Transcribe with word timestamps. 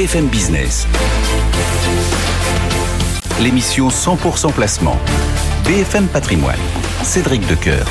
BFM 0.00 0.28
Business. 0.28 0.86
L'émission 3.38 3.88
100% 3.88 4.50
placement. 4.50 4.96
BFM 5.66 6.06
Patrimoine. 6.06 6.56
Cédric 7.02 7.46
Decoeur. 7.46 7.84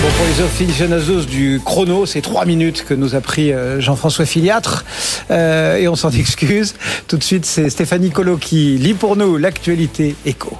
Bon, 0.00 0.08
pour 0.16 0.26
les 0.26 0.44
aficionados 0.44 1.24
du 1.24 1.60
chrono, 1.64 2.06
c'est 2.06 2.20
trois 2.20 2.44
minutes 2.44 2.84
que 2.88 2.94
nous 2.94 3.16
a 3.16 3.20
pris 3.20 3.52
euh, 3.52 3.80
Jean-François 3.80 4.26
Filiatre. 4.26 4.84
Euh, 5.32 5.74
et 5.78 5.88
on 5.88 5.96
s'en 5.96 6.12
excuse. 6.12 6.76
Tout 7.08 7.16
de 7.16 7.24
suite, 7.24 7.44
c'est 7.44 7.68
Stéphanie 7.68 8.12
Colo 8.12 8.36
qui 8.36 8.78
lit 8.78 8.94
pour 8.94 9.16
nous 9.16 9.36
l'actualité 9.36 10.14
éco. 10.24 10.56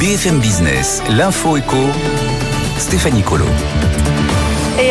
BFM 0.00 0.38
Business, 0.38 1.02
l'info 1.10 1.58
éco. 1.58 1.76
Stéphanie 2.78 3.20
Colo. 3.20 3.44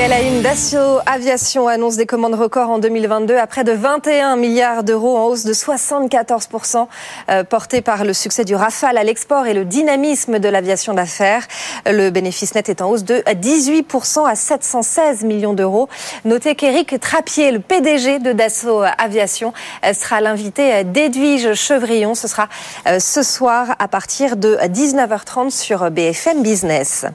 Et 0.01 0.05
à 0.05 0.07
la 0.07 0.21
une, 0.21 0.41
Dacio 0.41 0.79
Aviation 1.05 1.67
annonce 1.67 1.95
des 1.95 2.07
commandes 2.07 2.33
records 2.33 2.71
en 2.71 2.79
2022 2.79 3.37
à 3.37 3.45
près 3.45 3.63
de 3.63 3.71
21 3.71 4.35
milliards 4.35 4.83
d'euros 4.83 5.15
en 5.15 5.25
hausse 5.25 5.43
de 5.43 5.53
74%, 5.53 6.87
euh, 7.29 7.43
porté 7.43 7.81
par 7.81 8.03
le 8.03 8.13
succès 8.13 8.43
du 8.43 8.55
Rafale 8.55 8.97
à 8.97 9.03
l'export 9.03 9.45
et 9.45 9.53
le 9.53 9.63
dynamisme 9.63 10.39
de 10.39 10.49
l'aviation 10.49 10.95
d'affaires. 10.95 11.45
Le 11.85 12.09
bénéfice 12.09 12.55
net 12.55 12.67
est 12.67 12.81
en 12.81 12.89
hausse 12.89 13.03
de 13.03 13.17
18% 13.17 14.27
à 14.27 14.33
716 14.33 15.23
millions 15.23 15.53
d'euros. 15.53 15.87
Notez 16.25 16.55
qu'Éric 16.55 16.99
Trappier, 16.99 17.51
le 17.51 17.59
PDG 17.59 18.17
de 18.17 18.31
Dassault 18.31 18.83
Aviation, 18.97 19.53
euh, 19.85 19.93
sera 19.93 20.19
l'invité 20.19 20.83
d'Edwige 20.83 21.53
Chevrillon. 21.53 22.15
Ce 22.15 22.27
sera 22.27 22.49
euh, 22.87 22.97
ce 22.99 23.21
soir 23.21 23.75
à 23.77 23.87
partir 23.87 24.35
de 24.35 24.55
19h30 24.63 25.51
sur 25.51 25.91
BFM 25.91 26.41
Business. 26.41 27.05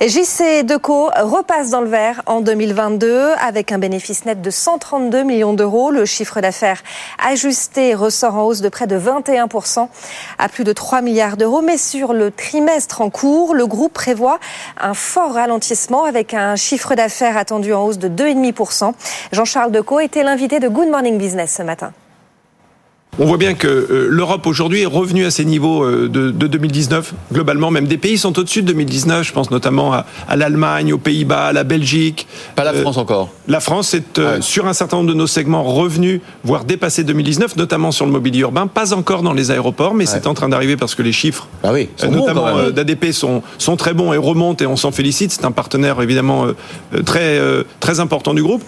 JC 0.00 0.64
Deco 0.64 1.10
repasse 1.22 1.70
dans 1.70 1.80
le 1.80 1.88
vert 1.88 2.22
en 2.26 2.40
2022 2.40 3.32
avec 3.40 3.72
un 3.72 3.78
bénéfice 3.78 4.24
net 4.24 4.40
de 4.40 4.50
132 4.50 5.22
millions 5.22 5.52
d'euros. 5.52 5.90
Le 5.90 6.04
chiffre 6.04 6.40
d'affaires 6.40 6.82
ajusté 7.24 7.94
ressort 7.94 8.34
en 8.34 8.44
hausse 8.44 8.60
de 8.60 8.68
près 8.68 8.86
de 8.86 8.98
21% 8.98 9.88
à 10.38 10.48
plus 10.48 10.64
de 10.64 10.72
3 10.72 11.02
milliards 11.02 11.36
d'euros. 11.36 11.62
Mais 11.62 11.76
sur 11.76 12.12
le 12.12 12.30
trimestre 12.30 13.00
en 13.00 13.10
cours, 13.10 13.54
le 13.54 13.66
groupe 13.66 13.92
prévoit 13.92 14.38
un 14.80 14.94
fort 14.94 15.34
ralentissement 15.34 16.04
avec 16.04 16.34
un 16.34 16.56
chiffre 16.56 16.94
d'affaires 16.94 17.36
attendu 17.36 17.72
en 17.72 17.84
hausse 17.84 17.98
de 17.98 18.08
2,5%. 18.08 18.92
Jean-Charles 19.32 19.72
Decaux 19.72 20.00
était 20.00 20.22
l'invité 20.22 20.60
de 20.60 20.68
Good 20.68 20.88
Morning 20.88 21.18
Business 21.18 21.54
ce 21.56 21.62
matin. 21.62 21.92
On 23.20 23.26
voit 23.26 23.36
bien 23.36 23.54
que 23.54 23.68
euh, 23.68 24.08
l'Europe 24.10 24.44
aujourd'hui 24.46 24.82
est 24.82 24.86
revenue 24.86 25.24
à 25.24 25.30
ses 25.30 25.44
niveaux 25.44 25.84
euh, 25.84 26.08
de, 26.08 26.30
2019. 26.30 27.14
Globalement, 27.32 27.70
même 27.70 27.86
des 27.86 27.96
pays 27.96 28.18
sont 28.18 28.36
au-dessus 28.36 28.62
de 28.62 28.66
2019. 28.68 29.24
Je 29.24 29.32
pense 29.32 29.52
notamment 29.52 29.92
à, 29.92 30.36
l'Allemagne, 30.36 30.92
aux 30.92 30.98
Pays-Bas, 30.98 31.46
à 31.46 31.52
la 31.52 31.62
Belgique. 31.62 32.26
Pas 32.56 32.64
la 32.64 32.72
euh, 32.72 32.82
France 32.82 32.96
encore. 32.96 33.28
La 33.46 33.60
France 33.60 33.94
est 33.94 34.20
sur 34.40 34.66
un 34.66 34.72
certain 34.72 34.96
nombre 34.96 35.10
de 35.10 35.14
nos 35.14 35.28
segments 35.28 35.62
revenu, 35.62 36.22
voire 36.42 36.64
dépassé 36.64 37.04
2019, 37.04 37.56
notamment 37.56 37.92
sur 37.92 38.04
le 38.04 38.10
mobilier 38.10 38.40
urbain. 38.40 38.66
Pas 38.66 38.94
encore 38.94 39.22
dans 39.22 39.32
les 39.32 39.52
aéroports, 39.52 39.94
mais 39.94 40.06
c'est 40.06 40.26
en 40.26 40.34
train 40.34 40.48
d'arriver 40.48 40.76
parce 40.76 40.94
que 40.94 41.02
les 41.02 41.12
chiffres, 41.12 41.46
ah 41.62 41.72
oui, 41.72 41.88
notamment 42.10 42.70
d'ADP, 42.70 43.12
sont, 43.12 43.42
sont 43.58 43.76
très 43.76 43.94
bons 43.94 44.12
et 44.12 44.16
remontent 44.16 44.64
et 44.64 44.66
on 44.66 44.76
s'en 44.76 44.90
félicite. 44.90 45.30
C'est 45.30 45.44
un 45.44 45.52
partenaire 45.52 46.00
évidemment 46.00 46.46
très 47.04 47.38
très 47.80 48.00
important 48.00 48.34
du 48.34 48.42
groupe. 48.42 48.62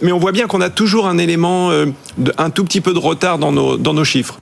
Mais 0.00 0.12
on 0.12 0.18
voit 0.18 0.32
bien 0.32 0.46
qu'on 0.46 0.60
a 0.60 0.70
toujours 0.70 1.08
un 1.08 1.18
élément, 1.18 1.70
un 2.38 2.50
tout 2.50 2.64
petit 2.64 2.80
peu 2.80 2.94
de 2.94 2.98
retard 2.98 3.38
dans 3.38 3.52
nos 3.52 3.76
dans 3.82 3.94
nos 3.94 4.04
chiffres. 4.04 4.38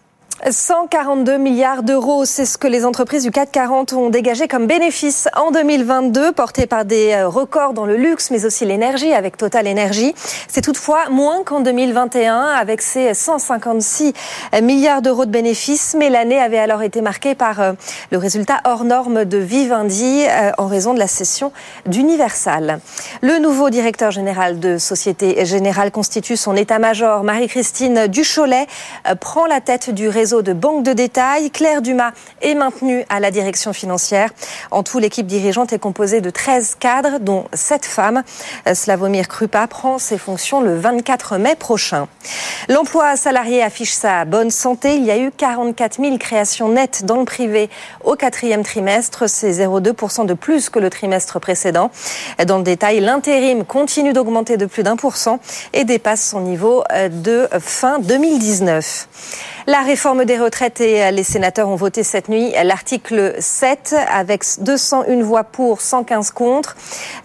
142 0.49 1.37
milliards 1.37 1.83
d'euros, 1.83 2.25
c'est 2.25 2.47
ce 2.47 2.57
que 2.57 2.67
les 2.67 2.87
entreprises 2.87 3.25
du 3.25 3.31
CAC 3.31 3.53
40 3.53 3.93
ont 3.93 4.09
dégagé 4.09 4.49
comme 4.49 4.67
bénéfice 4.67 5.29
en 5.37 5.51
2022, 5.51 6.33
porté 6.33 6.67
par 6.67 6.87
des 6.87 7.13
euh, 7.13 7.29
records 7.29 7.75
dans 7.75 7.85
le 7.85 7.97
luxe, 7.97 8.31
mais 8.31 8.47
aussi 8.47 8.65
l'énergie 8.65 9.13
avec 9.13 9.37
Total 9.37 9.69
Energy. 9.69 10.15
C'est 10.49 10.63
toutefois 10.63 11.11
moins 11.11 11.45
qu'en 11.45 11.61
2021, 11.61 12.41
avec 12.43 12.81
ses 12.81 13.13
156 13.13 14.15
milliards 14.63 15.03
d'euros 15.03 15.27
de 15.27 15.31
bénéfices, 15.31 15.95
mais 15.99 16.09
l'année 16.09 16.41
avait 16.41 16.59
alors 16.59 16.83
été 16.83 17.03
marquée 17.03 17.35
par 17.35 17.61
euh, 17.61 17.73
le 18.11 18.17
résultat 18.17 18.61
hors 18.65 18.85
norme 18.85 19.27
de 19.27 19.37
Vivendi 19.37 20.25
euh, 20.27 20.53
en 20.57 20.69
raison 20.69 20.95
de 20.95 20.99
la 20.99 21.09
cession 21.09 21.53
d'Universal. 21.85 22.81
Le 23.21 23.39
nouveau 23.39 23.69
directeur 23.69 24.11
général 24.11 24.59
de 24.59 24.79
Société 24.79 25.45
Générale 25.45 25.91
constitue 25.91 26.39
son 26.39 26.57
état-major. 26.57 27.25
Marie-Christine 27.25 28.07
Ducholet 28.07 28.67
prend 29.21 29.47
la 29.47 29.61
tête 29.61 29.91
du 29.91 30.09
réseau 30.09 30.30
de 30.31 30.53
banques 30.53 30.85
de 30.85 30.93
détail. 30.93 31.51
Claire 31.51 31.83
Dumas 31.83 32.13
est 32.41 32.55
maintenue 32.55 33.05
à 33.09 33.21
la 33.21 33.31
direction 33.31 33.73
financière. 33.73 34.31
En 34.71 34.83
tout, 34.83 34.99
l'équipe 34.99 35.27
dirigeante 35.27 35.73
est 35.73 35.79
composée 35.79 36.21
de 36.21 36.31
13 36.31 36.77
cadres, 36.79 37.19
dont 37.21 37.45
7 37.53 37.85
femmes. 37.85 38.23
Slavomir 38.73 39.29
Krupa 39.29 39.67
prend 39.67 39.99
ses 39.99 40.19
fonctions 40.19 40.61
le 40.61 40.79
24 40.79 41.37
mai 41.39 41.57
prochain. 41.57 42.07
L'emploi 42.69 43.17
salarié 43.17 43.63
affiche 43.63 43.93
sa 43.93 44.25
bonne 44.25 44.51
santé. 44.51 44.95
Il 44.95 45.05
y 45.05 45.11
a 45.11 45.19
eu 45.19 45.31
44 45.37 46.01
000 46.01 46.19
créations 46.19 46.69
nettes 46.69 47.05
dans 47.05 47.17
le 47.17 47.25
privé 47.25 47.69
au 48.05 48.15
quatrième 48.15 48.63
trimestre. 48.63 49.29
C'est 49.29 49.51
0,2% 49.51 50.27
de 50.27 50.35
plus 50.35 50.71
que 50.71 50.79
le 50.79 50.91
trimestre 50.91 51.41
précédent. 51.41 51.91
Dans 52.47 52.59
le 52.59 52.65
détail, 52.65 53.01
l'intérim 53.01 53.65
continue 53.65 54.13
d'augmenter 54.13 54.57
de 54.57 54.67
plus 54.67 54.83
d'un 54.83 54.97
pour 54.97 55.17
cent 55.17 55.41
et 55.73 55.85
dépasse 55.85 56.31
son 56.31 56.41
niveau 56.41 56.85
de 57.11 57.49
fin 57.59 57.99
2019. 57.99 59.09
La 59.67 59.83
réforme 59.83 60.25
des 60.25 60.39
retraites 60.39 60.81
et 60.81 61.11
les 61.13 61.23
sénateurs 61.23 61.69
ont 61.69 61.77
voté 61.77 62.03
cette 62.03 62.29
nuit 62.29 62.53
l'article 62.65 63.35
7 63.39 63.95
avec 64.11 64.45
201 64.61 65.23
voix 65.23 65.45
pour, 65.45 65.83
115 65.83 66.31
contre. 66.31 66.77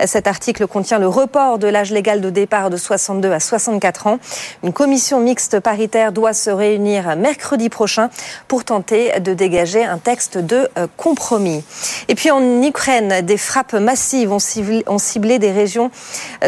Cet 0.06 0.28
article 0.28 0.68
contient 0.68 1.00
le 1.00 1.08
report 1.08 1.60
de 1.60 1.68
l'âge 1.68 1.92
légal 1.92 2.20
de 2.20 2.30
départ 2.30 2.70
de 2.70 2.78
62 2.78 3.32
à 3.32 3.40
64 3.40 4.08
ans. 4.08 4.20
Une 4.64 4.74
commission 4.74 5.20
mixte 5.22 5.62
paritaire 5.62 6.12
doit 6.12 6.34
se 6.34 6.50
réunir 6.50 7.16
mercredi 7.16 7.70
prochain 7.70 8.10
pour 8.50 8.66
tenter 8.66 9.20
de 9.22 9.34
dégager 9.34 9.86
un 9.86 9.98
texte 9.98 10.38
de 10.38 10.68
euh, 10.78 10.88
compromis. 10.98 11.64
Et 12.10 12.16
puis 12.16 12.32
en 12.32 12.62
Ukraine, 12.62 13.22
des 13.22 13.38
frappes 13.38 13.74
massives 13.74 14.32
ont 14.32 14.40
ciblé, 14.40 15.40
des 15.40 15.52
régions 15.52 15.90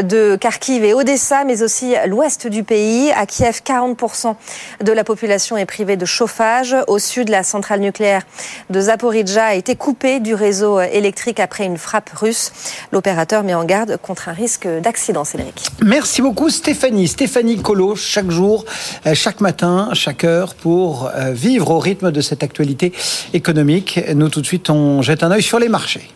de 0.01 0.35
Kharkiv 0.35 0.83
et 0.83 0.93
Odessa, 0.93 1.45
mais 1.45 1.63
aussi 1.63 1.95
l'ouest 2.07 2.47
du 2.47 2.63
pays. 2.63 3.11
À 3.11 3.25
Kiev, 3.25 3.61
40% 3.65 4.35
de 4.81 4.91
la 4.91 5.03
population 5.03 5.57
est 5.57 5.65
privée 5.65 5.86
de 5.95 6.05
chauffage. 6.05 6.75
Au 6.87 6.99
sud, 6.99 7.29
la 7.29 7.43
centrale 7.43 7.79
nucléaire 7.79 8.23
de 8.69 8.81
Zaporizhzhia 8.81 9.45
a 9.45 9.53
été 9.53 9.75
coupée 9.75 10.19
du 10.19 10.33
réseau 10.33 10.79
électrique 10.81 11.39
après 11.39 11.65
une 11.65 11.77
frappe 11.77 12.09
russe. 12.15 12.51
L'opérateur 12.91 13.43
met 13.43 13.53
en 13.53 13.63
garde 13.63 13.97
contre 13.97 14.29
un 14.29 14.33
risque 14.33 14.67
d'accident, 14.67 15.23
Cédric. 15.23 15.67
Merci 15.83 16.21
beaucoup 16.21 16.49
Stéphanie. 16.49 17.07
Stéphanie 17.07 17.61
Colo, 17.61 17.95
chaque 17.95 18.29
jour, 18.29 18.65
euh, 19.05 19.13
chaque 19.13 19.41
matin, 19.41 19.89
chaque 19.93 20.23
heure, 20.23 20.55
pour 20.55 21.09
euh, 21.15 21.31
vivre 21.31 21.71
au 21.71 21.79
rythme 21.79 22.11
de 22.11 22.21
cette 22.21 22.43
actualité 22.43 22.93
économique. 23.33 23.99
Nous, 24.13 24.29
tout 24.29 24.41
de 24.41 24.45
suite, 24.45 24.69
on 24.69 25.01
jette 25.01 25.23
un 25.23 25.31
œil 25.31 25.43
sur 25.43 25.59
les 25.59 25.69
marchés. 25.69 26.09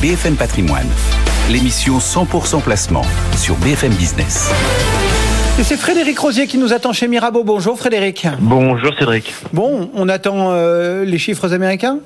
BFM 0.00 0.36
Patrimoine, 0.36 0.86
l'émission 1.50 1.98
100% 1.98 2.62
placement 2.62 3.04
sur 3.36 3.56
BFM 3.56 3.92
Business. 3.94 4.48
Et 5.58 5.64
c'est 5.64 5.76
Frédéric 5.76 6.16
Rosier 6.20 6.46
qui 6.46 6.56
nous 6.56 6.72
attend 6.72 6.92
chez 6.92 7.08
Mirabeau. 7.08 7.42
Bonjour 7.42 7.76
Frédéric. 7.76 8.28
Bonjour 8.38 8.94
Cédric. 8.96 9.34
Bon, 9.52 9.90
on 9.92 10.08
attend 10.08 10.52
euh, 10.52 11.04
les 11.04 11.18
chiffres 11.18 11.52
américains? 11.52 11.98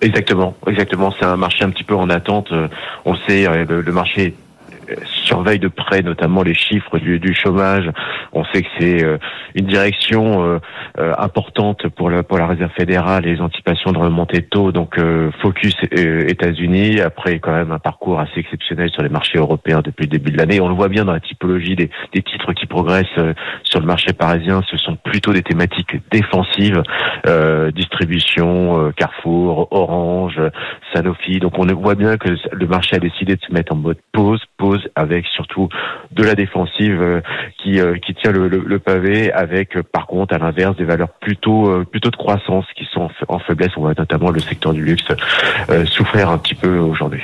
Exactement, 0.00 0.54
exactement. 0.68 1.12
C'est 1.18 1.26
un 1.26 1.36
marché 1.36 1.64
un 1.64 1.70
petit 1.70 1.82
peu 1.82 1.96
en 1.96 2.08
attente. 2.10 2.46
Euh, 2.52 2.68
on 3.04 3.16
sait, 3.26 3.44
euh, 3.48 3.64
le, 3.68 3.80
le 3.80 3.92
marché 3.92 4.36
surveille 5.26 5.58
de 5.58 5.68
près 5.68 6.02
notamment 6.02 6.42
les 6.42 6.54
chiffres 6.54 6.98
du, 6.98 7.34
chômage. 7.34 7.90
On 8.32 8.44
sait 8.46 8.62
que 8.62 8.68
c'est 8.78 9.04
euh, 9.04 9.18
une 9.54 9.66
direction 9.66 10.44
euh, 10.44 10.58
euh, 10.98 11.12
importante 11.18 11.86
pour 11.88 12.08
la, 12.08 12.22
pour 12.22 12.38
la 12.38 12.46
Réserve 12.46 12.70
fédérale 12.76 13.26
et 13.26 13.34
les 13.34 13.40
anticipations 13.40 13.92
de 13.92 13.98
remontée 13.98 14.40
de 14.40 14.46
taux. 14.46 14.72
Donc 14.72 14.98
focus 15.42 15.74
États-Unis, 15.92 17.00
après 17.00 17.38
quand 17.38 17.52
même 17.52 17.72
un 17.72 17.78
parcours 17.78 18.20
assez 18.20 18.40
exceptionnel 18.40 18.90
sur 18.90 19.02
les 19.02 19.08
marchés 19.08 19.38
européens 19.38 19.82
depuis 19.84 20.04
le 20.04 20.10
début 20.10 20.30
de 20.30 20.38
l'année. 20.38 20.60
On 20.60 20.68
le 20.68 20.74
voit 20.74 20.88
bien 20.88 21.04
dans 21.04 21.12
la 21.12 21.20
typologie 21.20 21.76
des, 21.76 21.90
des 22.14 22.22
titres 22.22 22.52
qui 22.52 22.66
progressent 22.66 23.06
sur 23.64 23.80
le 23.80 23.86
marché 23.86 24.12
parisien. 24.12 24.62
Ce 24.70 24.76
sont 24.76 24.96
plutôt 24.96 25.32
des 25.32 25.42
thématiques 25.42 25.96
défensives, 26.10 26.82
distribution, 27.74 28.92
Carrefour, 28.96 29.68
Orange, 29.72 30.40
Sanofi. 30.94 31.38
Donc 31.40 31.58
on 31.58 31.66
voit 31.74 31.94
bien 31.94 32.16
que 32.16 32.28
le 32.52 32.66
marché 32.66 32.96
a 32.96 32.98
décidé 32.98 33.36
de 33.36 33.40
se 33.40 33.52
mettre 33.52 33.72
en 33.72 33.76
mode 33.76 33.98
pause, 34.12 34.42
pause 34.56 34.86
avec 34.94 35.15
surtout 35.24 35.68
de 36.12 36.22
la 36.22 36.34
défensive 36.34 37.00
euh, 37.00 37.20
qui, 37.62 37.80
euh, 37.80 37.96
qui 37.98 38.14
tient 38.14 38.32
le, 38.32 38.78
pavé, 38.78 39.32
avec 39.32 39.76
euh, 39.76 39.82
par 39.82 40.06
contre 40.06 40.34
à 40.34 40.38
l'inverse 40.38 40.76
des 40.76 40.84
valeurs 40.84 41.08
plutôt 41.20 41.84
de 41.92 42.16
croissance 42.16 42.66
qui 42.76 42.86
sont 42.92 43.08
en 43.28 43.38
faiblesse. 43.38 43.70
On 43.76 43.80
voit 43.80 43.94
notamment 43.96 44.30
le 44.30 44.40
secteur 44.40 44.72
du 44.72 44.82
luxe 44.82 45.04
souffrir 45.86 46.30
un 46.30 46.38
petit 46.38 46.54
peu 46.54 46.78
aujourd'hui. 46.78 47.22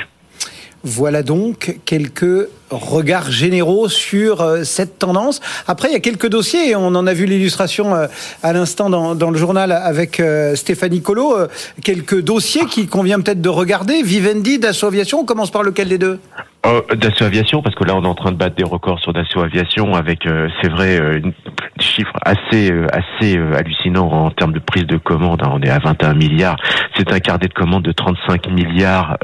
Voilà 0.84 1.22
donc 1.22 1.76
quelques 1.84 2.48
regards 2.70 3.30
généraux 3.30 3.88
sur 3.88 4.44
cette 4.64 4.98
tendance. 4.98 5.40
Après, 5.68 5.88
il 5.88 5.92
y 5.92 5.96
a 5.96 6.00
quelques 6.00 6.28
dossiers, 6.28 6.74
on 6.74 6.94
en 6.96 7.06
a 7.06 7.14
vu 7.14 7.24
l'illustration 7.24 7.94
à 8.42 8.52
l'instant 8.52 8.90
dans, 8.90 9.14
dans, 9.14 9.30
le 9.30 9.38
journal 9.38 9.70
avec 9.70 10.20
Stéphanie 10.56 11.00
Colo, 11.00 11.36
quelques 11.84 12.20
dossiers 12.20 12.66
qu'il 12.66 12.88
convient 12.88 13.20
peut-être 13.20 13.40
de 13.40 13.48
regarder. 13.48 14.02
Vivendi, 14.02 14.58
Dassault 14.58 14.88
Aviation, 14.88 15.20
on 15.20 15.24
commence 15.24 15.52
par 15.52 15.62
lequel 15.62 15.88
des 15.88 15.98
deux? 15.98 16.18
Euh, 16.66 16.80
Dassault 16.94 17.24
Aviation, 17.24 17.62
parce 17.62 17.74
que 17.74 17.84
là 17.84 17.94
on 17.96 18.04
est 18.04 18.08
en 18.08 18.14
train 18.14 18.30
de 18.30 18.36
battre 18.36 18.56
des 18.56 18.64
records 18.64 19.00
sur 19.00 19.12
Dassault 19.12 19.42
Aviation 19.42 19.94
avec, 19.94 20.26
euh, 20.26 20.48
c'est 20.60 20.70
vrai, 20.70 21.00
euh, 21.00 21.18
une, 21.18 21.32
des 21.32 21.84
chiffres 21.84 22.16
assez 22.22 22.70
euh, 22.70 22.86
assez 22.92 23.36
hallucinants 23.36 24.10
en 24.10 24.30
termes 24.30 24.52
de 24.52 24.58
prise 24.58 24.86
de 24.86 24.96
commande. 24.96 25.42
Hein. 25.42 25.50
on 25.52 25.60
est 25.62 25.70
à 25.70 25.78
21 25.78 26.14
milliards. 26.14 26.56
C'est 26.96 27.12
un 27.12 27.18
carnet 27.18 27.48
de 27.48 27.54
commande 27.54 27.82
de 27.82 27.92
35 27.92 28.48
milliards 28.48 29.16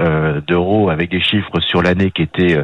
d'euros 0.47 0.89
avec 0.89 1.11
des 1.11 1.21
chiffres 1.21 1.61
sur 1.61 1.83
l'année 1.83 2.11
qui 2.11 2.23
étaient 2.23 2.59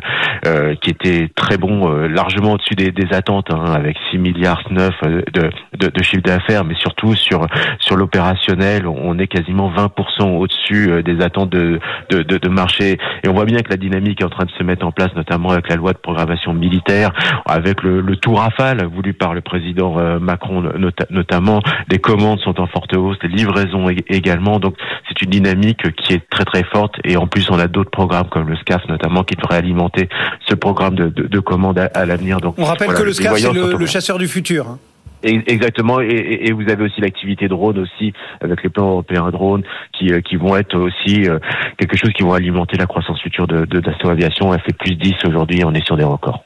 qui 0.80 0.90
étaient 0.90 1.28
très 1.34 1.58
bons, 1.58 1.88
largement 2.08 2.52
au-dessus 2.52 2.74
des, 2.74 2.90
des, 2.90 3.14
attentes, 3.14 3.50
hein, 3.50 3.72
avec 3.74 3.96
6 4.10 4.18
milliards 4.18 4.62
9 4.70 4.90
de, 5.02 5.50
de, 5.78 5.88
de 5.88 6.02
chiffre 6.02 6.22
d'affaires, 6.22 6.64
mais 6.64 6.74
surtout 6.74 7.14
sur 7.14 7.46
sur 7.80 7.96
l'opérationnel, 7.96 8.86
on 8.86 9.18
est 9.18 9.26
quasiment 9.26 9.70
20% 9.70 10.36
au-dessus 10.38 11.02
des 11.02 11.22
attentes 11.22 11.50
de, 11.50 11.78
de, 12.10 12.22
de 12.22 12.48
marché. 12.48 12.98
Et 13.22 13.28
on 13.28 13.34
voit 13.34 13.44
bien 13.44 13.60
que 13.60 13.70
la 13.70 13.76
dynamique 13.76 14.22
est 14.22 14.24
en 14.24 14.30
train 14.30 14.46
de 14.46 14.52
se 14.52 14.63
mettre 14.64 14.86
en 14.86 14.92
place, 14.92 15.14
notamment 15.14 15.50
avec 15.50 15.68
la 15.68 15.76
loi 15.76 15.92
de 15.92 15.98
programmation 15.98 16.52
militaire, 16.54 17.12
avec 17.46 17.82
le, 17.82 18.00
le 18.00 18.16
tout 18.16 18.34
rafale 18.34 18.84
voulu 18.86 19.12
par 19.14 19.34
le 19.34 19.40
président 19.40 19.98
euh, 19.98 20.18
Macron 20.18 20.62
notamment. 21.10 21.60
Les 21.90 21.98
commandes 21.98 22.40
sont 22.40 22.60
en 22.60 22.66
forte 22.66 22.94
hausse, 22.96 23.16
les 23.22 23.28
livraisons 23.28 23.88
également. 24.08 24.58
Donc 24.58 24.76
c'est 25.08 25.22
une 25.22 25.30
dynamique 25.30 25.94
qui 25.96 26.14
est 26.14 26.28
très 26.28 26.44
très 26.44 26.64
forte. 26.64 26.94
Et 27.04 27.16
en 27.16 27.26
plus, 27.26 27.50
on 27.50 27.58
a 27.58 27.68
d'autres 27.68 27.90
programmes 27.90 28.28
comme 28.28 28.48
le 28.48 28.56
SCAF 28.56 28.86
notamment 28.88 29.22
qui 29.22 29.36
devrait 29.36 29.56
alimenter 29.56 30.08
ce 30.48 30.54
programme 30.54 30.94
de, 30.94 31.08
de, 31.08 31.26
de 31.26 31.40
commandes 31.40 31.78
à, 31.78 32.06
l'avenir. 32.06 32.40
Donc 32.40 32.56
on 32.58 32.64
rappelle 32.64 32.94
que 32.94 33.02
le 33.02 33.12
SCAF 33.12 33.38
c'est 33.38 33.52
le, 33.52 33.76
le, 33.76 33.86
chasseur 33.86 34.18
du 34.18 34.28
futur. 34.28 34.78
Exactement, 35.24 36.00
et, 36.00 36.40
et, 36.42 36.52
vous 36.52 36.68
avez 36.68 36.84
aussi 36.84 37.00
l'activité 37.00 37.48
drone 37.48 37.78
aussi 37.78 38.12
avec 38.42 38.62
les 38.62 38.68
plans 38.68 38.90
européens 38.90 39.30
drone 39.30 39.62
qui, 39.92 40.12
euh, 40.12 40.20
qui 40.20 40.36
vont 40.36 40.54
être 40.54 40.76
aussi 40.76 41.28
euh, 41.28 41.38
quelque 41.78 41.96
chose 41.96 42.10
qui 42.12 42.22
vont 42.22 42.34
alimenter 42.34 42.76
la 42.76 42.86
croissance 42.86 43.20
future 43.22 43.46
de, 43.46 43.64
de 43.64 43.82
Aviation. 44.08 44.52
Elle 44.52 44.60
fait 44.60 44.76
plus 44.76 44.96
10 44.96 45.14
aujourd'hui, 45.26 45.64
on 45.64 45.72
est 45.72 45.84
sur 45.84 45.96
des 45.96 46.04
records. 46.04 46.44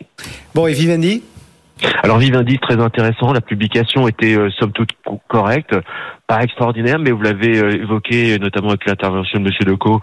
Bon, 0.55 0.69
et 0.69 0.75
Vivendi? 0.75 1.25
Alors 2.03 2.19
Vivendi, 2.19 2.59
très 2.59 2.81
intéressant. 2.81 3.33
La 3.33 3.41
publication 3.41 4.07
était 4.07 4.37
euh, 4.37 4.51
somme 4.59 4.73
toute 4.73 4.91
correcte 5.29 5.75
pas 6.29 6.43
extraordinaire, 6.43 6.99
mais 6.99 7.11
vous 7.11 7.23
l'avez 7.23 7.59
euh, 7.59 7.83
évoqué 7.83 8.39
notamment 8.39 8.69
avec 8.69 8.85
l'intervention 8.85 9.41
de 9.41 9.45
Monsieur 9.45 9.65
Decaux, 9.65 9.99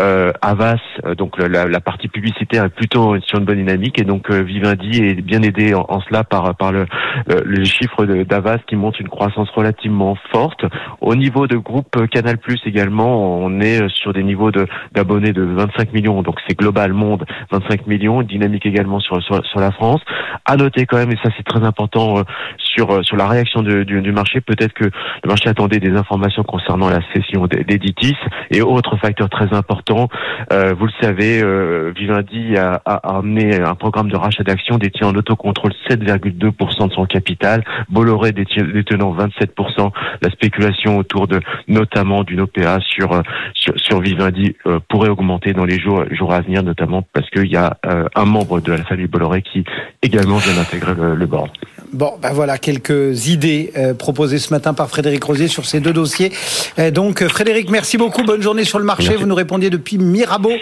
euh, 0.00 0.32
Avas, 0.42 0.80
euh, 1.06 1.14
donc 1.14 1.38
la, 1.38 1.66
la, 1.66 1.80
partie 1.80 2.08
publicitaire 2.08 2.64
est 2.64 2.68
plutôt 2.70 3.18
sur 3.20 3.38
une 3.38 3.44
bonne 3.44 3.58
dynamique 3.58 4.00
et 4.00 4.04
donc 4.04 4.28
euh, 4.28 4.42
Vivendi 4.42 5.04
est 5.04 5.22
bien 5.22 5.40
aidé 5.40 5.74
en, 5.74 6.00
cela 6.00 6.24
par 6.24 6.56
par 6.56 6.72
le, 6.72 6.86
le 7.28 7.64
chiffre 7.64 8.04
d'Avas 8.04 8.58
qui 8.66 8.74
montre 8.74 9.00
une 9.00 9.08
croissance 9.08 9.48
relativement 9.50 10.16
forte. 10.32 10.64
Au 11.00 11.14
niveau 11.14 11.46
de 11.46 11.56
groupe 11.56 12.08
Canal 12.08 12.38
Plus 12.38 12.60
également, 12.66 13.38
on 13.38 13.60
est 13.60 13.88
sur 13.88 14.12
des 14.12 14.24
niveaux 14.24 14.50
de 14.50 14.66
d'abonnés 14.94 15.32
de 15.32 15.42
25 15.42 15.92
millions, 15.92 16.22
donc 16.22 16.40
c'est 16.48 16.58
global 16.58 16.92
monde 16.92 17.24
25 17.52 17.86
millions, 17.86 18.22
dynamique 18.22 18.66
également 18.66 18.98
sur, 18.98 19.22
sur, 19.22 19.46
sur 19.46 19.60
la 19.60 19.70
France. 19.70 20.00
À 20.44 20.56
noter 20.56 20.86
quand 20.86 20.96
même, 20.96 21.12
et 21.12 21.18
ça 21.22 21.30
c'est 21.36 21.44
très 21.44 21.64
important 21.64 22.24
sur 22.68 23.04
sur 23.04 23.16
la 23.16 23.26
réaction 23.26 23.62
du, 23.62 23.84
du 23.84 24.12
marché, 24.12 24.40
peut-être 24.40 24.72
que 24.72 24.84
le 24.84 25.28
marché 25.28 25.48
attend 25.48 25.68
des 25.68 25.90
informations 25.90 26.42
concernant 26.42 26.88
la 26.88 27.00
cession 27.14 27.46
d'Editis 27.46 28.16
et 28.50 28.62
autres 28.62 28.96
facteurs 28.96 29.28
très 29.28 29.54
importants. 29.54 30.08
Euh, 30.52 30.74
vous 30.78 30.86
le 30.86 30.92
savez, 31.00 31.42
euh, 31.42 31.92
Vivendi 31.96 32.56
a, 32.56 32.80
a, 32.84 33.16
amené 33.18 33.60
un 33.60 33.74
programme 33.74 34.10
de 34.10 34.16
rachat 34.16 34.42
d'actions 34.42 34.78
détient 34.78 35.08
en 35.08 35.14
autocontrôle 35.14 35.72
7,2% 35.88 36.88
de 36.88 36.92
son 36.92 37.06
capital, 37.06 37.64
Bolloré 37.88 38.32
détenant 38.32 39.14
27%. 39.14 39.90
La 40.22 40.30
spéculation 40.30 40.98
autour 40.98 41.26
de 41.26 41.40
notamment 41.66 42.24
d'une 42.24 42.40
OPA 42.40 42.78
sur, 42.80 43.22
sur, 43.54 43.74
sur 43.76 44.00
Vivendi 44.00 44.56
euh, 44.66 44.78
pourrait 44.88 45.08
augmenter 45.08 45.52
dans 45.52 45.64
les 45.64 45.78
jours, 45.78 46.04
jours 46.10 46.32
à 46.32 46.40
venir, 46.40 46.62
notamment 46.62 47.02
parce 47.12 47.28
qu'il 47.30 47.50
y 47.50 47.56
a 47.56 47.76
euh, 47.86 48.06
un 48.14 48.24
membre 48.24 48.60
de 48.60 48.72
la 48.72 48.84
famille 48.84 49.06
Bolloré 49.06 49.42
qui 49.42 49.64
également 50.02 50.36
vient 50.36 50.54
d'intégrer 50.54 50.94
le, 50.94 51.14
le 51.14 51.26
board. 51.26 51.50
Bon, 51.92 52.12
ben 52.20 52.32
voilà 52.32 52.58
quelques 52.68 53.28
idées 53.28 53.72
euh, 53.78 53.94
proposées 53.94 54.38
ce 54.38 54.52
matin 54.52 54.74
par 54.74 54.90
Frédéric 54.90 55.24
Rosier 55.24 55.48
sur 55.48 55.64
ces 55.64 55.80
deux 55.80 55.94
dossiers. 55.94 56.30
Euh, 56.78 56.90
donc, 56.90 57.26
Frédéric, 57.26 57.70
merci 57.70 57.96
beaucoup. 57.96 58.22
Bonne 58.24 58.42
journée 58.42 58.64
sur 58.64 58.78
le 58.78 58.84
marché. 58.84 59.16
Vous 59.16 59.24
nous 59.24 59.34
répondiez 59.34 59.70
depuis 59.70 59.96
Mirabeau. 59.96 60.52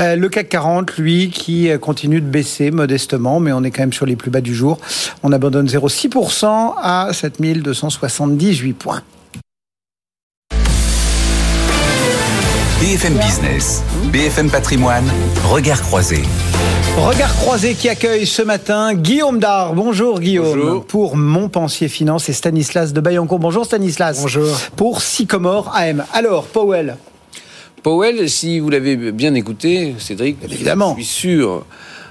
Euh, 0.00 0.16
le 0.16 0.28
CAC 0.28 0.48
40, 0.48 0.96
lui, 0.96 1.30
qui 1.30 1.70
continue 1.80 2.20
de 2.20 2.26
baisser 2.26 2.72
modestement, 2.72 3.38
mais 3.38 3.52
on 3.52 3.62
est 3.62 3.70
quand 3.70 3.82
même 3.82 3.92
sur 3.92 4.06
les 4.06 4.16
plus 4.16 4.32
bas 4.32 4.40
du 4.40 4.56
jour. 4.56 4.80
On 5.22 5.30
abandonne 5.30 5.68
0,6% 5.68 6.74
à 6.82 7.10
7278 7.12 8.72
points. 8.72 9.02
BFM 12.82 13.14
Business, 13.14 13.80
BFM 14.12 14.50
Patrimoine, 14.50 15.04
regard 15.48 15.80
croisé. 15.82 16.22
Regard 16.96 17.32
croisé 17.36 17.74
qui 17.74 17.88
accueille 17.88 18.26
ce 18.26 18.42
matin 18.42 18.94
Guillaume 18.94 19.38
Dard. 19.38 19.74
Bonjour 19.74 20.18
Guillaume. 20.18 20.58
Bonjour. 20.58 20.84
Pour 20.86 21.16
Montpensier 21.16 21.86
Finance 21.86 22.28
et 22.28 22.32
Stanislas 22.32 22.92
de 22.92 23.00
Bayancourt. 23.00 23.38
Bonjour 23.38 23.64
Stanislas. 23.64 24.20
Bonjour. 24.22 24.58
Pour 24.74 25.00
Sycomore 25.00 25.70
AM. 25.76 26.04
Alors, 26.12 26.46
Powell. 26.46 26.96
Powell, 27.84 28.28
si 28.28 28.58
vous 28.58 28.68
l'avez 28.68 29.12
bien 29.12 29.34
écouté, 29.34 29.94
Cédric, 30.00 30.38
évidemment. 30.42 30.96
je 30.98 31.04
suis 31.04 31.28
sûr. 31.38 31.64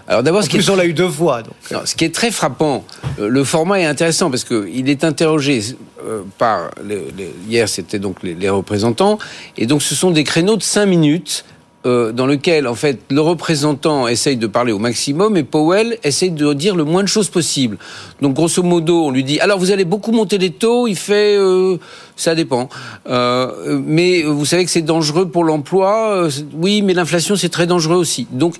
Alors 0.07 0.23
d'abord, 0.23 0.43
ce 0.43 0.49
qui 0.49 0.57
est... 0.57 0.69
on 0.69 0.75
l'a 0.75 0.85
eu 0.85 0.93
deux 0.93 1.09
fois. 1.09 1.41
Donc. 1.43 1.53
ce 1.85 1.95
qui 1.95 2.05
est 2.05 2.13
très 2.13 2.31
frappant, 2.31 2.83
euh, 3.19 3.27
le 3.27 3.43
format 3.43 3.79
est 3.79 3.85
intéressant 3.85 4.29
parce 4.29 4.43
qu'il 4.43 4.89
est 4.89 5.03
interrogé 5.03 5.61
euh, 6.05 6.21
par 6.37 6.71
hier, 7.47 7.69
c'était 7.69 7.99
donc 7.99 8.23
les, 8.23 8.33
les, 8.33 8.49
représentants, 8.49 9.19
et 9.57 9.65
donc 9.65 9.81
ce 9.81 9.95
sont 9.95 10.11
des 10.11 10.23
créneaux 10.23 10.57
de 10.57 10.63
cinq 10.63 10.85
minutes 10.85 11.45
euh, 11.87 12.11
dans 12.11 12.27
lequel, 12.27 12.67
en 12.67 12.75
fait, 12.75 12.99
le 13.09 13.21
représentant 13.21 14.07
essaye 14.07 14.37
de 14.37 14.45
parler 14.45 14.71
au 14.71 14.77
maximum 14.77 15.35
et 15.35 15.43
Powell 15.43 15.97
essaye 16.03 16.29
de 16.29 16.53
dire 16.53 16.75
le 16.75 16.83
moins 16.83 17.01
de 17.01 17.07
choses 17.07 17.29
possible. 17.29 17.79
Donc, 18.21 18.35
grosso 18.35 18.61
modo, 18.61 19.05
on 19.05 19.09
lui 19.09 19.23
dit 19.23 19.39
alors 19.39 19.57
vous 19.57 19.71
allez 19.71 19.85
beaucoup 19.85 20.11
monter 20.11 20.37
les 20.37 20.51
taux. 20.51 20.87
Il 20.87 20.95
fait 20.95 21.35
euh, 21.35 21.77
ça 22.15 22.35
dépend. 22.35 22.69
Euh, 23.09 23.81
mais 23.83 24.21
vous 24.21 24.45
savez 24.45 24.63
que 24.63 24.69
c'est 24.69 24.83
dangereux 24.83 25.27
pour 25.27 25.43
l'emploi. 25.43 26.27
Oui, 26.53 26.83
mais 26.83 26.93
l'inflation 26.93 27.35
c'est 27.35 27.49
très 27.49 27.65
dangereux 27.65 27.97
aussi. 27.97 28.27
Donc, 28.31 28.57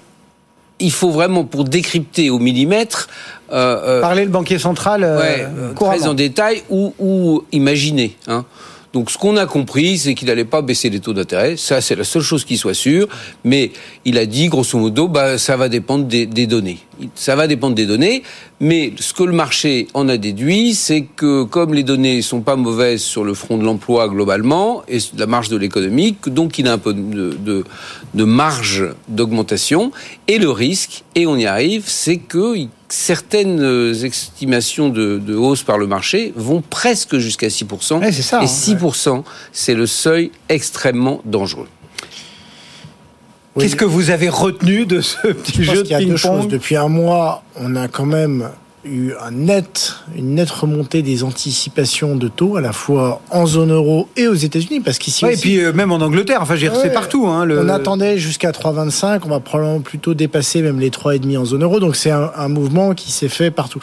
il 0.82 0.92
faut 0.92 1.12
vraiment 1.12 1.44
pour 1.44 1.64
décrypter 1.64 2.30
au 2.30 2.40
millimètre. 2.40 3.08
Euh, 3.52 4.02
Parler 4.02 4.24
le 4.24 4.32
banquier 4.32 4.60
central 4.60 5.04
ouais, 5.04 5.48
très 5.76 6.08
en 6.08 6.14
détail 6.14 6.64
ou, 6.70 6.94
ou 7.00 7.44
imaginer. 7.52 8.16
Hein. 8.28 8.46
Donc 8.94 9.10
ce 9.10 9.18
qu'on 9.18 9.38
a 9.38 9.46
compris, 9.46 9.98
c'est 9.98 10.16
qu'il 10.16 10.28
n'allait 10.28 10.44
pas 10.44 10.62
baisser 10.62 10.90
les 10.90 11.00
taux 11.00 11.14
d'intérêt. 11.14 11.56
Ça, 11.56 11.80
c'est 11.80 11.96
la 11.96 12.04
seule 12.04 12.22
chose 12.22 12.44
qui 12.44 12.58
soit 12.58 12.74
sûre. 12.74 13.08
Mais 13.46 13.72
il 14.04 14.18
a 14.18 14.26
dit, 14.26 14.48
grosso 14.48 14.78
modo, 14.78 15.08
bah, 15.08 15.38
ça 15.38 15.56
va 15.56 15.70
dépendre 15.70 16.06
des, 16.06 16.26
données. 16.26 16.80
Ça 17.16 17.38
va 17.38 17.48
dépendre 17.48 17.76
des 17.76 17.86
données. 17.86 18.24
Mais 18.60 18.92
ce 19.00 19.14
que 19.14 19.24
le 19.24 19.32
marché 19.32 19.88
en 19.94 20.10
a 20.10 20.18
déduit, 20.18 20.74
c'est 20.74 21.04
que 21.04 21.44
comme 21.44 21.74
les 21.74 21.84
données 21.84 22.22
sont 22.22 22.42
pas 22.42 22.58
mauvaises 22.58 23.02
sur 23.02 23.24
le 23.24 23.34
front 23.34 23.58
de 23.58 23.64
l'emploi 23.64 24.10
globalement 24.10 24.84
et 24.90 24.98
la 25.18 25.26
marge 25.26 25.48
de 25.48 25.58
l'économie, 25.58 26.18
donc 26.28 26.60
il 26.60 26.68
a 26.68 26.74
un 26.74 26.78
peu 26.78 26.94
de 26.94 28.24
marge 28.24 28.86
d'augmentation. 29.08 29.92
Et 30.28 30.38
le 30.38 30.50
risque, 30.50 31.04
et 31.16 31.26
on 31.28 31.38
y 31.38 31.46
arrive, 31.46 31.84
c'est 31.88 32.18
que 32.18 32.68
certaines 32.94 33.94
estimations 34.04 34.90
de, 34.90 35.18
de, 35.18 35.36
hausse 35.36 35.64
par 35.64 35.78
le 35.78 35.88
marché 35.88 36.34
vont 36.36 36.62
presque 36.62 37.18
jusqu'à 37.18 37.48
6%. 37.48 38.00
Ouais, 38.00 38.12
ça, 38.12 38.42
et 38.44 38.46
6%, 38.46 39.10
hein, 39.10 39.24
c'est 39.52 39.74
le 39.74 39.88
seuil 39.88 40.32
extrêmement 40.50 41.22
dangereux. 41.26 41.68
Qu'est-ce 43.60 43.76
que 43.76 43.86
vous 43.86 44.10
avez 44.10 44.30
retenu 44.30 44.86
de 44.86 45.02
ce 45.02 45.28
petit 45.28 45.64
jeu 45.64 45.84
de 45.84 45.98
ping-pong 45.98 46.48
Depuis 46.48 46.78
un 46.78 46.88
mois, 46.88 47.44
on 47.56 47.76
a 47.76 47.88
quand 47.88 48.06
même 48.06 48.50
eu 48.84 49.12
un 49.22 49.32
net, 49.32 49.96
une 50.16 50.36
nette 50.36 50.50
remontée 50.50 51.02
des 51.02 51.24
anticipations 51.24 52.16
de 52.16 52.28
taux, 52.28 52.58
à 52.58 52.62
la 52.62 52.74
fois 52.74 53.22
en 53.30 53.46
zone 53.46 53.72
euro 53.72 54.08
et 54.18 54.28
aux 54.28 54.34
États-Unis, 54.34 54.80
parce 54.80 54.98
qu'ici. 54.98 55.24
Ouais, 55.26 55.36
et 55.36 55.38
puis 55.38 55.60
euh, 55.60 55.72
même 55.74 55.92
en 55.92 55.98
Angleterre, 55.98 56.40
enfin, 56.42 56.56
j'ai 56.56 56.70
ouais, 56.70 56.90
partout. 56.92 57.28
Hein, 57.28 57.46
le... 57.46 57.60
On 57.60 57.70
attendait 57.70 58.18
jusqu'à 58.18 58.52
3,25, 58.52 59.22
on 59.26 59.30
va 59.30 59.40
probablement 59.40 59.82
plutôt 59.82 60.14
dépasser 60.14 60.62
même 60.62 60.80
les 60.80 60.90
3,5 60.90 61.38
en 61.38 61.46
zone 61.46 61.64
euro, 61.64 61.80
donc 61.80 61.96
c'est 61.96 62.12
un, 62.12 62.32
un, 62.36 62.48
mouvement 62.48 62.94
qui 62.94 63.12
s'est 63.12 63.30
fait 63.30 63.52
partout. 63.52 63.80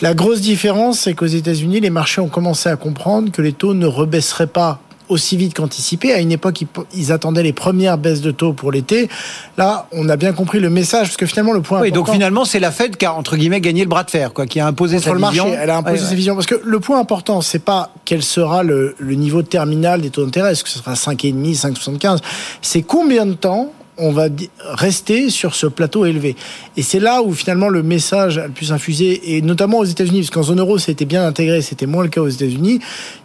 La 0.00 0.14
grosse 0.14 0.40
différence, 0.40 1.00
c'est 1.00 1.14
qu'aux 1.14 1.26
États-Unis, 1.26 1.80
les 1.80 1.90
marchés 1.90 2.20
ont 2.20 2.28
commencé 2.28 2.68
à 2.68 2.76
comprendre 2.76 3.30
que 3.30 3.42
les 3.42 3.52
taux 3.52 3.74
ne 3.74 3.86
rebaisseraient 3.86 4.46
pas 4.46 4.80
aussi 5.08 5.36
vite 5.36 5.54
qu'anticipé. 5.54 6.12
À 6.12 6.20
une 6.20 6.32
époque, 6.32 6.64
ils, 6.94 7.12
attendaient 7.12 7.42
les 7.42 7.52
premières 7.52 7.98
baisses 7.98 8.20
de 8.20 8.30
taux 8.30 8.52
pour 8.52 8.72
l'été. 8.72 9.08
Là, 9.56 9.88
on 9.92 10.08
a 10.08 10.16
bien 10.16 10.32
compris 10.32 10.60
le 10.60 10.70
message, 10.70 11.08
parce 11.08 11.16
que 11.16 11.26
finalement, 11.26 11.52
le 11.52 11.62
point 11.62 11.80
oui, 11.80 11.88
important... 11.88 12.06
donc 12.06 12.14
finalement, 12.14 12.44
c'est 12.44 12.60
la 12.60 12.70
Fed 12.70 12.96
qui 12.96 13.06
a, 13.06 13.14
entre 13.14 13.36
guillemets, 13.36 13.60
gagné 13.60 13.82
le 13.82 13.88
bras 13.88 14.04
de 14.04 14.10
fer, 14.10 14.32
quoi, 14.32 14.46
qui 14.46 14.60
a 14.60 14.66
imposé 14.66 14.98
sa 14.98 15.12
le 15.12 15.18
vision. 15.18 15.44
Marché, 15.44 15.58
elle 15.62 15.70
a 15.70 15.78
imposé 15.78 15.94
ouais, 15.94 15.98
sa 16.00 16.10
ouais. 16.10 16.16
vision. 16.16 16.34
Parce 16.34 16.46
que 16.46 16.60
le 16.62 16.80
point 16.80 16.98
important, 17.00 17.40
c'est 17.40 17.58
pas 17.58 17.90
quel 18.04 18.22
sera 18.22 18.62
le, 18.62 18.94
le 18.98 19.14
niveau 19.14 19.42
terminal 19.42 20.00
des 20.00 20.10
taux 20.10 20.24
d'intérêt, 20.24 20.52
est-ce 20.52 20.64
que 20.64 20.70
ce 20.70 20.78
sera 20.78 20.94
5,5, 20.94 21.56
5,75, 21.56 22.18
c'est 22.62 22.82
combien 22.82 23.26
de 23.26 23.34
temps 23.34 23.72
on 23.98 24.12
va 24.12 24.28
rester 24.60 25.30
sur 25.30 25.54
ce 25.54 25.66
plateau 25.66 26.04
élevé. 26.04 26.36
Et 26.76 26.82
c'est 26.82 27.00
là 27.00 27.22
où 27.22 27.32
finalement 27.32 27.68
le 27.68 27.82
message 27.82 28.38
a 28.38 28.46
le 28.46 28.52
plus 28.52 28.72
infusé, 28.72 29.36
et 29.36 29.42
notamment 29.42 29.78
aux 29.78 29.84
États-Unis, 29.84 30.20
parce 30.20 30.30
qu'en 30.30 30.42
zone 30.42 30.60
euro, 30.60 30.78
c'était 30.78 31.04
bien 31.04 31.26
intégré, 31.26 31.60
c'était 31.62 31.86
moins 31.86 32.04
le 32.04 32.08
cas 32.08 32.20
aux 32.20 32.28
États-Unis. 32.28 32.80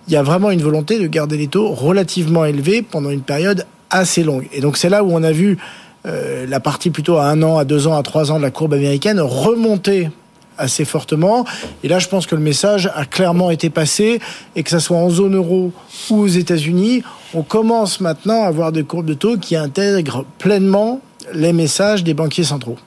Il 0.07 0.13
y 0.13 0.17
a 0.17 0.23
vraiment 0.23 0.51
une 0.51 0.61
volonté 0.61 0.99
de 0.99 1.07
garder 1.07 1.37
les 1.37 1.47
taux 1.47 1.69
relativement 1.69 2.45
élevés 2.45 2.81
pendant 2.81 3.09
une 3.09 3.21
période 3.21 3.65
assez 3.89 4.23
longue. 4.23 4.47
Et 4.51 4.61
donc 4.61 4.77
c'est 4.77 4.89
là 4.89 5.03
où 5.03 5.11
on 5.11 5.23
a 5.23 5.31
vu 5.31 5.57
euh, 6.05 6.45
la 6.47 6.59
partie 6.59 6.89
plutôt 6.89 7.17
à 7.17 7.27
un 7.27 7.41
an, 7.43 7.57
à 7.57 7.63
deux 7.63 7.87
ans, 7.87 7.95
à 7.95 8.03
trois 8.03 8.31
ans 8.31 8.37
de 8.37 8.43
la 8.43 8.51
courbe 8.51 8.73
américaine 8.73 9.19
remontait 9.21 10.09
assez 10.57 10.85
fortement. 10.85 11.45
Et 11.83 11.87
là, 11.87 11.99
je 11.99 12.07
pense 12.07 12.25
que 12.25 12.35
le 12.35 12.41
message 12.41 12.89
a 12.95 13.05
clairement 13.05 13.51
été 13.51 13.69
passé, 13.69 14.19
et 14.55 14.63
que 14.63 14.69
ce 14.69 14.79
soit 14.79 14.97
en 14.97 15.09
zone 15.09 15.35
euro 15.35 15.71
ou 16.09 16.15
aux 16.15 16.27
États-Unis, 16.27 17.03
on 17.33 17.43
commence 17.43 17.99
maintenant 17.99 18.43
à 18.43 18.47
avoir 18.47 18.71
des 18.71 18.83
courbes 18.83 19.05
de 19.05 19.13
taux 19.13 19.37
qui 19.37 19.55
intègrent 19.55 20.25
pleinement 20.37 21.01
les 21.33 21.53
messages 21.53 22.03
des 22.03 22.13
banquiers 22.13 22.43
centraux. 22.43 22.77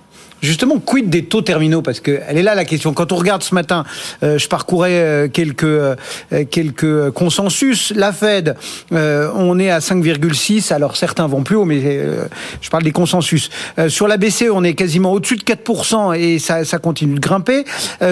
Justement, 0.46 0.78
quid 0.78 1.10
des 1.10 1.24
taux 1.24 1.42
terminaux? 1.42 1.82
Parce 1.82 1.98
que 1.98 2.20
elle 2.28 2.38
est 2.38 2.42
là 2.42 2.54
la 2.54 2.64
question. 2.64 2.94
Quand 2.94 3.10
on 3.10 3.16
regarde 3.16 3.42
ce 3.42 3.52
matin, 3.52 3.84
euh, 4.22 4.38
je 4.38 4.46
parcourais 4.48 4.92
euh, 4.92 5.28
quelques 5.28 5.64
euh, 5.64 5.96
quelques 6.50 7.10
consensus. 7.10 7.92
La 7.96 8.12
Fed, 8.12 8.56
on 8.92 9.58
est 9.58 9.70
à 9.70 9.80
5,6. 9.80 10.72
Alors 10.72 10.96
certains 10.96 11.26
vont 11.26 11.42
plus 11.42 11.56
haut, 11.56 11.64
mais 11.64 11.80
je 12.60 12.70
parle 12.70 12.84
des 12.84 12.92
consensus. 12.92 13.50
Sur 13.88 14.06
la 14.06 14.16
BCE, 14.18 14.50
on 14.52 14.62
est 14.62 14.74
quasiment 14.74 15.12
au-dessus 15.12 15.36
de 15.36 15.42
4% 15.42 16.16
et 16.16 16.38
ça, 16.38 16.64
ça 16.64 16.78
continue 16.78 17.14
de 17.14 17.20
grimper. 17.20 17.64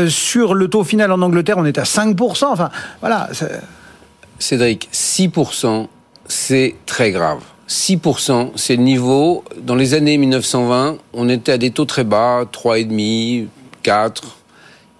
Sur 0.09 0.55
le 0.55 0.69
taux 0.69 0.83
final 0.83 1.13
en 1.13 1.23
Angleterre, 1.23 1.57
on 1.59 1.65
est 1.65 1.79
à 1.79 1.85
5%. 1.85 2.45
Enfin, 2.47 2.71
voilà. 3.01 3.29
Cédric, 4.39 4.89
6%, 4.93 5.87
c'est 6.27 6.75
très 6.87 7.13
grave. 7.13 7.41
6%, 7.69 8.51
c'est 8.57 8.77
le 8.77 8.83
niveau. 8.83 9.45
Dans 9.63 9.75
les 9.75 9.95
années 9.95 10.19
1920, 10.19 10.99
on 11.13 11.29
était 11.29 11.53
à 11.53 11.59
des 11.59 11.71
taux 11.71 11.85
très 11.85 12.05
bas, 12.05 12.45
3,5, 12.53 13.47
4. 13.83 14.39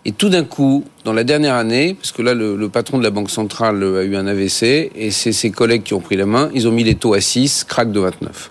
Et 0.07 0.13
tout 0.13 0.29
d'un 0.29 0.45
coup, 0.45 0.85
dans 1.05 1.13
la 1.13 1.25
dernière 1.25 1.55
année, 1.55 1.95
parce 1.95 2.13
que 2.13 2.23
là, 2.23 2.35
le, 2.35 2.69
patron 2.69 2.99
de 2.99 3.03
la 3.03 3.11
Banque 3.11 3.31
centrale 3.31 3.83
a 3.83 4.03
eu 4.03 4.17
un 4.17 4.27
AVC, 4.27 4.91
et 4.95 5.11
c'est 5.11 5.33
ses 5.33 5.51
collègues 5.51 5.83
qui 5.83 5.95
ont 5.95 6.01
pris 6.01 6.17
la 6.17 6.27
main, 6.27 6.51
ils 6.55 6.69
ont 6.69 6.73
mis 6.73 6.85
les 6.85 6.95
taux 6.95 7.15
à 7.15 7.21
6, 7.21 7.65
crack 7.65 7.91
de 7.91 8.01
29. 8.01 8.51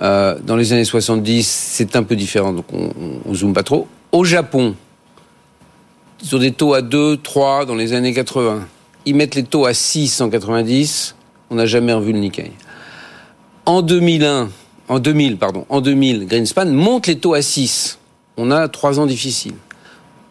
Euh, 0.00 0.36
dans 0.44 0.56
les 0.56 0.72
années 0.72 0.84
70, 0.84 1.46
c'est 1.46 1.94
un 1.94 2.02
peu 2.02 2.16
différent, 2.16 2.52
donc 2.52 2.64
on, 2.72 2.90
on, 3.24 3.34
zoome 3.34 3.52
pas 3.52 3.62
trop. 3.62 3.86
Au 4.10 4.24
Japon, 4.24 4.74
ils 6.22 6.34
ont 6.34 6.38
des 6.40 6.52
taux 6.52 6.74
à 6.74 6.82
2, 6.82 7.18
3 7.18 7.66
dans 7.66 7.76
les 7.76 7.92
années 7.92 8.12
80. 8.12 8.66
Ils 9.06 9.14
mettent 9.14 9.34
les 9.36 9.44
taux 9.44 9.66
à 9.66 9.74
6 9.74 10.20
en 10.20 10.30
90. 10.30 11.14
On 11.50 11.56
n'a 11.56 11.66
jamais 11.66 11.92
revu 11.92 12.12
le 12.12 12.18
Nikkei. 12.18 12.52
En 13.66 13.82
2001, 13.82 14.48
en 14.88 14.98
2000, 14.98 15.36
pardon, 15.38 15.66
en 15.68 15.80
2000, 15.80 16.26
Greenspan 16.26 16.66
monte 16.66 17.06
les 17.06 17.18
taux 17.18 17.34
à 17.34 17.42
6. 17.42 17.98
On 18.36 18.50
a 18.50 18.68
trois 18.68 18.98
ans 18.98 19.06
difficiles. 19.06 19.54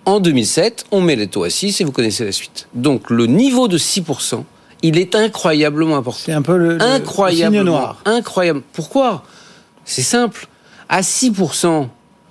En 0.06 0.20
2007, 0.20 0.86
on 0.92 1.02
met 1.02 1.16
les 1.16 1.28
taux 1.28 1.44
à 1.44 1.50
6 1.50 1.80
et 1.80 1.84
vous 1.84 1.92
connaissez 1.92 2.26
la 2.26 2.32
suite. 2.32 2.68
Donc 2.74 3.10
le 3.10 3.28
niveau 3.28 3.68
de 3.68 3.78
6%, 3.78 4.44
il 4.82 4.98
est 4.98 5.16
incroyablement 5.16 5.96
important. 5.98 6.20
C'est 6.26 6.34
un 6.34 6.42
peu 6.42 6.58
le, 6.58 6.70
le- 6.70 6.78
le 6.78 6.82
Incroyable. 6.82 7.56
signe 7.56 7.64
noir. 7.66 8.02
Incroyable. 8.06 8.64
Pourquoi? 8.74 9.24
C'est 9.86 10.02
simple. 10.02 10.48
À 10.90 11.02
6%, 11.02 11.88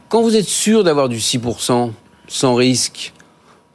quand 0.09 0.23
vous 0.23 0.37
êtes 0.37 0.49
sûr 0.49 0.85
d'avoir 0.85 1.09
du 1.09 1.19
6% 1.19 1.93
sans 2.29 2.55
risque, 2.55 3.13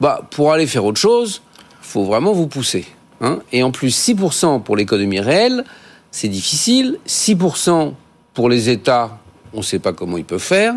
bah, 0.00 0.20
pour 0.30 0.52
aller 0.52 0.66
faire 0.66 0.84
autre 0.84 1.00
chose, 1.00 1.40
faut 1.80 2.04
vraiment 2.04 2.32
vous 2.32 2.46
pousser. 2.46 2.84
hein. 3.22 3.40
Et 3.52 3.62
en 3.62 3.70
plus, 3.72 3.90
6% 3.96 4.62
pour 4.62 4.76
l'économie 4.76 5.20
réelle, 5.20 5.64
c'est 6.16 6.28
difficile. 6.28 6.98
6% 7.06 7.92
pour 8.32 8.48
les 8.48 8.70
États, 8.70 9.18
on 9.52 9.58
ne 9.58 9.62
sait 9.62 9.78
pas 9.78 9.92
comment 9.92 10.16
ils 10.16 10.24
peuvent 10.24 10.40
faire. 10.40 10.72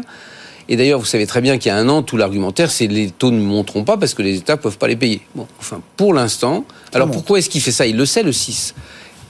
Et 0.67 0.75
d'ailleurs, 0.75 0.99
vous 0.99 1.05
savez 1.05 1.25
très 1.25 1.39
bien 1.39 1.57
qu'il 1.57 1.69
y 1.71 1.71
a 1.73 1.77
un 1.77 1.87
an, 1.87 2.03
tout 2.03 2.17
l'argumentaire, 2.17 2.69
c'est 2.71 2.87
les 2.87 3.09
taux 3.09 3.31
ne 3.31 3.39
monteront 3.39 3.85
pas 3.85 3.95
parce 3.97 4.13
que 4.13 4.21
les 4.21 4.35
États 4.35 4.57
peuvent 4.57 4.77
pas 4.77 4.87
les 4.89 4.97
payer. 4.97 5.21
Bon, 5.33 5.47
enfin, 5.59 5.81
pour 5.95 6.13
l'instant. 6.13 6.65
Alors 6.93 7.07
monte. 7.07 7.15
pourquoi 7.15 7.39
est-ce 7.39 7.49
qu'il 7.49 7.61
fait 7.61 7.71
ça? 7.71 7.87
Il 7.87 7.95
le 7.95 8.05
sait, 8.05 8.21
le 8.21 8.33
6 8.33 8.75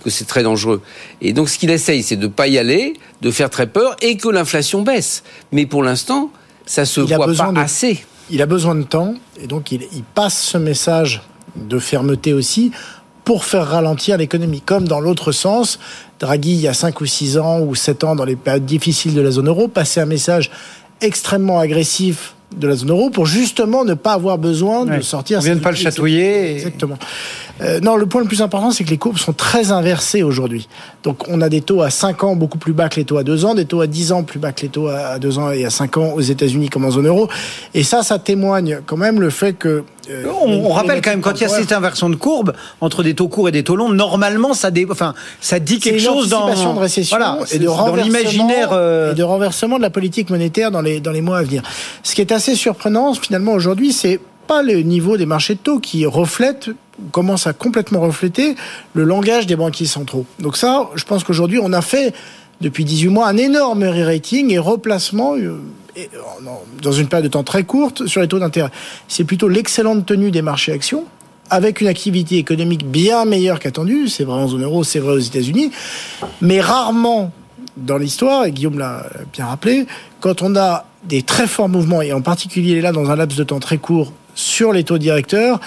que 0.03 0.09
c'est 0.09 0.25
très 0.25 0.43
dangereux. 0.43 0.81
Et 1.21 1.31
donc, 1.33 1.47
ce 1.49 1.59
qu'il 1.59 1.69
essaye, 1.69 2.01
c'est 2.03 2.15
de 2.15 2.27
pas 2.27 2.47
y 2.47 2.57
aller, 2.57 2.93
de 3.21 3.29
faire 3.31 3.49
très 3.49 3.67
peur 3.67 3.95
et 4.01 4.15
que 4.17 4.29
l'inflation 4.29 4.81
baisse. 4.81 5.23
Mais 5.51 5.65
pour 5.65 5.83
l'instant, 5.83 6.31
ça 6.65 6.85
se 6.85 7.01
Il 7.01 7.13
voit 7.15 7.27
pas 7.27 7.51
de- 7.51 7.59
assez. 7.59 8.03
Il 8.31 8.41
a 8.41 8.45
besoin 8.45 8.75
de 8.75 8.83
temps 8.83 9.13
et 9.41 9.45
donc 9.47 9.71
il, 9.73 9.83
il 9.93 10.03
passe 10.03 10.41
ce 10.41 10.57
message 10.57 11.21
de 11.55 11.79
fermeté 11.79 12.31
aussi 12.33 12.71
pour 13.29 13.45
faire 13.45 13.67
ralentir 13.67 14.17
l'économie. 14.17 14.59
Comme 14.59 14.87
dans 14.87 14.99
l'autre 14.99 15.31
sens, 15.31 15.77
Draghi, 16.19 16.49
il 16.53 16.61
y 16.61 16.67
a 16.67 16.73
5 16.73 16.99
ou 16.99 17.05
6 17.05 17.37
ans 17.37 17.59
ou 17.59 17.75
7 17.75 18.03
ans, 18.03 18.15
dans 18.15 18.25
les 18.25 18.35
périodes 18.35 18.65
difficiles 18.65 19.13
de 19.13 19.21
la 19.21 19.29
zone 19.29 19.49
euro, 19.49 19.67
passait 19.67 20.01
un 20.01 20.07
message 20.07 20.49
extrêmement 20.99 21.59
agressif 21.59 22.33
de 22.57 22.67
la 22.67 22.75
zone 22.75 22.89
euro 22.89 23.11
pour 23.11 23.27
justement 23.27 23.85
ne 23.85 23.93
pas 23.93 24.13
avoir 24.13 24.39
besoin 24.39 24.83
de 24.87 24.99
sortir. 25.01 25.37
On 25.37 25.41
vient 25.43 25.55
de 25.57 25.59
pas 25.59 25.69
le 25.69 25.75
chatouiller. 25.77 26.49
et- 26.49 26.55
Exactement. 26.55 26.97
Euh, 27.61 27.79
non, 27.79 27.95
le 27.95 28.05
point 28.05 28.21
le 28.21 28.27
plus 28.27 28.41
important, 28.41 28.71
c'est 28.71 28.83
que 28.83 28.89
les 28.89 28.97
courbes 28.97 29.17
sont 29.17 29.33
très 29.33 29.71
inversées 29.71 30.23
aujourd'hui. 30.23 30.67
Donc, 31.03 31.27
on 31.27 31.41
a 31.41 31.49
des 31.49 31.61
taux 31.61 31.81
à 31.81 31.89
5 31.89 32.23
ans 32.23 32.35
beaucoup 32.35 32.57
plus 32.57 32.73
bas 32.73 32.89
que 32.89 32.97
les 32.97 33.05
taux 33.05 33.17
à 33.17 33.23
2 33.23 33.45
ans, 33.45 33.55
des 33.55 33.65
taux 33.65 33.81
à 33.81 33.87
10 33.87 34.11
ans 34.11 34.23
plus 34.23 34.39
bas 34.39 34.51
que 34.51 34.61
les 34.61 34.69
taux 34.69 34.87
à 34.87 35.19
2 35.19 35.39
ans 35.39 35.51
et 35.51 35.65
à 35.65 35.69
5 35.69 35.97
ans 35.97 36.13
aux 36.13 36.21
États-Unis 36.21 36.69
comme 36.69 36.85
en 36.85 36.91
zone 36.91 37.07
euro. 37.07 37.27
Et 37.73 37.83
ça, 37.83 38.03
ça 38.03 38.19
témoigne 38.19 38.79
quand 38.85 38.97
même 38.97 39.19
le 39.21 39.29
fait 39.29 39.53
que. 39.53 39.83
euh, 40.09 40.25
On, 40.41 40.69
rappelle 40.69 41.01
quand 41.01 41.11
même 41.11 41.21
quand 41.21 41.39
il 41.39 41.41
y 41.41 41.45
a 41.45 41.49
cette 41.49 41.71
inversion 41.71 42.09
de 42.09 42.15
courbe 42.15 42.53
entre 42.81 43.03
des 43.03 43.13
taux 43.13 43.27
courts 43.27 43.49
et 43.49 43.51
des 43.51 43.63
taux 43.63 43.75
longs, 43.75 43.89
normalement 43.89 44.53
ça 44.53 44.71
dé... 44.71 44.87
enfin 44.89 45.13
ça 45.39 45.59
dit 45.59 45.79
quelque 45.79 45.99
chose 45.99 46.29
dans 46.29 46.47
de 46.47 46.79
récession 46.79 47.17
voilà, 47.17 47.37
et 47.51 47.59
de 47.59 48.01
l'imaginaire 48.01 48.69
euh, 48.71 49.11
et 49.11 49.15
de 49.15 49.23
renversement 49.23 49.77
de 49.77 49.83
la 49.83 49.89
politique 49.89 50.29
monétaire 50.29 50.71
dans 50.71 50.81
les 50.81 50.99
dans 50.99 51.11
les 51.11 51.21
mois 51.21 51.37
à 51.39 51.43
venir. 51.43 51.61
Ce 52.03 52.15
qui 52.15 52.21
est 52.21 52.31
assez 52.31 52.55
surprenant 52.55 53.13
finalement 53.13 53.53
aujourd'hui, 53.53 53.93
c'est 53.93 54.19
pas 54.49 54.63
le 54.63 54.81
niveau 54.81 55.15
des 55.15 55.27
marchés 55.27 55.53
de 55.53 55.59
taux 55.59 55.79
qui 55.79 56.07
reflète 56.07 56.71
commence 57.11 57.45
à 57.45 57.53
complètement 57.53 58.01
refléter 58.01 58.55
le 58.93 59.03
langage 59.03 59.45
des 59.45 59.55
banquiers 59.55 59.85
centraux. 59.85 60.25
Donc 60.39 60.57
ça, 60.57 60.89
je 60.95 61.03
pense 61.03 61.23
qu'aujourd'hui 61.23 61.59
on 61.61 61.71
a 61.71 61.83
fait 61.83 62.15
depuis 62.59 62.83
18 62.83 63.09
mois 63.09 63.27
un 63.27 63.37
énorme 63.37 63.83
re-rating 63.83 64.51
et 64.51 64.57
replacement 64.57 65.35
euh, 65.35 65.61
euh, 65.97 66.01
dans 66.81 66.91
une 66.91 67.07
période 67.07 67.25
de 67.25 67.31
temps 67.31 67.43
très 67.43 67.63
courte 67.63 68.07
sur 68.07 68.21
les 68.21 68.27
taux 68.27 68.39
d'intérêt. 68.39 68.71
C'est 69.07 69.23
plutôt 69.23 69.47
l'excellente 69.47 70.07
tenue 70.07 70.31
des 70.31 70.41
marchés 70.41 70.71
actions 70.71 71.05
avec 71.51 71.79
une 71.79 71.87
activité 71.87 72.37
économique 72.37 72.87
bien 72.87 73.25
meilleure 73.25 73.59
qu'attendue, 73.59 74.07
c'est 74.07 74.23
vrai 74.23 74.41
en 74.41 74.47
zone 74.47 74.63
euro, 74.63 74.83
c'est 74.83 74.99
vrai 74.99 75.13
aux 75.13 75.19
États-Unis, 75.19 75.69
mais 76.41 76.59
rarement 76.59 77.31
dans 77.77 77.97
l'histoire, 77.97 78.45
et 78.45 78.51
Guillaume 78.51 78.79
l'a 78.79 79.05
bien 79.31 79.45
rappelé, 79.45 79.85
quand 80.19 80.41
on 80.41 80.55
a 80.55 80.85
des 81.03 81.21
très 81.21 81.47
forts 81.47 81.69
mouvements, 81.69 82.01
et 82.01 82.13
en 82.13 82.21
particulier 82.21 82.81
là 82.81 82.91
dans 82.91 83.09
un 83.09 83.15
laps 83.15 83.37
de 83.37 83.43
temps 83.43 83.59
très 83.59 83.77
court, 83.77 84.11
sur 84.39 84.71
les 84.71 84.83
taux 84.83 84.97
directeurs, 84.97 85.59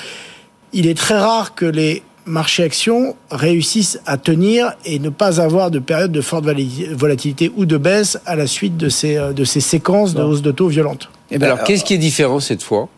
il 0.72 0.86
est 0.86 0.96
très 0.96 1.18
rare 1.18 1.54
que 1.54 1.66
les 1.66 2.02
marchés 2.24 2.62
actions 2.62 3.16
réussissent 3.30 4.00
à 4.06 4.16
tenir 4.16 4.72
et 4.84 4.98
ne 4.98 5.10
pas 5.10 5.40
avoir 5.40 5.70
de 5.70 5.78
période 5.78 6.12
de 6.12 6.20
forte 6.20 6.44
volatilité 6.44 7.52
ou 7.56 7.66
de 7.66 7.76
baisse 7.76 8.18
à 8.26 8.36
la 8.36 8.46
suite 8.46 8.76
de 8.76 8.88
ces, 8.88 9.16
euh, 9.16 9.32
de 9.32 9.44
ces 9.44 9.60
séquences 9.60 10.14
de 10.14 10.22
hausse 10.22 10.40
de 10.40 10.52
taux 10.52 10.68
violentes. 10.68 11.10
eh 11.30 11.38
ben, 11.38 11.46
Alors, 11.46 11.64
qu'est-ce 11.64 11.84
qui 11.84 11.94
est 11.94 11.98
différent 11.98 12.40
cette 12.40 12.62
fois? 12.62 12.88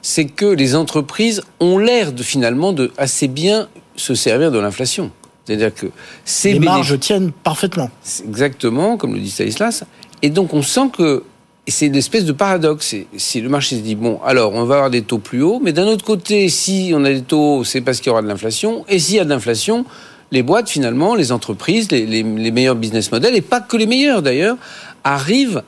C'est 0.00 0.24
que 0.24 0.46
les 0.46 0.74
entreprises 0.74 1.42
ont 1.60 1.78
l'air 1.78 2.12
de 2.12 2.22
finalement 2.22 2.72
de 2.72 2.90
assez 2.98 3.28
bien 3.28 3.68
se 3.94 4.14
servir 4.14 4.50
de 4.50 4.58
l'inflation. 4.58 5.12
C'est-à-dire 5.44 5.72
que 5.74 5.86
ces 6.24 6.54
Les 6.54 6.58
marges 6.58 6.98
tiennent 6.98 7.30
parfaitement. 7.30 7.90
Exactement 8.26 8.96
comme 8.96 9.14
le 9.14 9.20
dit 9.20 9.30
Stanislas. 9.30 9.84
Et 10.22 10.30
donc 10.30 10.54
on 10.54 10.62
sent 10.62 10.88
que 10.96 11.22
c'est 11.68 11.86
une 11.86 11.96
espèce 11.96 12.24
de 12.24 12.32
paradoxe. 12.32 12.94
Si 13.16 13.40
le 13.40 13.48
marché 13.48 13.76
se 13.76 13.80
dit 13.82 13.94
bon, 13.94 14.20
alors 14.24 14.52
on 14.54 14.64
va 14.64 14.76
avoir 14.76 14.90
des 14.90 15.02
taux 15.02 15.18
plus 15.18 15.42
hauts, 15.42 15.60
mais 15.62 15.72
d'un 15.72 15.86
autre 15.86 16.04
côté, 16.04 16.48
si 16.48 16.92
on 16.94 17.04
a 17.04 17.12
des 17.12 17.22
taux, 17.22 17.62
c'est 17.64 17.80
parce 17.80 17.98
qu'il 17.98 18.08
y 18.08 18.10
aura 18.10 18.22
de 18.22 18.28
l'inflation. 18.28 18.84
Et 18.88 18.98
s'il 18.98 19.16
y 19.16 19.20
a 19.20 19.24
de 19.24 19.30
l'inflation, 19.30 19.84
les 20.32 20.42
boîtes 20.42 20.68
finalement, 20.68 21.14
les 21.14 21.30
entreprises, 21.30 21.90
les, 21.92 22.24
meilleurs 22.24 22.74
business 22.74 23.12
models, 23.12 23.36
et 23.36 23.42
pas 23.42 23.60
que 23.60 23.76
les 23.76 23.86
meilleurs 23.86 24.22
d'ailleurs, 24.22 24.56
arrivent 25.04 25.62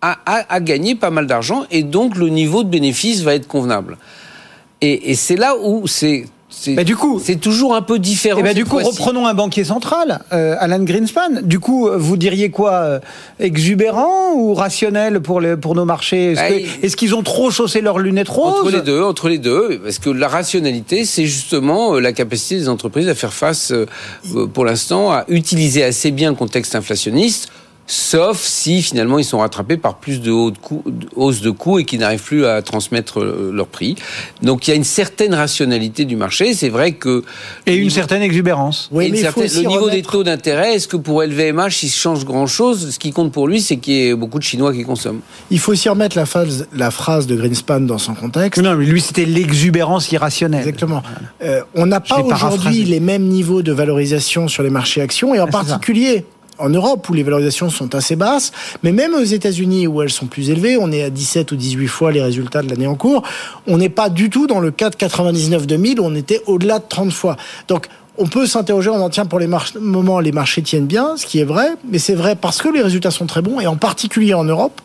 à, 0.00 0.60
gagner 0.60 0.94
pas 0.94 1.10
mal 1.10 1.26
d'argent, 1.26 1.64
et 1.70 1.82
donc 1.82 2.16
le 2.16 2.28
niveau 2.28 2.62
de 2.62 2.68
bénéfice 2.68 3.22
va 3.22 3.34
être 3.34 3.48
convenable. 3.48 3.98
Et, 4.80 5.14
c'est 5.14 5.36
là 5.36 5.56
où 5.60 5.86
c'est 5.88 6.26
Bah, 6.68 6.84
du 6.84 6.94
coup- 6.96 7.20
c'est 7.22 7.36
toujours 7.36 7.74
un 7.74 7.82
peu 7.82 7.98
différent. 7.98 8.38
Eh 8.40 8.42
ben, 8.44 8.54
du 8.54 8.64
coup, 8.64 8.76
reprenons 8.78 9.26
un 9.26 9.34
banquier 9.34 9.64
central, 9.64 10.20
euh, 10.32 10.54
Alan 10.60 10.78
Greenspan. 10.82 11.40
Du 11.42 11.58
coup, 11.58 11.88
vous 11.94 12.16
diriez 12.16 12.50
quoi 12.50 12.72
euh, 12.72 12.98
Exubérant 13.40 14.32
ou 14.34 14.54
rationnel 14.54 15.20
pour, 15.20 15.40
le, 15.40 15.56
pour 15.58 15.74
nos 15.74 15.84
marchés? 15.84 16.32
Est-ce 16.32 16.40
Ah, 16.40 16.48
que- 16.48 16.54
il- 16.60 16.68
est-ce 16.84 16.96
qu'ils 16.96 17.14
ont 17.14 17.22
trop 17.22 17.50
chaussé 17.50 17.80
leurs 17.80 17.98
lunettes 17.98 18.28
roses? 18.28 18.60
Entre 18.60 18.70
les 18.70 18.80
deux, 18.82 19.02
entre 19.02 19.28
les 19.28 19.38
deux, 19.38 19.80
parce 19.82 19.98
que 19.98 20.10
la 20.10 20.28
rationalité, 20.28 21.04
c'est 21.04 21.26
justement 21.26 21.94
euh, 21.96 22.00
la 22.00 22.12
capacité 22.12 22.56
des 22.56 22.68
entreprises 22.68 23.08
à 23.08 23.14
faire 23.14 23.32
face, 23.32 23.70
euh, 23.72 23.86
euh, 24.34 24.46
pour 24.46 24.64
l'instant, 24.64 25.10
à 25.12 25.24
utiliser 25.28 25.82
assez 25.84 26.10
bien 26.10 26.30
le 26.30 26.36
contexte 26.36 26.74
inflationniste, 26.74 27.48
sauf 27.86 28.40
si 28.42 28.82
finalement 28.82 29.18
ils 29.18 29.24
sont 29.24 29.38
rattrapés 29.38 29.76
par 29.76 29.96
plus 29.96 30.20
de, 30.20 30.30
hauts 30.30 30.50
de 30.50 30.58
coûts- 30.58 30.82
de 30.86 31.80
et 31.80 31.84
qui 31.84 31.98
n'arrivent 31.98 32.22
plus 32.22 32.44
à 32.46 32.60
transmettre 32.62 33.20
euh, 33.20 33.50
leur 33.54 33.66
prix. 33.68 33.94
Donc 34.42 34.66
il 34.66 34.70
y 34.70 34.72
a 34.72 34.76
une 34.76 34.84
certaine 34.84 35.34
rationalité 35.34 36.04
du 36.04 36.16
marché. 36.16 36.54
C'est 36.54 36.68
vrai 36.68 36.92
que 36.92 37.24
Et 37.66 37.74
une 37.74 37.82
niveau- 37.84 37.94
certaine 37.94 38.22
exubérance. 38.22 38.88
Oui, 38.92 39.10
mais 39.10 39.18
certaine- 39.18 39.44
aussi 39.44 39.62
le 39.62 39.68
niveau 39.68 39.90
des 39.90 40.02
taux 40.02 40.24
d'intérêt, 40.24 40.74
est-ce 40.74 40.88
que 40.88 40.96
pour 40.96 41.22
LVMH, 41.22 41.82
il 41.84 41.90
change 41.90 42.24
grand-chose? 42.24 42.90
Ce 42.90 42.98
qui 42.98 43.12
compte 43.12 43.32
pour 43.32 43.46
lui, 43.48 43.60
c'est 43.60 43.76
qu'il 43.76 43.94
y 43.94 44.08
ait 44.08 44.14
beaucoup 44.14 44.38
de 44.38 44.44
Chinois 44.44 44.72
qui 44.72 44.82
consomment. 44.84 45.20
Il 45.50 45.58
faut 45.58 45.72
aussi 45.72 45.88
remettre 45.88 46.16
la 46.16 46.26
phrase, 46.26 46.66
la 46.74 46.90
phrase 46.90 47.26
de 47.26 47.36
Greenspan 47.36 47.80
dans 47.80 47.98
son 47.98 48.14
contexte. 48.14 48.60
Non, 48.62 48.74
mais 48.74 48.86
lui, 48.86 49.00
c'était 49.00 49.24
l'exubérance 49.24 50.10
irrationnelle. 50.12 50.60
Exactement. 50.60 51.02
Euh, 51.42 51.60
on 51.74 51.86
n'a 51.86 52.00
pas 52.00 52.20
aujourd'hui 52.20 52.84
les 52.84 53.00
mêmes 53.00 53.24
niveaux 53.28 53.62
de 53.62 53.72
valorisation 53.72 54.48
sur 54.48 54.62
les 54.62 54.70
marchés 54.70 55.00
actions 55.00 55.34
et 55.34 55.40
en 55.40 55.44
Ah, 55.46 55.50
particulier 55.50 56.24
en 56.58 56.68
Europe 56.68 57.08
où 57.08 57.14
les 57.14 57.22
valorisations 57.22 57.70
sont 57.70 57.94
assez 57.94 58.16
basses, 58.16 58.52
mais 58.82 58.92
même 58.92 59.14
aux 59.14 59.24
États-Unis 59.24 59.86
où 59.86 60.02
elles 60.02 60.10
sont 60.10 60.26
plus 60.26 60.50
élevées, 60.50 60.76
on 60.80 60.90
est 60.92 61.02
à 61.02 61.10
17 61.10 61.52
ou 61.52 61.56
18 61.56 61.86
fois 61.86 62.12
les 62.12 62.22
résultats 62.22 62.62
de 62.62 62.68
l'année 62.68 62.86
en 62.86 62.94
cours, 62.94 63.22
on 63.66 63.78
n'est 63.78 63.88
pas 63.88 64.08
du 64.08 64.30
tout 64.30 64.46
dans 64.46 64.60
le 64.60 64.70
cas 64.70 64.90
de 64.90 64.96
99-2000 64.96 66.00
où 66.00 66.04
on 66.04 66.14
était 66.14 66.42
au-delà 66.46 66.78
de 66.78 66.84
30 66.88 67.12
fois. 67.12 67.36
Donc 67.68 67.88
on 68.18 68.26
peut 68.26 68.46
s'interroger 68.46 68.90
en 68.90 68.94
disant 68.94 69.10
tiens 69.10 69.26
pour 69.26 69.38
les 69.38 69.48
moments 69.78 70.20
les 70.20 70.32
marchés 70.32 70.62
tiennent 70.62 70.86
bien, 70.86 71.16
ce 71.16 71.26
qui 71.26 71.38
est 71.38 71.44
vrai, 71.44 71.68
mais 71.88 71.98
c'est 71.98 72.14
vrai 72.14 72.36
parce 72.36 72.62
que 72.62 72.68
les 72.68 72.82
résultats 72.82 73.10
sont 73.10 73.26
très 73.26 73.42
bons 73.42 73.60
et 73.60 73.66
en 73.66 73.76
particulier 73.76 74.34
en 74.34 74.44
Europe. 74.44 74.80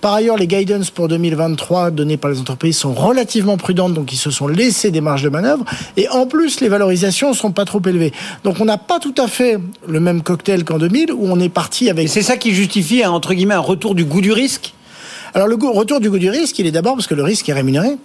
Par 0.00 0.14
ailleurs, 0.14 0.38
les 0.38 0.46
guidance 0.46 0.90
pour 0.90 1.08
2023 1.08 1.90
donnés 1.90 2.16
par 2.16 2.30
les 2.30 2.40
entreprises 2.40 2.78
sont 2.78 2.94
relativement 2.94 3.58
prudentes, 3.58 3.92
donc 3.92 4.12
ils 4.12 4.16
se 4.16 4.30
sont 4.30 4.48
laissés 4.48 4.90
des 4.90 5.02
marges 5.02 5.22
de 5.22 5.28
manœuvre. 5.28 5.64
Et 5.96 6.08
en 6.08 6.26
plus, 6.26 6.60
les 6.60 6.68
valorisations 6.68 7.34
sont 7.34 7.52
pas 7.52 7.66
trop 7.66 7.82
élevées. 7.86 8.12
Donc 8.42 8.60
on 8.60 8.64
n'a 8.64 8.78
pas 8.78 8.98
tout 8.98 9.14
à 9.18 9.28
fait 9.28 9.58
le 9.86 10.00
même 10.00 10.22
cocktail 10.22 10.64
qu'en 10.64 10.78
2000, 10.78 11.12
où 11.12 11.26
on 11.26 11.38
est 11.38 11.50
parti 11.50 11.90
avec... 11.90 12.06
Et 12.06 12.08
c'est 12.08 12.22
ça 12.22 12.38
qui 12.38 12.52
justifie, 12.52 13.04
entre 13.04 13.34
guillemets, 13.34 13.54
un 13.54 13.60
retour 13.60 13.94
du 13.94 14.04
goût 14.04 14.22
du 14.22 14.32
risque? 14.32 14.74
Alors 15.34 15.48
le 15.48 15.56
retour 15.56 16.00
du 16.00 16.10
goût 16.10 16.18
du 16.18 16.30
risque, 16.30 16.58
il 16.58 16.66
est 16.66 16.72
d'abord 16.72 16.94
parce 16.94 17.06
que 17.06 17.14
le 17.14 17.22
risque 17.22 17.48
est 17.48 17.52
rémunéré. 17.52 17.96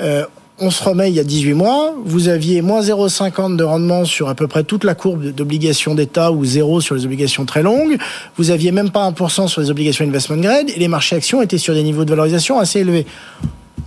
Euh, 0.00 0.26
on 0.58 0.70
se 0.70 0.82
remet 0.82 1.10
il 1.10 1.14
y 1.14 1.20
a 1.20 1.24
18 1.24 1.52
mois, 1.52 1.94
vous 2.04 2.28
aviez 2.28 2.62
moins 2.62 2.80
0,50 2.80 3.56
de 3.56 3.64
rendement 3.64 4.04
sur 4.04 4.28
à 4.28 4.34
peu 4.34 4.48
près 4.48 4.64
toute 4.64 4.84
la 4.84 4.94
courbe 4.94 5.24
d'obligations 5.26 5.94
d'État 5.94 6.32
ou 6.32 6.44
zéro 6.44 6.80
sur 6.80 6.94
les 6.94 7.04
obligations 7.04 7.44
très 7.44 7.62
longues, 7.62 7.98
vous 8.36 8.50
aviez 8.50 8.72
même 8.72 8.90
pas 8.90 9.10
1% 9.10 9.48
sur 9.48 9.60
les 9.60 9.70
obligations 9.70 10.06
investment 10.06 10.38
grade 10.38 10.70
et 10.70 10.78
les 10.78 10.88
marchés 10.88 11.16
actions 11.16 11.42
étaient 11.42 11.58
sur 11.58 11.74
des 11.74 11.82
niveaux 11.82 12.04
de 12.04 12.10
valorisation 12.10 12.58
assez 12.58 12.80
élevés. 12.80 13.06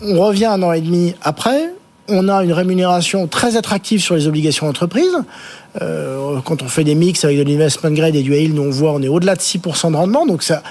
On 0.02 0.20
revient 0.20 0.46
un 0.46 0.62
an 0.62 0.72
et 0.72 0.82
demi 0.82 1.16
après, 1.24 1.74
on 2.08 2.28
a 2.30 2.44
une 2.44 2.54
rémunération 2.54 3.28
très 3.28 3.58
attractive 3.58 4.02
sur 4.02 4.16
les 4.16 4.28
obligations 4.28 4.68
d'entreprise. 4.68 5.16
Euh, 5.82 6.40
quand 6.46 6.62
on 6.62 6.68
fait 6.68 6.84
des 6.84 6.96
mix 6.96 7.24
avec 7.26 7.38
de 7.38 7.44
l'investment 7.44 7.92
grade 7.92 8.16
et 8.16 8.24
du 8.24 8.34
yield, 8.34 8.56
nous 8.56 8.64
on 8.64 8.70
voit 8.70 8.94
on 8.94 9.02
est 9.02 9.08
au-delà 9.08 9.36
de 9.36 9.42
6% 9.42 9.92
de 9.92 9.98
rendement, 9.98 10.26
donc 10.26 10.44
ça 10.44 10.62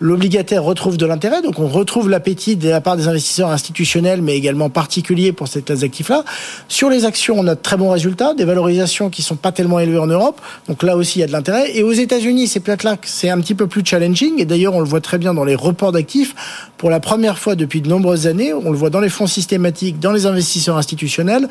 l'obligataire 0.00 0.62
retrouve 0.62 0.96
de 0.96 1.06
l'intérêt, 1.06 1.42
donc 1.42 1.58
on 1.58 1.66
retrouve 1.66 2.08
l'appétit 2.08 2.56
de 2.56 2.68
la 2.68 2.80
part 2.80 2.96
des 2.96 3.08
investisseurs 3.08 3.50
institutionnels, 3.50 4.22
mais 4.22 4.36
également 4.36 4.70
particuliers 4.70 5.32
pour 5.32 5.48
cette 5.48 5.66
classe 5.66 5.80
d'actifs-là. 5.80 6.24
Sur 6.68 6.90
les 6.90 7.04
actions, 7.04 7.34
on 7.38 7.46
a 7.46 7.54
de 7.54 7.60
très 7.60 7.76
bons 7.76 7.90
résultats, 7.90 8.34
des 8.34 8.44
valorisations 8.44 9.10
qui 9.10 9.22
sont 9.22 9.36
pas 9.36 9.52
tellement 9.52 9.80
élevées 9.80 9.98
en 9.98 10.06
Europe, 10.06 10.40
donc 10.68 10.82
là 10.82 10.96
aussi 10.96 11.18
il 11.18 11.20
y 11.20 11.24
a 11.24 11.26
de 11.26 11.32
l'intérêt. 11.32 11.76
Et 11.76 11.82
aux 11.82 11.92
États-Unis, 11.92 12.46
c'est 12.46 12.60
peut-être 12.60 12.84
là 12.84 12.96
que 12.96 13.08
c'est 13.08 13.30
un 13.30 13.40
petit 13.40 13.54
peu 13.54 13.66
plus 13.66 13.82
challenging, 13.84 14.34
et 14.38 14.44
d'ailleurs 14.44 14.74
on 14.74 14.80
le 14.80 14.86
voit 14.86 15.00
très 15.00 15.18
bien 15.18 15.34
dans 15.34 15.44
les 15.44 15.54
reports 15.54 15.92
d'actifs. 15.92 16.34
Pour 16.76 16.90
la 16.90 17.00
première 17.00 17.38
fois 17.38 17.56
depuis 17.56 17.80
de 17.80 17.88
nombreuses 17.88 18.26
années, 18.26 18.52
on 18.52 18.70
le 18.70 18.76
voit 18.76 18.90
dans 18.90 19.00
les 19.00 19.08
fonds 19.08 19.26
systématiques, 19.26 19.98
dans 19.98 20.12
les 20.12 20.26
investisseurs 20.26 20.76
institutionnels, 20.76 21.48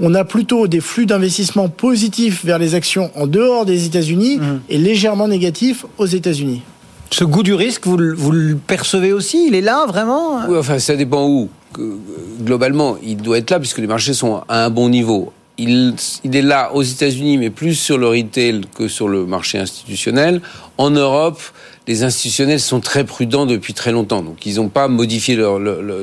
on 0.00 0.14
a 0.14 0.24
plutôt 0.24 0.66
des 0.68 0.80
flux 0.80 1.04
d'investissement 1.04 1.68
positifs 1.68 2.44
vers 2.44 2.58
les 2.58 2.74
actions 2.74 3.10
en 3.14 3.26
dehors 3.26 3.66
des 3.66 3.84
États-Unis 3.84 4.38
mmh. 4.38 4.60
et 4.70 4.78
légèrement 4.78 5.28
négatifs 5.28 5.84
aux 5.98 6.06
États-Unis. 6.06 6.62
Ce 7.12 7.24
goût 7.24 7.42
du 7.42 7.52
risque, 7.52 7.86
vous, 7.86 7.98
le 7.98 8.56
percevez 8.56 9.12
aussi? 9.12 9.46
Il 9.46 9.54
est 9.54 9.60
là, 9.60 9.84
vraiment? 9.86 10.46
Oui, 10.48 10.56
enfin, 10.56 10.78
ça 10.78 10.96
dépend 10.96 11.28
où. 11.28 11.50
Globalement, 12.42 12.96
il 13.02 13.18
doit 13.18 13.36
être 13.36 13.50
là 13.50 13.58
puisque 13.60 13.78
les 13.78 13.86
marchés 13.86 14.14
sont 14.14 14.42
à 14.48 14.64
un 14.64 14.70
bon 14.70 14.88
niveau. 14.88 15.30
Il, 15.58 15.94
il 16.24 16.34
est 16.34 16.42
là 16.42 16.72
aux 16.72 16.82
États-Unis, 16.82 17.36
mais 17.36 17.50
plus 17.50 17.74
sur 17.74 17.98
le 17.98 18.08
retail 18.08 18.62
que 18.74 18.88
sur 18.88 19.08
le 19.08 19.26
marché 19.26 19.58
institutionnel. 19.58 20.40
En 20.78 20.88
Europe, 20.88 21.40
les 21.88 22.04
institutionnels 22.04 22.60
sont 22.60 22.80
très 22.80 23.04
prudents 23.04 23.44
depuis 23.44 23.74
très 23.74 23.90
longtemps. 23.90 24.22
Donc, 24.22 24.46
ils 24.46 24.56
n'ont 24.56 24.68
pas 24.68 24.86
modifié 24.86 25.34
leur, 25.34 25.60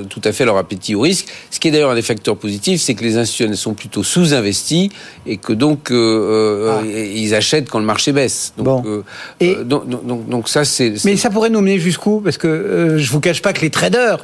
tout 0.09 0.21
à 0.25 0.31
fait 0.33 0.43
leur 0.43 0.57
appétit 0.57 0.93
au 0.93 1.01
risque. 1.01 1.27
Ce 1.51 1.59
qui 1.59 1.69
est 1.69 1.71
d'ailleurs 1.71 1.91
un 1.91 1.95
des 1.95 2.01
facteurs 2.01 2.35
positifs, 2.35 2.81
c'est 2.81 2.95
que 2.95 3.03
les 3.03 3.17
institutionnels 3.17 3.57
sont 3.57 3.73
plutôt 3.73 4.03
sous-investis 4.03 4.89
et 5.25 5.37
que 5.37 5.53
donc 5.53 5.91
euh, 5.91 5.95
euh, 5.95 6.79
ah. 6.81 6.85
ils 6.85 7.33
achètent 7.33 7.69
quand 7.69 7.79
le 7.79 7.85
marché 7.85 8.11
baisse. 8.11 8.53
Donc, 8.57 8.85
euh, 8.85 9.03
et 9.39 9.55
donc, 9.63 9.87
donc, 9.87 10.27
donc, 10.27 10.49
ça, 10.49 10.65
c'est. 10.65 10.93
Mais 11.05 11.15
ça 11.15 11.29
pourrait 11.29 11.49
nous 11.49 11.61
mener 11.61 11.79
jusqu'où? 11.79 12.19
Parce 12.19 12.37
que 12.37 12.97
je 12.97 13.11
vous 13.11 13.21
cache 13.21 13.41
pas 13.41 13.53
que 13.53 13.61
les 13.61 13.69
traders, 13.69 14.21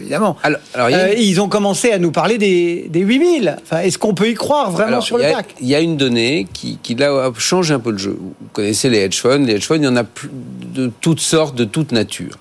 évidemment, 0.00 0.36
alors, 0.42 0.90
ils 1.18 1.40
ont 1.40 1.48
commencé 1.48 1.90
à 1.90 1.98
nous 1.98 2.12
parler 2.12 2.38
des, 2.38 2.86
des 2.88 3.00
8000. 3.00 3.56
Enfin, 3.62 3.80
Est-ce 3.80 3.98
qu'on 3.98 4.14
peut 4.14 4.28
y 4.28 4.34
croire 4.34 4.70
vraiment 4.70 5.00
sur 5.00 5.18
le 5.18 5.24
CAC? 5.24 5.56
Il 5.60 5.66
y 5.66 5.74
a 5.74 5.80
une 5.80 5.96
donnée 5.96 6.46
qui, 6.52 6.78
qui 6.80 6.94
là 6.94 7.32
change 7.38 7.72
un 7.72 7.80
peu 7.80 7.90
le 7.90 7.98
jeu. 7.98 8.16
Vous 8.20 8.34
connaissez 8.52 8.88
les 8.88 8.98
hedge 8.98 9.18
funds. 9.18 9.38
Les 9.38 9.54
hedge 9.54 9.66
funds, 9.66 9.76
il 9.76 9.84
y 9.84 9.88
en 9.88 9.96
a 9.96 10.04
plus 10.04 10.30
de 10.72 10.90
toutes 11.00 11.20
sortes, 11.20 11.56
de 11.56 11.64
toute 11.64 11.92
nature. 11.92 12.38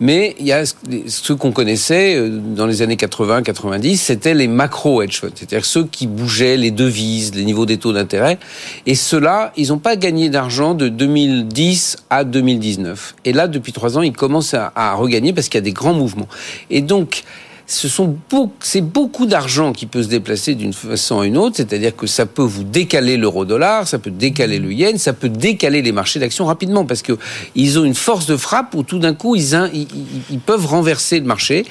Mais 0.00 0.34
il 0.40 0.46
y 0.46 0.52
a 0.52 0.64
ceux 1.06 1.36
qu'on 1.36 1.52
connaissait 1.52 2.16
euh, 2.16 2.28
dans 2.28 2.66
les 2.66 2.82
années 2.82 2.96
80-90, 2.96 3.96
c'était 3.96 4.34
les 4.34 4.48
macro 4.48 5.00
hedge 5.00 5.20
funds, 5.20 5.30
c'est-à-dire 5.34 5.64
ceux 5.64 5.84
qui 5.84 6.08
bougeaient 6.08 6.56
les 6.56 6.72
devises, 6.72 7.34
les 7.34 7.44
niveaux 7.44 7.66
des 7.66 7.78
taux 7.78 7.92
d'intérêt. 7.92 8.38
Et 8.86 8.96
ceux-là, 8.96 9.52
ils 9.56 9.68
n'ont 9.68 9.78
pas 9.78 9.94
gagné 9.94 10.28
d'argent 10.28 10.74
de 10.74 10.88
2010 10.88 11.98
à 12.10 12.24
2019. 12.24 13.14
Et 13.24 13.32
là, 13.32 13.46
depuis 13.46 13.72
trois 13.72 13.96
ans, 13.96 14.02
ils 14.02 14.12
commencent 14.12 14.54
à, 14.54 14.72
à 14.74 14.94
regagner 14.94 15.32
parce 15.32 15.48
qu'il 15.48 15.58
y 15.58 15.62
a 15.62 15.64
des 15.64 15.72
grands 15.72 15.94
mouvements. 15.94 16.28
Et 16.70 16.80
donc, 16.80 17.22
ce 17.66 17.88
sont 17.88 18.16
c'est 18.60 18.80
beaucoup 18.80 19.26
d'argent 19.26 19.72
qui 19.72 19.86
peut 19.86 20.02
se 20.02 20.08
déplacer 20.08 20.54
d'une 20.54 20.72
façon 20.72 21.20
à 21.20 21.26
une 21.26 21.36
autre, 21.38 21.56
c'est-à-dire 21.56 21.94
que 21.94 22.06
ça 22.06 22.26
peut 22.26 22.42
vous 22.42 22.64
décaler 22.64 23.16
l'euro-dollar, 23.16 23.86
ça 23.86 23.98
peut 23.98 24.10
décaler 24.10 24.58
le 24.58 24.72
yen, 24.72 24.98
ça 24.98 25.12
peut 25.12 25.28
décaler 25.28 25.82
les 25.82 25.92
marchés 25.92 26.20
d'actions 26.20 26.46
rapidement 26.46 26.84
parce 26.84 27.02
que 27.02 27.18
ils 27.54 27.78
ont 27.78 27.84
une 27.84 27.94
force 27.94 28.26
de 28.26 28.36
frappe 28.36 28.74
où 28.74 28.82
tout 28.82 28.98
d'un 28.98 29.14
coup 29.14 29.36
ils, 29.36 30.40
peuvent 30.44 30.66
renverser 30.66 31.20
le 31.20 31.26
marché 31.26 31.64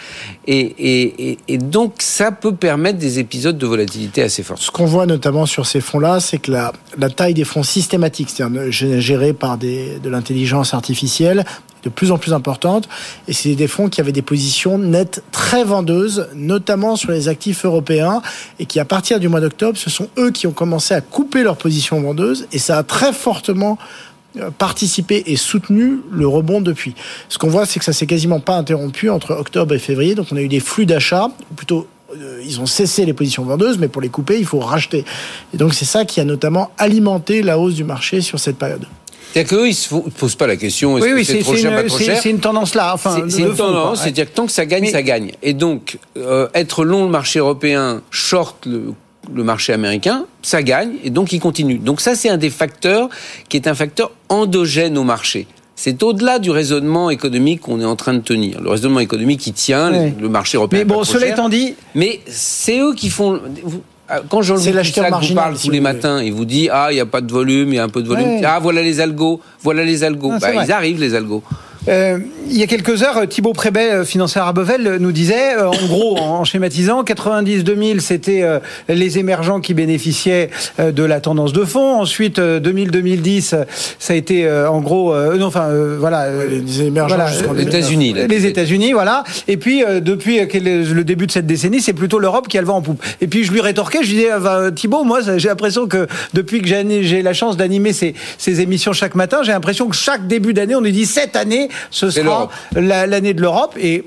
et, 0.47 1.37
donc 1.57 1.95
ça 1.99 2.31
peut 2.31 2.55
permettre 2.55 2.97
des 2.97 3.19
épisodes 3.19 3.57
de 3.57 3.65
volatilité 3.65 4.23
assez 4.23 4.43
forts. 4.43 4.57
Ce 4.59 4.71
qu'on 4.71 4.85
voit 4.85 5.05
notamment 5.05 5.45
sur 5.45 5.65
ces 5.65 5.81
fonds-là, 5.81 6.19
c'est 6.19 6.37
que 6.37 6.51
la, 6.51 6.71
taille 7.09 7.33
des 7.33 7.43
fonds 7.43 7.63
systématiques, 7.63 8.29
c'est-à-dire 8.29 8.71
gérés 8.71 9.33
par 9.33 9.57
de 9.57 10.09
l'intelligence 10.09 10.73
artificielle, 10.73 11.45
de 11.83 11.89
plus 11.89 12.11
en 12.11 12.17
plus 12.17 12.33
importante. 12.33 12.87
Et 13.27 13.33
c'est 13.33 13.55
des 13.55 13.67
fonds 13.67 13.89
qui 13.89 14.01
avaient 14.01 14.11
des 14.11 14.21
positions 14.21 14.77
nettes 14.77 15.23
très 15.31 15.63
vendeuses, 15.63 16.27
notamment 16.35 16.95
sur 16.95 17.11
les 17.11 17.27
actifs 17.27 17.65
européens, 17.65 18.21
et 18.59 18.65
qui, 18.65 18.79
à 18.79 18.85
partir 18.85 19.19
du 19.19 19.27
mois 19.27 19.41
d'octobre, 19.41 19.77
ce 19.77 19.89
sont 19.89 20.09
eux 20.17 20.31
qui 20.31 20.47
ont 20.47 20.51
commencé 20.51 20.93
à 20.93 21.01
couper 21.01 21.43
leurs 21.43 21.57
positions 21.57 22.01
vendeuses, 22.01 22.47
et 22.51 22.59
ça 22.59 22.77
a 22.77 22.83
très 22.83 23.13
fortement 23.13 23.77
euh, 24.37 24.49
participé 24.49 25.23
et 25.25 25.35
soutenu 25.35 25.99
le 26.09 26.27
rebond 26.27 26.61
depuis. 26.61 26.95
Ce 27.29 27.37
qu'on 27.37 27.49
voit, 27.49 27.65
c'est 27.65 27.79
que 27.79 27.85
ça 27.85 27.93
s'est 27.93 28.05
quasiment 28.05 28.39
pas 28.39 28.55
interrompu 28.55 29.09
entre 29.09 29.31
octobre 29.31 29.73
et 29.75 29.79
février, 29.79 30.15
donc 30.15 30.27
on 30.31 30.37
a 30.37 30.41
eu 30.41 30.47
des 30.47 30.61
flux 30.61 30.85
d'achats, 30.85 31.29
plutôt 31.55 31.87
euh, 32.15 32.41
ils 32.45 32.59
ont 32.61 32.65
cessé 32.65 33.05
les 33.05 33.13
positions 33.13 33.43
vendeuses, 33.43 33.77
mais 33.77 33.87
pour 33.87 34.01
les 34.01 34.09
couper, 34.09 34.37
il 34.39 34.45
faut 34.45 34.59
racheter. 34.59 35.05
Et 35.53 35.57
donc 35.57 35.73
c'est 35.73 35.85
ça 35.85 36.05
qui 36.05 36.19
a 36.19 36.25
notamment 36.25 36.71
alimenté 36.77 37.41
la 37.41 37.57
hausse 37.57 37.75
du 37.75 37.83
marché 37.83 38.21
sur 38.21 38.39
cette 38.39 38.57
période. 38.57 38.85
C'est-à-dire 39.33 39.49
qu'eux, 39.49 39.65
ils 39.65 39.69
ne 39.69 39.73
se 39.73 39.95
posent 40.17 40.35
pas 40.35 40.47
la 40.47 40.57
question 40.57 40.97
est-ce 40.97 41.05
que 41.05 41.23
c'est 41.23 41.39
trop 41.39 41.55
cher, 41.55 41.75
pas 41.75 41.83
trop 41.83 41.97
cher 41.97 42.19
C'est 42.21 42.29
une 42.29 42.39
tendance 42.39 42.75
là. 42.75 42.93
Enfin, 42.93 43.25
c'est 43.29 43.41
une 43.41 43.55
tendance, 43.55 44.01
c'est-à-dire 44.01 44.29
que 44.29 44.35
tant 44.35 44.45
que 44.45 44.51
ça 44.51 44.65
gagne, 44.65 44.87
ça 44.87 45.01
gagne. 45.01 45.31
Et 45.41 45.53
donc, 45.53 45.97
euh, 46.17 46.47
être 46.53 46.83
long 46.83 47.05
le 47.05 47.11
marché 47.11 47.39
européen, 47.39 48.01
short 48.11 48.65
le, 48.65 48.93
le 49.33 49.43
marché 49.43 49.73
américain, 49.73 50.25
ça 50.41 50.63
gagne, 50.63 50.93
et 51.03 51.09
donc 51.09 51.31
il 51.31 51.39
continue. 51.39 51.77
Donc 51.77 52.01
ça, 52.01 52.15
c'est 52.15 52.29
un 52.29 52.37
des 52.37 52.49
facteurs 52.49 53.09
qui 53.49 53.57
est 53.57 53.67
un 53.67 53.75
facteur 53.75 54.11
endogène 54.29 54.97
au 54.97 55.03
marché. 55.03 55.47
C'est 55.75 56.03
au-delà 56.03 56.37
du 56.37 56.51
raisonnement 56.51 57.09
économique 57.09 57.61
qu'on 57.61 57.81
est 57.81 57.85
en 57.85 57.95
train 57.95 58.13
de 58.13 58.19
tenir. 58.19 58.61
Le 58.61 58.69
raisonnement 58.69 58.99
économique 58.99 59.39
qui 59.39 59.51
tient 59.51 59.89
le 59.89 60.29
marché 60.29 60.57
européen. 60.57 60.79
Mais 60.79 60.85
bon, 60.85 61.03
cela 61.03 61.27
étant 61.27 61.49
dit, 61.49 61.73
mais 61.95 62.19
c'est 62.27 62.79
eux 62.79 62.93
qui 62.93 63.09
font. 63.09 63.39
Euh, 64.11 64.19
quand 64.29 64.41
Jean-Louis 64.41 64.71
vous 65.29 65.33
parle 65.35 65.57
tous 65.57 65.69
les 65.69 65.79
matins, 65.79 66.21
il 66.21 66.33
vous 66.33 66.45
dit 66.45 66.69
ah 66.71 66.87
il 66.91 66.97
y 66.97 66.99
a 66.99 67.05
pas 67.05 67.21
de 67.21 67.31
volume, 67.31 67.69
il 67.69 67.75
y 67.75 67.79
a 67.79 67.83
un 67.83 67.89
peu 67.89 68.01
de 68.01 68.07
volume. 68.07 68.41
Ah 68.45 68.59
voilà 68.59 68.81
les 68.81 68.99
algos, 68.99 69.39
voilà 69.61 69.83
les 69.83 70.03
algos. 70.03 70.33
bah, 70.39 70.53
ils 70.63 70.71
arrivent 70.71 70.99
les 70.99 71.15
algos. 71.15 71.43
Euh, 71.87 72.19
il 72.47 72.57
y 72.57 72.63
a 72.63 72.67
quelques 72.67 73.01
heures, 73.01 73.27
Thibaut 73.27 73.53
Prébet, 73.53 73.91
euh, 73.91 74.05
financier 74.05 74.41
à 74.41 74.51
Bevel, 74.51 74.97
nous 74.99 75.11
disait, 75.11 75.55
euh, 75.55 75.69
en 75.69 75.85
gros, 75.87 76.17
en 76.19 76.43
schématisant, 76.43 77.03
90-2000, 77.03 78.01
c'était 78.01 78.43
les 78.87 79.17
émergents 79.17 79.59
qui 79.59 79.73
bénéficiaient 79.73 80.49
de 80.79 81.03
la 81.03 81.21
tendance 81.21 81.53
de 81.53 81.65
fond. 81.65 81.99
Ensuite, 81.99 82.39
2000-2010, 82.39 83.65
ça 83.99 84.13
a 84.13 84.15
été, 84.15 84.49
en 84.49 84.81
gros, 84.81 85.15
non, 85.37 85.47
enfin, 85.47 85.69
voilà, 85.97 86.27
les 86.45 86.83
émergents 86.83 87.17
les 87.55 87.63
États-Unis. 87.63 88.13
Les 88.27 88.45
États-Unis, 88.45 88.93
voilà. 88.93 89.23
Et 89.47 89.57
puis, 89.57 89.83
depuis 90.01 90.39
le 90.39 91.01
début 91.03 91.27
de 91.27 91.31
cette 91.31 91.45
décennie, 91.45 91.81
c'est 91.81 91.93
plutôt 91.93 92.19
l'Europe 92.19 92.47
qui 92.47 92.57
a 92.57 92.61
le 92.61 92.67
vent 92.67 92.77
en 92.77 92.81
poupe. 92.81 93.01
Et 93.21 93.27
puis, 93.27 93.43
je 93.43 93.51
lui 93.51 93.61
rétorquais, 93.61 93.99
je 94.03 94.09
disais, 94.09 94.29
Thibaut, 94.75 95.03
moi, 95.03 95.19
j'ai 95.37 95.47
l'impression 95.47 95.87
que 95.87 96.07
depuis 96.33 96.61
que 96.61 96.67
j'ai 96.67 97.21
la 97.21 97.33
chance 97.33 97.57
d'animer 97.57 97.93
ces, 97.93 98.13
ces 98.37 98.61
émissions 98.61 98.93
chaque 98.93 99.15
matin, 99.15 99.39
j'ai 99.43 99.51
l'impression 99.51 99.87
que 99.87 99.95
chaque 99.95 100.27
début 100.27 100.53
d'année, 100.53 100.75
on 100.75 100.81
nous 100.81 100.91
dit 100.91 101.05
cette 101.05 101.35
année, 101.35 101.69
ce 101.89 102.09
sera 102.09 102.49
l'année 102.75 103.33
de 103.33 103.41
l'Europe 103.41 103.75
et 103.79 104.05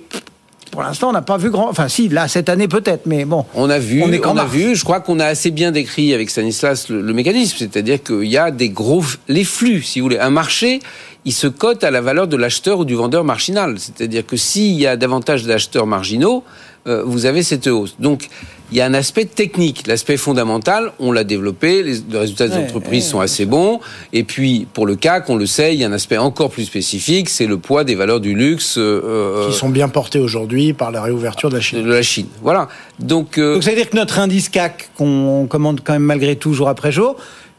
pour 0.74 0.82
l'instant, 0.82 1.10
on 1.10 1.12
n'a 1.12 1.22
pas 1.22 1.36
vu 1.36 1.50
grand. 1.50 1.70
Enfin, 1.70 1.86
si, 1.86 2.08
là, 2.08 2.26
cette 2.26 2.48
année 2.48 2.66
peut-être, 2.66 3.06
mais 3.06 3.24
bon. 3.24 3.46
On 3.54 3.70
a 3.70 3.78
vu, 3.78 4.02
on, 4.02 4.36
a 4.36 4.44
vu. 4.44 4.74
Je 4.74 4.82
crois 4.82 4.98
qu'on 4.98 5.20
a 5.20 5.26
assez 5.26 5.52
bien 5.52 5.70
décrit 5.70 6.12
avec 6.12 6.30
Stanislas 6.30 6.88
le, 6.88 7.12
mécanisme, 7.12 7.56
c'est-à-dire 7.60 8.02
qu'il 8.02 8.24
y 8.24 8.36
a 8.36 8.50
des 8.50 8.70
gros, 8.70 9.04
les 9.28 9.44
flux, 9.44 9.82
si 9.82 10.00
vous 10.00 10.06
voulez, 10.06 10.18
un 10.18 10.30
marché. 10.30 10.80
il 11.24 11.32
se 11.32 11.46
cote 11.46 11.84
à 11.84 11.92
la 11.92 12.00
valeur 12.00 12.26
de 12.26 12.36
l'acheteur 12.36 12.80
ou 12.80 12.84
du 12.84 12.96
vendeur 12.96 13.22
marginal. 13.22 13.76
C'est-à-dire 13.78 14.26
que 14.26 14.36
s'il 14.36 14.72
y 14.72 14.84
a 14.88 14.96
davantage 14.96 15.44
d'acheteurs 15.44 15.86
marginaux, 15.86 16.42
euh, 16.88 17.04
vous 17.06 17.24
avez 17.24 17.44
cette 17.44 17.68
hausse. 17.68 17.94
Donc, 18.00 18.28
il 18.72 18.78
y 18.78 18.80
a 18.80 18.86
un 18.86 18.94
aspect 18.94 19.26
technique. 19.26 19.86
L'aspect 19.86 20.16
fondamental, 20.16 20.92
on 20.98 21.12
l'a 21.12 21.24
développé, 21.24 21.82
les, 21.82 22.18
résultats 22.18 22.48
des 22.48 22.56
entreprises 22.56 23.06
sont 23.06 23.20
assez 23.20 23.44
bons. 23.44 23.80
Et 24.12 24.24
puis, 24.24 24.66
pour 24.72 24.86
le 24.86 24.96
CAC, 24.96 25.28
on 25.28 25.36
le 25.36 25.46
sait, 25.46 25.74
il 25.74 25.80
y 25.80 25.84
a 25.84 25.88
un 25.88 25.92
aspect 25.92 26.16
encore 26.16 26.50
plus 26.50 26.64
spécifique, 26.64 27.28
c'est 27.28 27.46
le 27.46 27.58
poids 27.58 27.84
des 27.84 27.94
valeurs 27.94 28.20
du 28.20 28.34
luxe. 28.34 28.76
Euh, 28.78 29.48
Qui 29.48 29.56
sont 29.56 29.68
bien 29.68 29.88
portés 29.88 30.18
aujourd'hui 30.18 30.72
par 30.72 30.90
la 30.90 31.02
réouverture 31.02 31.50
de 31.50 31.56
la 31.56 31.60
Chine. 31.60 31.82
De 31.82 31.90
la 31.90 32.02
Chine, 32.02 32.26
voilà. 32.42 32.68
Donc, 32.98 33.38
euh, 33.38 33.54
Donc 33.54 33.62
ça 33.62 33.70
veut 33.70 33.76
dire 33.76 33.90
que 33.90 33.96
notre 33.96 34.18
indice 34.18 34.48
CAC, 34.48 34.90
qu'on 34.96 35.46
commande 35.48 35.80
quand 35.84 35.92
même 35.92 36.02
malgré 36.02 36.36
tout 36.36 36.54
jour 36.54 36.68
après 36.68 36.92
jour, 36.92 37.16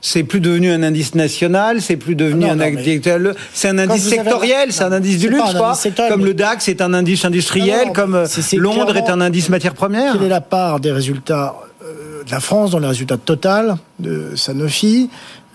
c'est 0.08 0.24
plus 0.24 0.40
devenu 0.40 0.70
un 0.70 0.84
indice 0.84 1.16
national, 1.16 1.82
c'est 1.82 1.98
plus 1.98 2.14
devenu 2.14 2.46
un 2.46 2.60
indice, 2.60 3.02
c'est 3.54 3.70
un 3.70 3.80
indice 3.80 4.08
sectoriel, 4.08 4.72
c'est 4.72 4.84
un 4.84 4.92
indice 4.92 5.18
du 5.18 5.30
luxe, 5.30 5.56
quoi. 5.56 5.74
Comme 6.10 6.24
le 6.24 6.36
DAX, 6.36 6.66
c'est 6.66 6.80
un 6.82 6.94
indice 6.94 7.26
industriel, 7.26 7.92
comme 7.92 8.14
euh, 8.14 8.28
Londres 8.54 8.96
est 8.98 9.10
un 9.10 9.20
indice 9.20 9.50
matière 9.50 9.74
première. 9.74 10.14
Quelle 10.14 10.28
est 10.28 10.30
la 10.30 10.42
part 10.42 10.80
des 10.80 10.92
résultats 10.92 11.56
euh, 11.84 12.24
de 12.24 12.30
la 12.30 12.40
France 12.40 12.70
dans 12.70 12.78
les 12.78 12.88
résultats 12.88 13.18
Total, 13.18 13.78
de 13.98 14.36
Sanofi, 14.36 15.10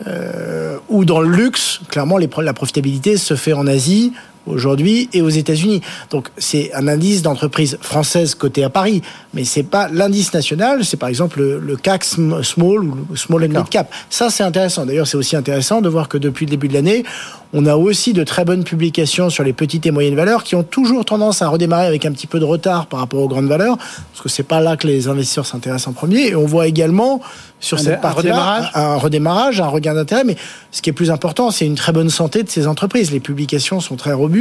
euh, 0.09 0.79
ou 0.89 1.05
dans 1.05 1.21
le 1.21 1.31
luxe? 1.31 1.79
Clairement, 1.89 2.19
la 2.19 2.53
profitabilité 2.53 3.19
se 3.19 3.37
fait 3.37 3.53
en 3.53 3.69
Asie, 3.69 4.13
aujourd'hui 4.51 5.09
et 5.13 5.23
aux 5.23 5.29
États-Unis. 5.29 5.81
Donc 6.11 6.29
c'est 6.37 6.73
un 6.75 6.89
indice 6.89 7.23
d'entreprise 7.23 7.79
française 7.81 8.35
coté 8.35 8.65
à 8.65 8.71
Paris, 8.71 9.03
mais 9.35 9.45
c'est 9.45 9.63
pas 9.63 9.89
l'indice 9.89 10.33
national, 10.35 10.85
c'est 10.85 10.97
par 10.97 11.09
exemple 11.09 11.41
le, 11.41 11.77
CAC 11.77 12.05
Small 12.05 12.85
ou 12.85 13.17
Small 13.17 13.45
and 13.45 13.59
Mid 13.59 13.69
Cap. 13.69 13.93
Ça 14.11 14.31
c'est 14.31 14.43
intéressant. 14.43 14.87
D'ailleurs, 14.87 15.07
c'est 15.07 15.17
aussi 15.17 15.37
intéressant 15.37 15.81
de 15.81 15.89
voir 15.89 16.09
que 16.09 16.19
depuis 16.19 16.47
le 16.47 16.51
début 16.51 16.69
de 16.69 16.75
l'année, 16.75 17.05
on 17.53 17.67
a 17.67 17.75
aussi 17.77 18.13
de 18.13 18.23
très 18.23 18.45
bonnes 18.45 18.65
publications 18.65 19.29
sur 19.29 19.43
les 19.43 19.53
petites 19.53 19.85
et 19.87 19.91
moyennes 19.91 20.15
valeurs 20.15 20.45
qui 20.45 20.55
ont 20.55 20.63
toujours 20.63 21.05
tendance 21.05 21.43
à 21.43 21.49
redémarrer 21.49 21.87
avec 21.87 22.07
un 22.07 22.13
petit 22.13 22.29
peu 22.29 22.39
de 22.39 22.45
retard 22.45 22.87
par 22.87 23.01
rapport 23.01 23.21
aux 23.21 23.29
grandes 23.29 23.49
valeurs, 23.49 23.77
parce 23.77 24.23
que 24.23 24.29
c'est 24.29 24.45
pas 24.45 24.61
là 24.61 24.77
que 24.77 24.87
les 24.87 25.09
investisseurs 25.09 25.47
s'intéressent 25.47 25.89
en 25.89 25.93
premier. 25.93 26.29
Et 26.29 26.37
on 26.37 26.47
voit 26.47 26.69
également 26.69 27.21
sur 27.59 27.79
cette 27.79 28.01
partie 28.01 28.19
redémarrage? 28.19 28.71
un 28.75 28.97
redémarrage, 28.97 29.61
un 29.61 29.67
regain 29.67 29.95
d'intérêt. 29.95 30.25
Mais 30.25 30.37
ce 30.71 30.81
qui 30.81 30.91
est 30.91 30.95
plus 30.95 31.11
important, 31.11 31.51
c'est 31.51 31.67
une 31.67 31.75
très 31.75 31.93
bonne 31.93 32.11
santé 32.11 32.43
de 32.43 32.49
ces 32.49 32.67
entreprises. 32.67 33.11
Les 33.11 33.21
publications 33.21 33.81
sont 33.81 33.97
très 33.97 34.13
robustes. 34.13 34.40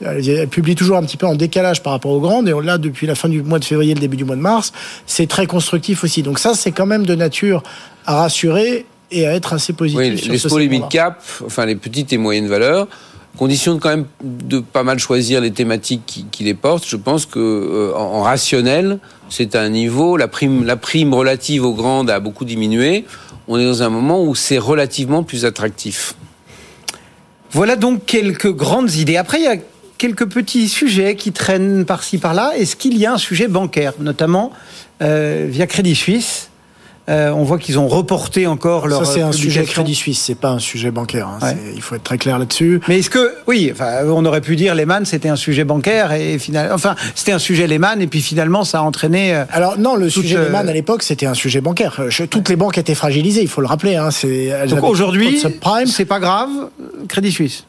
Elles 0.00 0.48
publient 0.48 0.74
toujours 0.74 0.96
un 0.96 1.02
petit 1.02 1.16
peu 1.16 1.26
en 1.26 1.34
décalage 1.34 1.82
par 1.82 1.92
rapport 1.92 2.12
aux 2.12 2.20
grandes. 2.20 2.48
Et 2.48 2.52
là, 2.62 2.78
depuis 2.78 3.06
la 3.06 3.14
fin 3.14 3.28
du 3.28 3.42
mois 3.42 3.58
de 3.58 3.64
février, 3.64 3.94
le 3.94 4.00
début 4.00 4.16
du 4.16 4.24
mois 4.24 4.36
de 4.36 4.40
mars, 4.40 4.72
c'est 5.06 5.28
très 5.28 5.46
constructif 5.46 6.04
aussi. 6.04 6.22
Donc 6.22 6.38
ça, 6.38 6.54
c'est 6.54 6.72
quand 6.72 6.86
même 6.86 7.06
de 7.06 7.14
nature 7.14 7.62
à 8.06 8.16
rassurer 8.16 8.86
et 9.10 9.26
à 9.26 9.34
être 9.34 9.52
assez 9.52 9.72
positif. 9.72 10.00
Oui, 10.00 10.30
les 10.30 10.38
small 10.38 10.62
et 10.62 10.68
mid 10.68 10.88
cap, 10.88 11.22
enfin 11.44 11.66
les 11.66 11.76
petites 11.76 12.12
et 12.12 12.18
moyennes 12.18 12.48
valeurs, 12.48 12.88
condition 13.36 13.78
quand 13.78 13.90
même 13.90 14.06
de 14.22 14.58
pas 14.60 14.82
mal 14.82 14.98
choisir 14.98 15.40
les 15.40 15.52
thématiques 15.52 16.26
qui, 16.30 16.44
les 16.44 16.54
portent. 16.54 16.86
Je 16.86 16.96
pense 16.96 17.26
que 17.26 17.38
euh, 17.38 17.94
en, 17.94 18.22
rationnel, 18.22 18.98
c'est 19.28 19.54
un 19.54 19.68
niveau. 19.68 20.16
La 20.16 20.28
prime, 20.28 20.64
la 20.64 20.76
prime 20.76 21.14
relative 21.14 21.64
aux 21.64 21.74
grandes 21.74 22.10
a 22.10 22.20
beaucoup 22.20 22.44
diminué. 22.44 23.04
On 23.48 23.58
est 23.58 23.64
dans 23.64 23.82
un 23.82 23.90
moment 23.90 24.24
où 24.24 24.34
c'est 24.34 24.58
relativement 24.58 25.22
plus 25.22 25.44
attractif. 25.44 26.14
Voilà 27.56 27.76
donc 27.76 28.04
quelques 28.04 28.52
grandes 28.52 28.92
idées. 28.96 29.16
Après, 29.16 29.38
il 29.38 29.44
y 29.44 29.48
a 29.48 29.56
quelques 29.96 30.26
petits 30.28 30.68
sujets 30.68 31.16
qui 31.16 31.32
traînent 31.32 31.86
par-ci 31.86 32.18
par-là. 32.18 32.52
Est-ce 32.54 32.76
qu'il 32.76 32.98
y 32.98 33.06
a 33.06 33.14
un 33.14 33.16
sujet 33.16 33.48
bancaire, 33.48 33.94
notamment 33.98 34.52
euh, 35.00 35.46
via 35.48 35.66
Crédit 35.66 35.94
Suisse? 35.94 36.45
Euh, 37.08 37.30
on 37.30 37.44
voit 37.44 37.58
qu'ils 37.58 37.78
ont 37.78 37.86
reporté 37.88 38.46
encore 38.46 38.88
leur. 38.88 39.06
Ça, 39.06 39.12
c'est 39.12 39.22
un 39.22 39.32
sujet 39.32 39.64
Crédit 39.64 39.94
Suisse, 39.94 40.20
c'est 40.20 40.34
pas 40.34 40.50
un 40.50 40.58
sujet 40.58 40.90
bancaire. 40.90 41.28
Hein. 41.28 41.54
Il 41.74 41.82
faut 41.82 41.94
être 41.94 42.02
très 42.02 42.18
clair 42.18 42.38
là-dessus. 42.38 42.80
Mais 42.88 42.98
est-ce 42.98 43.10
que, 43.10 43.34
oui, 43.46 43.70
enfin, 43.72 44.04
on 44.06 44.24
aurait 44.24 44.40
pu 44.40 44.56
dire 44.56 44.74
Lehman, 44.74 45.04
c'était 45.04 45.28
un 45.28 45.36
sujet 45.36 45.64
bancaire 45.64 46.12
et 46.12 46.38
finalement, 46.38 46.74
enfin, 46.74 46.96
c'était 47.14 47.32
un 47.32 47.38
sujet 47.38 47.66
Lehman 47.66 48.02
et 48.02 48.06
puis 48.06 48.20
finalement, 48.20 48.64
ça 48.64 48.80
a 48.80 48.82
entraîné. 48.82 49.34
Euh, 49.34 49.44
Alors 49.52 49.78
non, 49.78 49.94
le 49.94 50.10
sujet 50.10 50.36
euh, 50.36 50.46
Lehman 50.46 50.68
à 50.68 50.72
l'époque, 50.72 51.02
c'était 51.02 51.26
un 51.26 51.34
sujet 51.34 51.60
bancaire. 51.60 52.00
Toutes 52.30 52.48
les 52.48 52.56
banques 52.56 52.78
étaient 52.78 52.94
fragilisées, 52.94 53.42
il 53.42 53.48
faut 53.48 53.60
le 53.60 53.68
rappeler. 53.68 53.96
Hein. 53.96 54.08
Donc 54.68 54.84
aujourd'hui, 54.84 55.40
c'est 55.86 56.04
pas 56.04 56.20
grave, 56.20 56.50
Crédit 57.08 57.32
Suisse. 57.32 57.64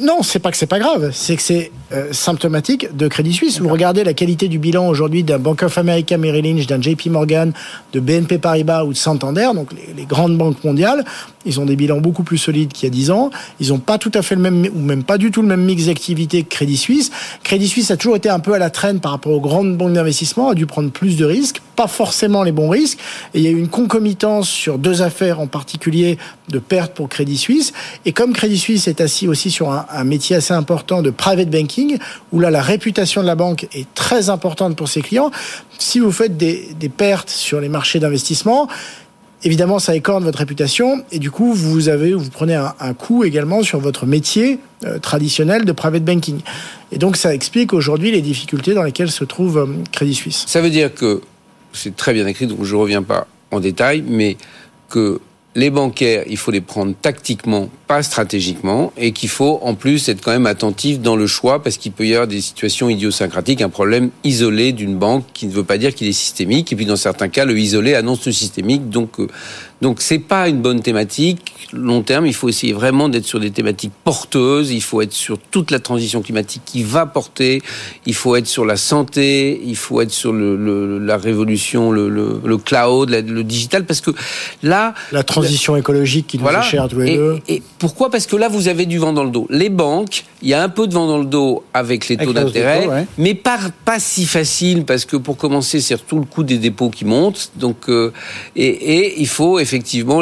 Non, 0.00 0.22
c'est 0.22 0.40
pas 0.40 0.50
que 0.50 0.58
c'est 0.58 0.66
pas 0.66 0.78
grave, 0.78 1.10
c'est 1.14 1.36
que 1.36 1.42
c'est 1.42 1.72
euh, 1.92 2.12
symptomatique 2.12 2.94
de 2.94 3.08
Crédit 3.08 3.32
Suisse. 3.32 3.60
Vous 3.60 3.68
regardez 3.68 4.04
la 4.04 4.12
qualité 4.12 4.48
du 4.48 4.58
bilan 4.58 4.86
aujourd'hui 4.86 5.24
d'un 5.24 5.38
Bank 5.38 5.62
of 5.62 5.78
America 5.78 6.18
Merrill 6.18 6.44
Lynch, 6.44 6.66
d'un 6.66 6.82
JP 6.82 7.06
Morgan, 7.06 7.52
de 7.94 8.00
BNP 8.00 8.36
Paribas 8.38 8.84
ou 8.84 8.92
de 8.92 8.98
Santander, 8.98 9.48
donc 9.54 9.70
les, 9.96 10.04
grandes 10.04 10.36
banques 10.36 10.62
mondiales, 10.64 11.04
ils 11.46 11.60
ont 11.60 11.64
des 11.64 11.76
bilans 11.76 12.00
beaucoup 12.00 12.24
plus 12.24 12.36
solides 12.36 12.72
qu'il 12.72 12.88
y 12.88 12.92
a 12.92 12.94
10 12.94 13.10
ans. 13.10 13.30
Ils 13.58 13.68
n'ont 13.68 13.78
pas 13.78 13.96
tout 13.96 14.12
à 14.12 14.20
fait 14.20 14.34
le 14.34 14.42
même, 14.42 14.66
ou 14.74 14.78
même 14.78 15.02
pas 15.02 15.16
du 15.16 15.30
tout 15.30 15.40
le 15.40 15.48
même 15.48 15.64
mix 15.64 15.86
d'activité 15.86 16.42
que 16.42 16.48
Crédit 16.48 16.76
Suisse. 16.76 17.10
Crédit 17.42 17.66
Suisse 17.66 17.90
a 17.90 17.96
toujours 17.96 18.16
été 18.16 18.28
un 18.28 18.40
peu 18.40 18.52
à 18.52 18.58
la 18.58 18.68
traîne 18.68 19.00
par 19.00 19.12
rapport 19.12 19.32
aux 19.32 19.40
grandes 19.40 19.78
banques 19.78 19.94
d'investissement, 19.94 20.50
a 20.50 20.54
dû 20.54 20.66
prendre 20.66 20.90
plus 20.90 21.16
de 21.16 21.24
risques, 21.24 21.62
pas 21.74 21.86
forcément 21.86 22.42
les 22.42 22.52
bons 22.52 22.68
risques. 22.68 22.98
Et 23.32 23.38
il 23.38 23.44
y 23.44 23.48
a 23.48 23.50
eu 23.50 23.58
une 23.58 23.68
concomitance 23.68 24.48
sur 24.50 24.76
deux 24.76 25.00
affaires 25.00 25.40
en 25.40 25.46
particulier 25.46 26.18
de 26.50 26.58
pertes 26.58 26.92
pour 26.92 27.08
Crédit 27.08 27.38
Suisse. 27.38 27.72
Et 28.04 28.12
comme 28.12 28.34
Crédit 28.34 28.58
Suisse 28.58 28.86
est 28.86 29.00
assis 29.00 29.26
aussi 29.26 29.50
sur 29.50 29.69
un, 29.70 30.04
métier 30.04 30.36
assez 30.36 30.54
important 30.54 31.02
de 31.02 31.10
private 31.10 31.50
banking, 31.50 31.98
où 32.32 32.40
là 32.40 32.50
la 32.50 32.62
réputation 32.62 33.22
de 33.22 33.26
la 33.26 33.34
banque 33.34 33.66
est 33.72 33.92
très 33.94 34.30
importante 34.30 34.76
pour 34.76 34.88
ses 34.88 35.02
clients, 35.02 35.30
si 35.78 35.98
vous 35.98 36.12
faites 36.12 36.36
des, 36.36 36.74
pertes 36.96 37.30
sur 37.30 37.60
les 37.60 37.68
marchés 37.68 37.98
d'investissement, 37.98 38.68
évidemment, 39.42 39.78
ça 39.78 39.94
écorne 39.94 40.24
votre 40.24 40.38
réputation 40.38 41.04
et 41.12 41.18
du 41.18 41.30
coup, 41.30 41.52
vous 41.52 41.88
avez, 41.88 42.12
vous 42.12 42.30
prenez 42.30 42.54
un, 42.54 42.94
coup 42.94 43.24
également 43.24 43.62
sur 43.62 43.80
votre 43.80 44.06
métier 44.06 44.58
euh, 44.84 44.98
traditionnel 44.98 45.64
de 45.64 45.72
private 45.72 46.04
banking. 46.04 46.40
Et 46.92 46.98
donc, 46.98 47.16
ça 47.16 47.34
explique 47.34 47.72
aujourd'hui 47.72 48.10
les 48.10 48.22
difficultés 48.22 48.74
dans 48.74 48.82
lesquelles 48.82 49.10
se 49.10 49.24
trouve 49.24 49.58
euh, 49.58 49.66
Crédit 49.92 50.14
Suisse. 50.14 50.44
Ça 50.46 50.60
veut 50.60 50.70
dire 50.70 50.92
que 50.94 51.22
c'est 51.72 51.96
très 51.96 52.12
bien 52.12 52.26
écrit, 52.26 52.46
donc 52.46 52.64
je 52.64 52.74
ne 52.74 52.80
reviens 52.80 53.02
pas 53.02 53.26
en 53.50 53.60
détail, 53.60 54.02
mais 54.06 54.36
que 54.88 55.20
les 55.56 55.70
bancaires, 55.70 56.24
il 56.28 56.36
faut 56.36 56.52
les 56.52 56.60
prendre 56.60 56.94
tactiquement, 56.94 57.68
pas 57.88 58.04
stratégiquement, 58.04 58.92
et 58.96 59.10
qu'il 59.10 59.28
faut 59.28 59.58
en 59.62 59.74
plus 59.74 60.08
être 60.08 60.20
quand 60.22 60.30
même 60.30 60.46
attentif 60.46 61.00
dans 61.00 61.16
le 61.16 61.26
choix, 61.26 61.60
parce 61.62 61.76
qu'il 61.76 61.90
peut 61.90 62.06
y 62.06 62.14
avoir 62.14 62.28
des 62.28 62.40
situations 62.40 62.88
idiosyncratiques, 62.88 63.60
un 63.60 63.68
problème 63.68 64.10
isolé 64.22 64.72
d'une 64.72 64.96
banque 64.96 65.24
qui 65.34 65.46
ne 65.46 65.52
veut 65.52 65.64
pas 65.64 65.76
dire 65.76 65.94
qu'il 65.94 66.06
est 66.06 66.12
systémique, 66.12 66.72
et 66.72 66.76
puis 66.76 66.86
dans 66.86 66.96
certains 66.96 67.28
cas, 67.28 67.44
le 67.44 67.58
isolé 67.58 67.94
annonce 67.94 68.24
le 68.26 68.32
systémique, 68.32 68.90
donc 68.90 69.18
euh, 69.18 69.26
donc 69.80 70.02
c'est 70.02 70.18
pas 70.18 70.48
une 70.48 70.60
bonne 70.60 70.82
thématique 70.82 71.68
long 71.72 72.02
terme. 72.02 72.26
Il 72.26 72.34
faut 72.34 72.48
essayer 72.48 72.72
vraiment 72.72 73.08
d'être 73.08 73.24
sur 73.24 73.40
des 73.40 73.50
thématiques 73.50 73.92
porteuses. 74.04 74.72
Il 74.72 74.82
faut 74.82 75.00
être 75.00 75.12
sur 75.12 75.38
toute 75.38 75.70
la 75.70 75.78
transition 75.78 76.20
climatique 76.20 76.62
qui 76.66 76.82
va 76.82 77.06
porter. 77.06 77.62
Il 78.06 78.14
faut 78.14 78.36
être 78.36 78.46
sur 78.46 78.64
la 78.64 78.76
santé. 78.76 79.60
Il 79.64 79.76
faut 79.76 80.00
être 80.00 80.10
sur 80.10 80.32
le, 80.32 80.98
la 80.98 81.16
révolution, 81.16 81.92
le, 81.92 82.08
le, 82.08 82.58
cloud, 82.58 83.10
le 83.10 83.44
digital, 83.44 83.84
parce 83.84 84.00
que 84.00 84.10
là 84.62 84.94
la 85.12 85.22
transition 85.22 85.76
écologique 85.76 86.26
qui 86.26 86.38
nous 86.38 86.46
est 86.46 86.62
chère 86.62 86.88
tous 86.88 87.00
les 87.00 87.16
deux. 87.16 87.38
Et 87.48 87.62
pourquoi? 87.78 88.10
Parce 88.10 88.26
que 88.26 88.36
là 88.36 88.48
vous 88.48 88.68
avez 88.68 88.86
du 88.86 88.98
vent 88.98 89.12
dans 89.12 89.24
le 89.24 89.30
dos. 89.30 89.46
Les 89.50 89.70
banques, 89.70 90.24
il 90.42 90.48
y 90.48 90.54
a 90.54 90.62
un 90.62 90.68
peu 90.68 90.86
de 90.86 90.94
vent 90.94 91.06
dans 91.06 91.18
le 91.18 91.24
dos 91.24 91.64
avec 91.72 92.08
les 92.08 92.16
taux 92.16 92.32
d'intérêt, 92.32 93.06
mais 93.16 93.34
pas 93.34 93.58
pas 93.84 93.98
si 93.98 94.26
facile 94.26 94.84
parce 94.84 95.04
que 95.04 95.16
pour 95.16 95.36
commencer 95.36 95.80
c'est 95.80 95.96
tout 96.06 96.18
le 96.18 96.24
coût 96.24 96.42
des 96.42 96.58
dépôts 96.58 96.90
qui 96.90 97.04
monte. 97.04 97.52
Donc 97.56 97.88
euh, 97.88 98.12
et, 98.56 98.66
et 98.66 99.20
il 99.20 99.28
faut 99.28 99.58
effectivement, 99.58 99.69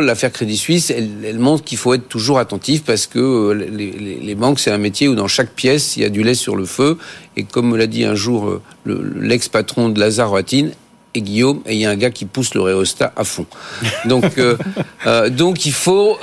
l'affaire 0.01 0.33
Crédit 0.33 0.57
Suisse, 0.57 0.91
elle, 0.91 1.39
montre 1.39 1.65
qu'il 1.65 1.79
faut 1.79 1.95
être 1.95 2.09
toujours 2.09 2.39
attentif 2.39 2.85
parce 2.85 3.07
que 3.07 3.19
euh, 3.19 3.53
les, 3.53 4.35
banques, 4.35 4.61
c'est 4.61 4.71
un 4.71 4.79
métier 4.79 5.09
où 5.09 5.15
dans 5.15 5.29
chaque 5.29 5.51
pièce, 5.51 5.97
il 5.97 6.03
y 6.03 6.07
a 6.07 6.09
du 6.09 6.23
lait 6.23 6.35
sur 6.35 6.57
le 6.57 6.65
feu. 6.65 6.99
Et 7.37 7.45
comme 7.45 7.71
me 7.71 7.77
l'a 7.77 7.87
dit 7.87 8.05
un 8.05 8.15
jour 8.15 8.49
euh, 8.49 8.63
l'ex-patron 8.87 9.89
de 9.89 10.01
Lazare 10.01 10.33
Watine, 10.33 10.73
et 11.15 11.23
Guillaume, 11.23 11.61
il 11.67 11.77
y 11.77 11.87
a 11.87 11.91
un 11.91 11.97
gars 11.97 12.11
qui 12.11 12.27
pousse 12.27 12.53
le 12.55 12.61
réostat 12.61 13.13
à 13.17 13.25
fond. 13.25 13.47
Donc, 14.05 14.39
euh, 14.39 15.31
donc 15.31 15.65
il 15.65 15.73
faut, 15.73 16.19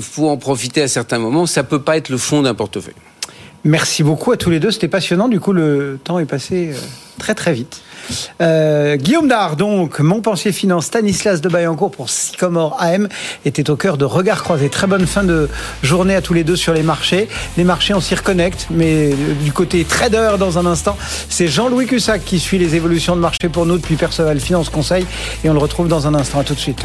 faut 0.00 0.28
en 0.28 0.36
profiter 0.36 0.82
à 0.82 0.88
certains 0.88 1.18
moments. 1.18 1.46
Ça 1.46 1.64
peut 1.64 1.82
pas 1.82 1.96
être 1.96 2.10
le 2.10 2.16
fond 2.16 2.42
d'un 2.42 2.54
portefeuille. 2.54 2.94
Merci 3.64 4.02
beaucoup 4.02 4.30
à 4.30 4.36
tous 4.36 4.50
les 4.50 4.60
deux. 4.60 4.70
C'était 4.70 4.88
passionnant. 4.88 5.28
Du 5.28 5.40
coup, 5.40 5.52
le 5.52 5.98
temps 6.04 6.18
est 6.18 6.26
passé 6.26 6.72
très 7.18 7.34
très 7.34 7.54
vite. 7.54 7.80
Euh, 8.42 8.96
Guillaume 8.96 9.28
Dard, 9.28 9.56
donc, 9.56 10.00
mon 10.00 10.20
pensier 10.20 10.52
finance, 10.52 10.86
Stanislas 10.86 11.40
de 11.40 11.48
Bayancourt 11.48 11.90
pour 11.90 12.10
Sycomore 12.10 12.76
AM, 12.78 13.08
était 13.46 13.70
au 13.70 13.76
cœur 13.76 13.96
de 13.96 14.04
Regard 14.04 14.42
Croisé. 14.42 14.68
Très 14.68 14.86
bonne 14.86 15.06
fin 15.06 15.24
de 15.24 15.48
journée 15.82 16.14
à 16.14 16.20
tous 16.20 16.34
les 16.34 16.44
deux 16.44 16.56
sur 16.56 16.74
les 16.74 16.82
marchés. 16.82 17.28
Les 17.56 17.64
marchés, 17.64 17.94
on 17.94 18.00
s'y 18.00 18.14
reconnecte, 18.14 18.66
mais 18.70 19.14
du 19.42 19.52
côté 19.52 19.84
trader 19.84 20.32
dans 20.38 20.58
un 20.58 20.66
instant, 20.66 20.98
c'est 21.30 21.48
Jean-Louis 21.48 21.86
Cussac 21.86 22.22
qui 22.22 22.40
suit 22.40 22.58
les 22.58 22.74
évolutions 22.74 23.16
de 23.16 23.20
marché 23.20 23.48
pour 23.50 23.64
nous 23.64 23.78
depuis 23.78 23.96
Perceval 23.96 24.40
Finance 24.40 24.68
Conseil 24.68 25.06
et 25.42 25.48
on 25.48 25.54
le 25.54 25.58
retrouve 25.58 25.88
dans 25.88 26.06
un 26.06 26.14
instant. 26.14 26.40
À 26.40 26.44
tout 26.44 26.54
de 26.54 26.60
suite. 26.60 26.84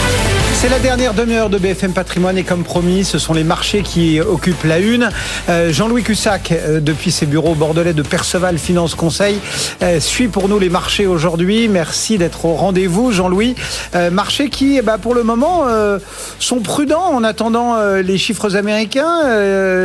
C'est 0.61 0.69
la 0.69 0.77
dernière 0.77 1.15
demi-heure 1.15 1.49
de 1.49 1.57
BFM 1.57 1.91
Patrimoine 1.91 2.37
et 2.37 2.43
comme 2.43 2.63
promis, 2.63 3.03
ce 3.03 3.17
sont 3.17 3.33
les 3.33 3.43
marchés 3.43 3.81
qui 3.81 4.21
occupent 4.21 4.63
la 4.63 4.77
une. 4.77 5.09
Euh, 5.49 5.73
Jean-Louis 5.73 6.03
Cussac, 6.03 6.51
euh, 6.51 6.79
depuis 6.79 7.09
ses 7.09 7.25
bureaux 7.25 7.55
bordelais 7.55 7.93
de 7.95 8.03
Perceval 8.03 8.59
Finance 8.59 8.93
Conseil, 8.93 9.39
euh, 9.81 9.99
suit 9.99 10.27
pour 10.27 10.49
nous 10.49 10.59
les 10.59 10.69
marchés 10.69 11.07
aujourd'hui. 11.07 11.67
Merci 11.67 12.19
d'être 12.19 12.45
au 12.45 12.53
rendez-vous, 12.53 13.11
Jean-Louis. 13.11 13.55
marchés 14.11 14.49
qui, 14.49 14.77
eh 14.77 14.83
ben, 14.83 14.99
pour 14.99 15.15
le 15.15 15.23
moment, 15.23 15.63
sont 16.37 16.59
prudents 16.59 17.07
en 17.11 17.23
attendant 17.23 17.77
les 17.95 18.19
chiffres 18.19 18.55
américains. 18.55 19.23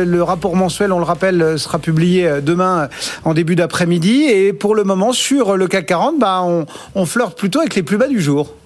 le 0.05 0.19
rapport 0.21 0.55
mensuel, 0.55 0.93
on 0.93 0.99
le 0.99 1.05
rappelle, 1.05 1.57
sera 1.57 1.79
publié 1.79 2.29
demain 2.43 2.87
en 3.25 3.33
début 3.33 3.55
d'après-midi. 3.55 4.25
Et 4.25 4.53
pour 4.53 4.75
le 4.75 4.83
moment, 4.83 5.11
sur 5.11 5.57
le 5.57 5.67
CAC 5.67 5.87
40, 5.87 6.19
bah, 6.19 6.41
on, 6.43 6.67
on 6.93 7.05
flirte 7.07 7.35
plutôt 7.35 7.61
avec 7.61 7.73
les 7.73 7.83
plus 7.83 7.97
bas 7.97 8.07
du 8.07 8.21
jour. 8.21 8.56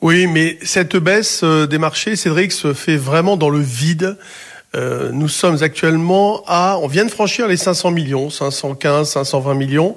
Oui, 0.00 0.28
mais 0.28 0.58
cette 0.62 0.96
baisse 0.96 1.40
euh, 1.42 1.66
des 1.66 1.78
marchés, 1.78 2.14
Cédric, 2.14 2.52
se 2.52 2.72
fait 2.72 2.96
vraiment 2.96 3.36
dans 3.36 3.50
le 3.50 3.58
vide. 3.58 4.16
Euh, 4.76 5.10
nous 5.12 5.26
sommes 5.26 5.60
actuellement 5.60 6.44
à, 6.46 6.78
on 6.80 6.86
vient 6.86 7.04
de 7.04 7.10
franchir 7.10 7.48
les 7.48 7.56
500 7.56 7.90
millions, 7.90 8.30
515, 8.30 9.10
520 9.10 9.54
millions. 9.54 9.96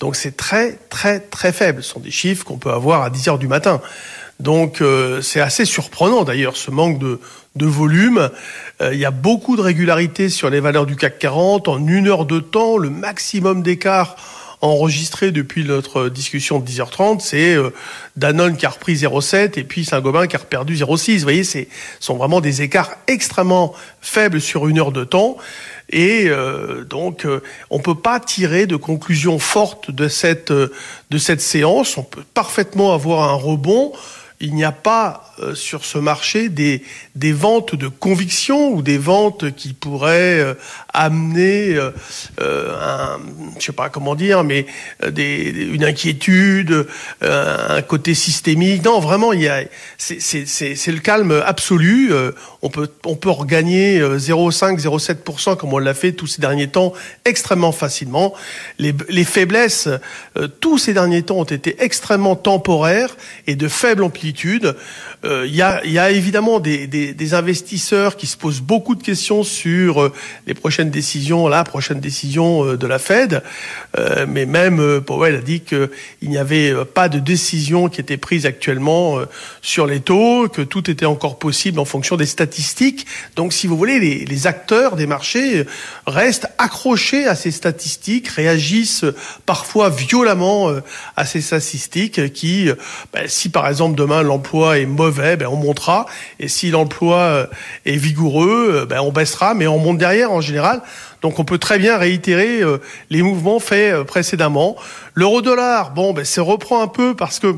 Donc 0.00 0.16
c'est 0.16 0.36
très, 0.36 0.72
très, 0.90 1.20
très 1.20 1.52
faible. 1.52 1.84
Ce 1.84 1.90
sont 1.90 2.00
des 2.00 2.10
chiffres 2.10 2.44
qu'on 2.44 2.58
peut 2.58 2.72
avoir 2.72 3.02
à 3.02 3.10
10 3.10 3.28
heures 3.28 3.38
du 3.38 3.46
matin. 3.46 3.80
Donc 4.40 4.80
euh, 4.80 5.22
c'est 5.22 5.40
assez 5.40 5.64
surprenant 5.64 6.24
d'ailleurs 6.24 6.56
ce 6.56 6.72
manque 6.72 6.98
de, 6.98 7.20
de 7.54 7.66
volume. 7.66 8.30
il 8.80 8.98
y 8.98 9.04
a 9.04 9.12
beaucoup 9.12 9.56
de 9.56 9.62
régularité 9.62 10.28
sur 10.28 10.50
les 10.50 10.58
valeurs 10.58 10.86
du 10.86 10.96
CAC 10.96 11.20
40. 11.20 11.68
En 11.68 11.86
une 11.86 12.08
heure 12.08 12.26
de 12.26 12.40
temps, 12.40 12.78
le 12.78 12.90
maximum 12.90 13.62
d'écart 13.62 14.16
enregistré 14.60 15.30
depuis 15.30 15.64
notre 15.64 16.08
discussion 16.08 16.58
de 16.58 16.68
10h30, 16.68 17.20
c'est 17.20 17.54
euh, 17.54 17.70
Danone 18.16 18.56
qui 18.56 18.66
a 18.66 18.70
repris 18.70 18.94
0,7 18.94 19.58
et 19.58 19.64
puis 19.64 19.84
Saint-Gobain 19.84 20.26
qui 20.26 20.36
a 20.36 20.38
perdu 20.38 20.74
0,6. 20.74 21.16
Vous 21.18 21.22
voyez, 21.22 21.44
ce 21.44 21.60
sont 22.00 22.16
vraiment 22.16 22.40
des 22.40 22.62
écarts 22.62 22.92
extrêmement 23.06 23.74
faibles 24.00 24.40
sur 24.40 24.66
une 24.66 24.78
heure 24.78 24.92
de 24.92 25.04
temps. 25.04 25.36
Et 25.90 26.24
euh, 26.26 26.84
donc, 26.84 27.26
euh, 27.26 27.42
on 27.70 27.78
peut 27.78 27.94
pas 27.94 28.18
tirer 28.18 28.66
de 28.66 28.76
conclusion 28.76 29.38
forte 29.38 29.90
de 29.90 30.08
cette 30.08 30.52
de 30.52 31.18
cette 31.18 31.40
séance. 31.40 31.96
On 31.96 32.02
peut 32.02 32.24
parfaitement 32.34 32.92
avoir 32.92 33.30
un 33.30 33.34
rebond 33.34 33.92
il 34.38 34.54
n'y 34.54 34.64
a 34.64 34.72
pas 34.72 35.34
sur 35.54 35.86
ce 35.86 35.96
marché 35.96 36.50
des, 36.50 36.82
des 37.14 37.32
ventes 37.32 37.74
de 37.74 37.88
conviction 37.88 38.68
ou 38.68 38.82
des 38.82 38.98
ventes 38.98 39.54
qui 39.54 39.72
pourraient 39.72 40.54
amener 41.04 41.76
euh, 41.76 41.92
un, 42.40 43.18
je 43.58 43.64
sais 43.64 43.72
pas 43.72 43.88
comment 43.88 44.14
dire, 44.14 44.44
mais 44.44 44.66
des, 45.08 45.50
une 45.72 45.84
inquiétude, 45.84 46.86
un 47.20 47.82
côté 47.82 48.14
systémique. 48.14 48.84
Non, 48.84 49.00
vraiment, 49.00 49.32
il 49.32 49.42
y 49.42 49.48
a, 49.48 49.62
c'est, 49.98 50.20
c'est, 50.20 50.46
c'est, 50.46 50.92
le 50.92 51.00
calme 51.00 51.42
absolu. 51.44 52.12
on 52.62 52.70
peut, 52.70 52.90
on 53.04 53.16
peut 53.16 53.30
regagner 53.30 54.00
0,5, 54.00 54.80
0,7% 54.80 55.56
comme 55.56 55.72
on 55.72 55.78
l'a 55.78 55.94
fait 55.94 56.12
tous 56.12 56.26
ces 56.26 56.40
derniers 56.40 56.68
temps 56.68 56.92
extrêmement 57.24 57.72
facilement. 57.72 58.34
Les, 58.78 58.94
les 59.08 59.24
faiblesses, 59.24 59.88
tous 60.60 60.78
ces 60.78 60.94
derniers 60.94 61.22
temps 61.22 61.36
ont 61.36 61.44
été 61.44 61.76
extrêmement 61.82 62.36
temporaires 62.36 63.16
et 63.46 63.56
de 63.56 63.68
faible 63.68 64.02
amplitude. 64.02 64.76
Euh, 65.24 65.46
il 65.46 65.54
y, 65.54 65.62
a, 65.62 66.10
évidemment 66.10 66.60
des, 66.60 67.34
investisseurs 67.34 68.16
qui 68.16 68.26
se 68.26 68.36
posent 68.36 68.60
beaucoup 68.60 68.94
de 68.94 69.02
questions 69.02 69.42
sur 69.42 70.02
euh, 70.02 70.12
les 70.46 70.54
prochaines 70.54 70.85
décisions, 70.90 71.48
la 71.48 71.64
prochaine 71.64 72.00
décision 72.00 72.64
euh, 72.64 72.76
de 72.76 72.86
la 72.86 72.98
Fed. 72.98 73.42
mais 74.28 74.44
même 74.44 75.00
Powell 75.00 75.36
a 75.36 75.40
dit 75.40 75.60
qu'il 75.60 75.88
n'y 76.22 76.36
avait 76.36 76.74
pas 76.84 77.08
de 77.08 77.18
décision 77.18 77.88
qui 77.88 78.00
était 78.00 78.18
prise 78.18 78.44
actuellement 78.44 79.20
sur 79.62 79.86
les 79.86 80.00
taux, 80.00 80.48
que 80.48 80.60
tout 80.60 80.90
était 80.90 81.06
encore 81.06 81.38
possible 81.38 81.78
en 81.78 81.86
fonction 81.86 82.16
des 82.16 82.26
statistiques. 82.26 83.06
Donc, 83.36 83.52
si 83.52 83.66
vous 83.66 83.76
voulez, 83.76 83.98
les, 83.98 84.46
acteurs 84.46 84.96
des 84.96 85.06
marchés 85.06 85.64
restent 86.06 86.48
accrochés 86.58 87.26
à 87.26 87.34
ces 87.34 87.50
statistiques, 87.50 88.28
réagissent 88.28 89.06
parfois 89.46 89.88
violemment 89.88 90.70
à 91.16 91.24
ces 91.24 91.40
statistiques 91.40 92.32
qui, 92.32 92.70
ben, 93.12 93.26
si 93.26 93.48
par 93.48 93.66
exemple 93.68 93.96
demain 93.96 94.22
l'emploi 94.22 94.78
est 94.78 94.86
mauvais, 94.86 95.36
ben 95.36 95.46
on 95.46 95.56
montera. 95.56 96.06
Et 96.38 96.48
si 96.48 96.70
l'emploi 96.70 97.16
euh, 97.16 97.46
est 97.84 97.96
vigoureux, 97.96 98.82
euh, 98.82 98.86
ben 98.86 99.00
on 99.00 99.12
baissera, 99.12 99.54
mais 99.54 99.66
on 99.66 99.78
monte 99.78 99.98
derrière 99.98 100.32
en 100.32 100.40
général. 100.40 100.75
Donc 101.22 101.38
on 101.38 101.44
peut 101.44 101.58
très 101.58 101.78
bien 101.78 101.96
réitérer 101.96 102.62
euh, 102.62 102.78
les 103.10 103.22
mouvements 103.22 103.60
faits 103.60 104.02
précédemment. 104.04 104.76
L'euro-dollar, 105.14 105.92
bon, 105.92 106.12
ben 106.12 106.24
c'est 106.24 106.40
reprend 106.40 106.82
un 106.82 106.88
peu 106.88 107.14
parce 107.14 107.38
que 107.38 107.54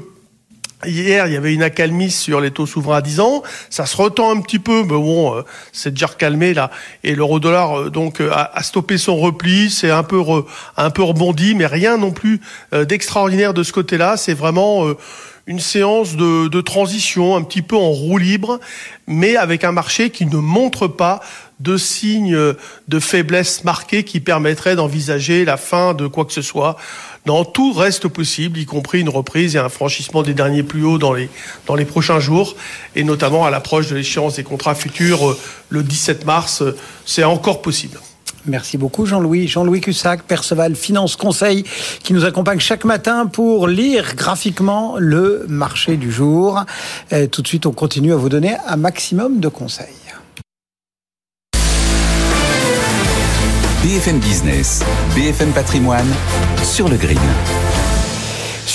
Hier, 0.86 1.26
il 1.26 1.32
y 1.32 1.36
avait 1.36 1.52
une 1.52 1.64
accalmie 1.64 2.12
sur 2.12 2.40
les 2.40 2.52
taux 2.52 2.64
souverains 2.64 2.98
à 2.98 3.00
10 3.00 3.18
ans. 3.18 3.42
Ça 3.68 3.84
se 3.84 3.96
retend 3.96 4.30
un 4.30 4.40
petit 4.40 4.60
peu, 4.60 4.84
mais 4.84 4.90
bon, 4.90 5.42
c'est 5.72 5.90
déjà 5.90 6.06
recalmé 6.06 6.54
là. 6.54 6.70
Et 7.02 7.16
l'euro-dollar 7.16 7.90
donc 7.90 8.20
a, 8.20 8.62
stoppé 8.62 8.96
son 8.96 9.16
repli. 9.16 9.70
C'est 9.70 9.90
un 9.90 10.04
peu 10.04 10.22
un 10.76 10.90
peu 10.90 11.02
rebondi, 11.02 11.56
mais 11.56 11.66
rien 11.66 11.96
non 11.96 12.12
plus 12.12 12.40
d'extraordinaire 12.72 13.54
de 13.54 13.64
ce 13.64 13.72
côté-là. 13.72 14.16
C'est 14.16 14.34
vraiment 14.34 14.94
une 15.48 15.60
séance 15.60 16.14
de, 16.14 16.60
transition 16.60 17.34
un 17.34 17.42
petit 17.42 17.62
peu 17.62 17.74
en 17.74 17.90
roue 17.90 18.18
libre, 18.18 18.60
mais 19.06 19.34
avec 19.36 19.64
un 19.64 19.72
marché 19.72 20.10
qui 20.10 20.26
ne 20.26 20.36
montre 20.36 20.86
pas 20.86 21.20
de 21.60 21.76
signes 21.76 22.36
de 22.88 23.00
faiblesse 23.00 23.64
marqués 23.64 24.04
qui 24.04 24.20
permettraient 24.20 24.76
d'envisager 24.76 25.44
la 25.44 25.56
fin 25.56 25.94
de 25.94 26.06
quoi 26.06 26.24
que 26.24 26.32
ce 26.32 26.42
soit. 26.42 26.76
Non, 27.26 27.44
tout 27.44 27.72
reste 27.72 28.08
possible, 28.08 28.58
y 28.58 28.64
compris 28.64 29.00
une 29.00 29.08
reprise 29.08 29.54
et 29.54 29.58
un 29.58 29.68
franchissement 29.68 30.22
des 30.22 30.34
derniers 30.34 30.62
plus 30.62 30.84
hauts 30.84 30.96
dans 30.96 31.12
les, 31.12 31.28
dans 31.66 31.74
les 31.74 31.84
prochains 31.84 32.20
jours, 32.20 32.56
et 32.96 33.04
notamment 33.04 33.44
à 33.44 33.50
l'approche 33.50 33.88
de 33.88 33.96
l'échéance 33.96 34.36
des 34.36 34.44
contrats 34.44 34.74
futurs 34.74 35.30
euh, 35.30 35.38
le 35.68 35.82
17 35.82 36.24
mars, 36.24 36.62
euh, 36.62 36.76
c'est 37.04 37.24
encore 37.24 37.60
possible. 37.60 38.00
Merci 38.46 38.78
beaucoup 38.78 39.04
Jean-Louis. 39.04 39.46
Jean-Louis 39.46 39.82
Cussac, 39.82 40.22
Perceval 40.22 40.74
Finance 40.74 41.16
Conseil, 41.16 41.64
qui 42.02 42.14
nous 42.14 42.24
accompagne 42.24 42.60
chaque 42.60 42.86
matin 42.86 43.26
pour 43.26 43.68
lire 43.68 44.14
graphiquement 44.16 44.94
le 44.98 45.44
marché 45.48 45.98
du 45.98 46.10
jour. 46.10 46.64
Tout 47.30 47.42
de 47.42 47.46
suite, 47.46 47.66
on 47.66 47.72
continue 47.72 48.14
à 48.14 48.16
vous 48.16 48.30
donner 48.30 48.56
un 48.66 48.76
maximum 48.76 49.40
de 49.40 49.48
conseils. 49.48 49.97
BFM 53.88 54.18
Business, 54.18 54.82
BFM 55.14 55.50
Patrimoine, 55.52 56.12
sur 56.62 56.90
le 56.90 56.98
green. 56.98 57.18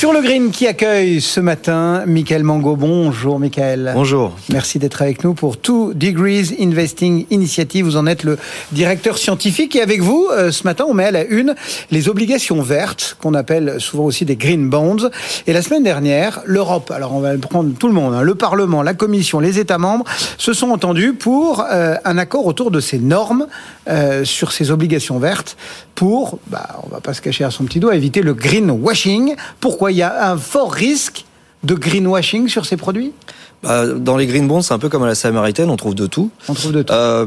Sur 0.03 0.11
le 0.11 0.21
Green 0.21 0.51
qui 0.51 0.67
accueille 0.67 1.21
ce 1.21 1.39
matin 1.39 2.03
Michael 2.05 2.43
Mango. 2.43 2.75
Bonjour 2.75 3.39
Michael. 3.39 3.93
Bonjour. 3.95 4.33
Merci 4.51 4.77
d'être 4.77 5.01
avec 5.01 5.23
nous 5.23 5.33
pour 5.33 5.55
Two 5.55 5.93
Degrees 5.93 6.57
Investing 6.59 7.25
Initiative. 7.29 7.85
Vous 7.85 7.95
en 7.95 8.05
êtes 8.05 8.25
le 8.25 8.37
directeur 8.73 9.17
scientifique 9.17 9.77
et 9.77 9.81
avec 9.81 10.01
vous, 10.01 10.27
euh, 10.29 10.51
ce 10.51 10.65
matin, 10.65 10.83
on 10.89 10.93
met 10.93 11.05
à 11.05 11.11
la 11.11 11.23
une 11.23 11.55
les 11.89 12.09
obligations 12.09 12.61
vertes 12.61 13.15
qu'on 13.21 13.33
appelle 13.33 13.77
souvent 13.79 14.03
aussi 14.03 14.25
des 14.25 14.35
green 14.35 14.69
bonds. 14.69 15.09
Et 15.47 15.53
la 15.53 15.61
semaine 15.61 15.83
dernière, 15.83 16.41
l'Europe, 16.45 16.91
alors 16.91 17.13
on 17.13 17.21
va 17.21 17.37
prendre 17.37 17.73
tout 17.73 17.87
le 17.87 17.93
monde, 17.93 18.13
hein, 18.13 18.23
le 18.23 18.35
Parlement, 18.35 18.81
la 18.81 18.95
Commission, 18.95 19.39
les 19.39 19.57
États 19.57 19.77
membres, 19.77 20.03
se 20.37 20.51
sont 20.51 20.71
entendus 20.71 21.13
pour 21.13 21.65
euh, 21.71 21.95
un 22.03 22.17
accord 22.17 22.45
autour 22.45 22.71
de 22.71 22.81
ces 22.81 22.99
normes 22.99 23.47
euh, 23.87 24.25
sur 24.25 24.51
ces 24.51 24.69
obligations 24.69 25.17
vertes 25.17 25.55
pour, 25.95 26.39
bah, 26.47 26.81
on 26.83 26.89
va 26.89 26.99
pas 26.99 27.13
se 27.13 27.21
cacher 27.21 27.45
à 27.45 27.51
son 27.51 27.63
petit 27.63 27.79
doigt, 27.79 27.95
éviter 27.95 28.21
le 28.21 28.33
greenwashing. 28.33 29.35
Pourquoi 29.61 29.92
il 29.93 29.97
y 29.97 30.01
a 30.01 30.31
un 30.31 30.37
fort 30.37 30.73
risque 30.73 31.25
de 31.63 31.75
greenwashing 31.75 32.47
sur 32.49 32.65
ces 32.65 32.77
produits? 32.77 33.13
Bah, 33.61 33.87
Dans 33.87 34.17
les 34.17 34.27
green 34.27 34.47
bonds, 34.47 34.61
c'est 34.61 34.73
un 34.73 34.79
peu 34.79 34.89
comme 34.89 35.03
à 35.03 35.07
la 35.07 35.15
Samaritaine, 35.15 35.69
on 35.69 35.77
trouve 35.77 35.95
de 35.95 36.07
tout. 36.07 36.29
On 36.49 36.53
trouve 36.53 36.73
de 36.73 36.81
tout. 36.81 36.93
Euh, 36.93 37.25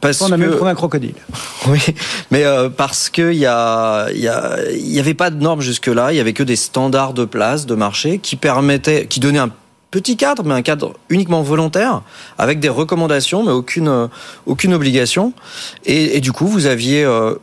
parce 0.00 0.20
on 0.20 0.32
a 0.32 0.36
même 0.36 0.50
trouvé 0.50 0.70
un 0.70 0.74
crocodile. 0.74 1.14
Oui, 1.68 1.80
mais 2.30 2.44
euh, 2.44 2.68
parce 2.68 3.08
qu'il 3.10 3.32
y 3.32 3.46
a, 3.46 4.08
il 4.12 4.20
y, 4.20 4.28
a, 4.28 4.58
il 4.70 4.92
y 4.92 5.00
avait 5.00 5.14
pas 5.14 5.30
de 5.30 5.42
normes 5.42 5.60
jusque 5.60 5.88
là, 5.88 6.12
il 6.12 6.16
y 6.16 6.20
avait 6.20 6.32
que 6.32 6.44
des 6.44 6.54
standards 6.54 7.12
de 7.12 7.24
place, 7.24 7.66
de 7.66 7.74
marché, 7.74 8.18
qui 8.18 8.36
permettaient, 8.36 9.06
qui 9.06 9.18
donnaient 9.18 9.40
un 9.40 9.50
petit 9.90 10.16
cadre, 10.16 10.44
mais 10.44 10.54
un 10.54 10.62
cadre 10.62 10.92
uniquement 11.08 11.42
volontaire, 11.42 12.02
avec 12.38 12.60
des 12.60 12.68
recommandations, 12.68 13.42
mais 13.42 13.50
aucune 13.50 14.08
aucune 14.46 14.74
obligation. 14.74 15.32
Et, 15.86 16.16
et 16.16 16.20
du 16.20 16.30
coup, 16.30 16.46
vous 16.46 16.66
aviez 16.66 17.04
euh, 17.04 17.34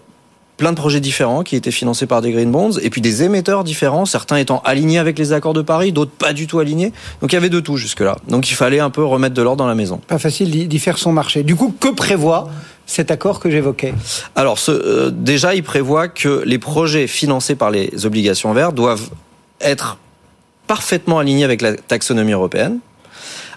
plein 0.58 0.72
de 0.72 0.78
projets 0.78 1.00
différents 1.00 1.44
qui 1.44 1.56
étaient 1.56 1.72
financés 1.72 2.06
par 2.06 2.22
des 2.22 2.32
green 2.32 2.52
bonds 2.52 2.72
et 2.82 2.90
puis 2.90 3.02
des 3.02 3.24
émetteurs 3.24 3.64
différents, 3.64 4.06
certains 4.06 4.38
étant 4.38 4.62
alignés 4.66 5.00
avec 5.00 5.18
les 5.18 5.34
accords 5.34 5.54
de 5.54 5.62
Paris, 5.62 5.92
d'autres 5.92 6.12
pas 6.12 6.34
du 6.34 6.48
tout 6.48 6.60
alignés. 6.60 6.94
Donc 7.22 7.32
il 7.32 7.36
y 7.36 7.38
avait 7.38 7.50
de 7.50 7.60
tout 7.60 7.78
jusque-là. 7.78 8.18
Donc 8.28 8.50
il 8.50 8.54
fallait 8.54 8.80
un 8.80 8.90
peu 8.90 9.04
remettre 9.04 9.34
de 9.34 9.42
l'ordre 9.42 9.58
dans 9.58 9.68
la 9.68 9.76
maison. 9.76 10.00
Pas 10.08 10.20
facile 10.20 10.68
d'y 10.68 10.80
faire 10.80 10.98
son 10.98 11.12
marché. 11.12 11.44
Du 11.44 11.56
coup, 11.56 11.74
que 11.80 11.90
prévoit 11.90 12.50
cet 12.86 13.12
accord 13.12 13.40
que 13.40 13.50
j'évoquais? 13.50 13.94
Alors 14.36 14.60
ce, 14.60 14.72
euh, 14.72 15.12
déjà, 15.12 15.56
il 15.56 15.64
prévoit 15.64 16.08
que 16.08 16.44
les 16.46 16.60
projets 16.60 17.08
financés 17.08 17.56
par 17.56 17.72
les 17.72 18.06
obligations 18.06 18.54
vertes 18.54 18.76
doivent 18.76 19.10
être 19.62 19.98
parfaitement 20.68 21.20
alignés 21.20 21.44
avec 21.44 21.62
la 21.62 21.74
taxonomie 21.76 22.34
européenne 22.34 22.80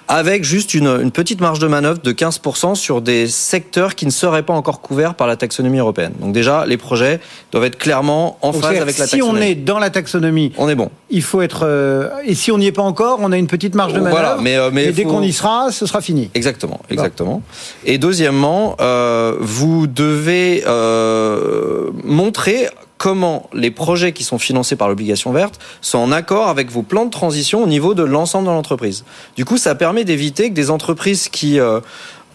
avec 0.08 0.44
juste 0.44 0.74
une, 0.74 0.86
une 0.86 1.10
petite 1.10 1.40
marge 1.40 1.58
de 1.58 1.66
manœuvre 1.66 2.00
de 2.00 2.12
15% 2.12 2.74
sur 2.76 3.00
des 3.00 3.26
secteurs 3.26 3.94
qui 3.94 4.06
ne 4.06 4.10
seraient 4.10 4.42
pas 4.44 4.52
encore 4.52 4.80
couverts 4.80 5.14
par 5.14 5.26
la 5.26 5.36
taxonomie 5.36 5.78
européenne. 5.78 6.12
Donc 6.20 6.32
déjà, 6.32 6.64
les 6.66 6.76
projets 6.76 7.20
doivent 7.52 7.64
être 7.64 7.76
clairement 7.78 8.38
en 8.42 8.52
Donc, 8.52 8.62
phase 8.62 8.76
avec 8.80 8.98
la 8.98 9.06
si 9.06 9.12
taxonomie. 9.18 9.38
on 9.38 9.42
est 9.42 9.54
dans 9.56 9.78
la 9.78 9.90
taxonomie, 9.90 10.52
on 10.58 10.68
est 10.68 10.74
bon. 10.74 10.90
il 11.10 11.22
faut 11.22 11.42
être. 11.42 11.60
euh, 11.64 12.08
et 12.24 12.34
si 12.34 12.52
on 12.52 12.58
n'y 12.58 12.66
est 12.66 12.72
pas 12.72 12.82
encore, 12.82 13.18
on 13.20 13.32
a 13.32 13.36
une 13.36 13.48
petite 13.48 13.74
marge 13.74 13.92
de 13.94 13.98
manœuvre. 13.98 14.16
Voilà, 14.20 14.38
mais, 14.40 14.56
euh, 14.56 14.70
mais 14.72 14.86
et 14.86 14.92
dès 14.92 15.02
faut- 15.02 15.08
qu'on 15.10 15.22
y 15.22 15.32
sera, 15.32 15.72
ce 15.72 15.86
sera 15.86 16.00
fini. 16.00 16.30
Exactement, 16.34 16.80
exactement. 16.90 17.42
Et 17.84 17.98
deuxièmement, 17.98 18.76
euh, 18.80 19.34
vous 19.40 19.86
devez 19.86 20.62
euh, 20.66 21.90
montrer 22.04 22.68
comment 22.98 23.48
les 23.52 23.70
projets 23.70 24.12
qui 24.12 24.24
sont 24.24 24.38
financés 24.38 24.76
par 24.76 24.88
l'obligation 24.88 25.32
verte 25.32 25.59
sont 25.80 25.98
en 25.98 26.12
accord 26.12 26.48
avec 26.48 26.70
vos 26.70 26.82
plans 26.82 27.04
de 27.04 27.11
transition 27.11 27.62
au 27.62 27.66
niveau 27.66 27.94
de 27.94 28.02
l'ensemble 28.02 28.46
de 28.46 28.52
l'entreprise. 28.52 29.04
Du 29.37 29.44
coup, 29.44 29.59
ça 29.59 29.74
permet 29.74 30.04
d'éviter 30.04 30.48
que 30.50 30.54
des 30.54 30.70
entreprises 30.70 31.28
qui 31.28 31.61
euh, 31.61 31.80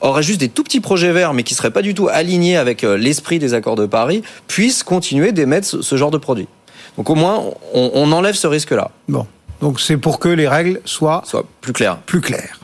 auraient 0.02 0.24
juste 0.24 0.40
des 0.40 0.50
tout 0.50 0.64
petits 0.64 0.80
projets 0.80 1.12
verts, 1.12 1.34
mais 1.34 1.44
qui 1.44 1.56
seraient 1.56 1.72
pas 1.72 1.82
du 1.82 1.94
tout 1.94 2.08
alignés 2.10 2.58
avec 2.58 2.84
euh, 2.84 2.98
l'esprit 2.98 3.40
des 3.40 3.54
accords 3.54 3.76
de 3.76 3.86
Paris, 3.86 4.22
puissent 4.48 4.84
continuer 4.84 5.32
d'émettre 5.32 5.68
ce, 5.68 5.82
ce 5.82 5.96
genre 5.98 6.12
de 6.12 6.18
produits. 6.18 6.48
Donc 6.98 7.10
au 7.10 7.16
moins, 7.16 7.44
on, 7.74 7.92
on 7.94 8.12
enlève 8.12 8.36
ce 8.36 8.48
risque-là, 8.48 8.92
Bon. 9.08 9.26
Donc 9.62 9.80
c'est 9.80 9.98
pour 9.98 10.18
que 10.18 10.28
les 10.30 10.48
règles 10.48 10.82
soient 10.86 11.24
plus 11.62 11.72
clair. 11.74 11.98
plus 11.98 12.20
claires. 12.20 12.60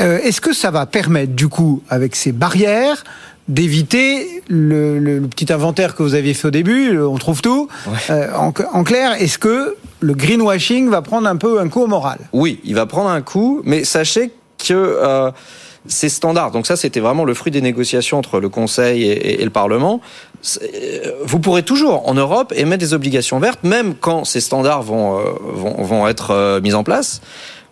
Euh, 0.00 0.18
Est-ce 0.18 0.42
que 0.42 0.52
ça 0.52 0.70
va 0.70 0.84
permettre, 0.84 1.32
du 1.32 1.48
coup, 1.48 1.82
avec 1.88 2.14
ces 2.14 2.32
barrières, 2.32 3.04
d'éviter 3.48 4.42
le, 4.48 4.98
le- 4.98 5.18
le 5.18 5.28
petit 5.28 5.52
inventaire 5.52 5.94
que 5.94 6.02
vous 6.02 6.14
aviez 6.14 6.34
fait 6.34 6.48
au 6.48 6.50
début, 6.50 6.92
le 6.92 7.06
on 7.06 7.16
trouve 7.16 7.42
tout. 7.42 7.68
Euh, 8.10 8.28
en, 8.34 8.52
en 8.72 8.84
clair, 8.84 9.12
est-ce 9.20 9.38
que 9.38 9.76
le 10.00 10.14
greenwashing 10.14 10.88
va 10.88 11.02
prendre 11.02 11.28
un 11.28 11.36
peu 11.36 11.60
un 11.60 11.68
coup 11.68 11.82
au 11.82 11.86
moral? 11.86 12.18
Oui, 12.32 12.60
il 12.64 12.74
va 12.74 12.86
prendre 12.86 13.08
un 13.10 13.22
coup, 13.22 13.62
mais 13.64 13.84
sachez 13.84 14.32
que 14.58 14.74
euh, 14.74 15.30
ces 15.86 16.08
standards, 16.08 16.50
donc 16.50 16.66
ça 16.66 16.74
c'était 16.76 16.98
vraiment 16.98 17.24
le 17.24 17.34
fruit 17.34 17.52
des 17.52 17.60
négociations 17.60 18.18
entre 18.18 18.40
le 18.40 18.48
Conseil 18.48 19.04
et, 19.04 19.12
et- 19.12 19.40
et 19.42 19.44
le 19.44 19.50
Parlement, 19.50 20.00
c'est- 20.42 20.60
euh, 21.06 21.12
vous 21.24 21.38
pourrez 21.38 21.62
toujours 21.62 22.08
en 22.08 22.14
Europe 22.14 22.52
émettre 22.56 22.80
des 22.80 22.94
obligations 22.94 23.38
vertes, 23.38 23.60
même 23.62 23.94
quand 23.94 24.24
ces 24.24 24.40
standards 24.40 24.82
vont, 24.82 25.18
euh, 25.18 25.22
vont, 25.40 25.82
vont 25.84 26.08
être 26.08 26.32
euh, 26.32 26.60
mis 26.60 26.74
en 26.74 26.82
place, 26.82 27.20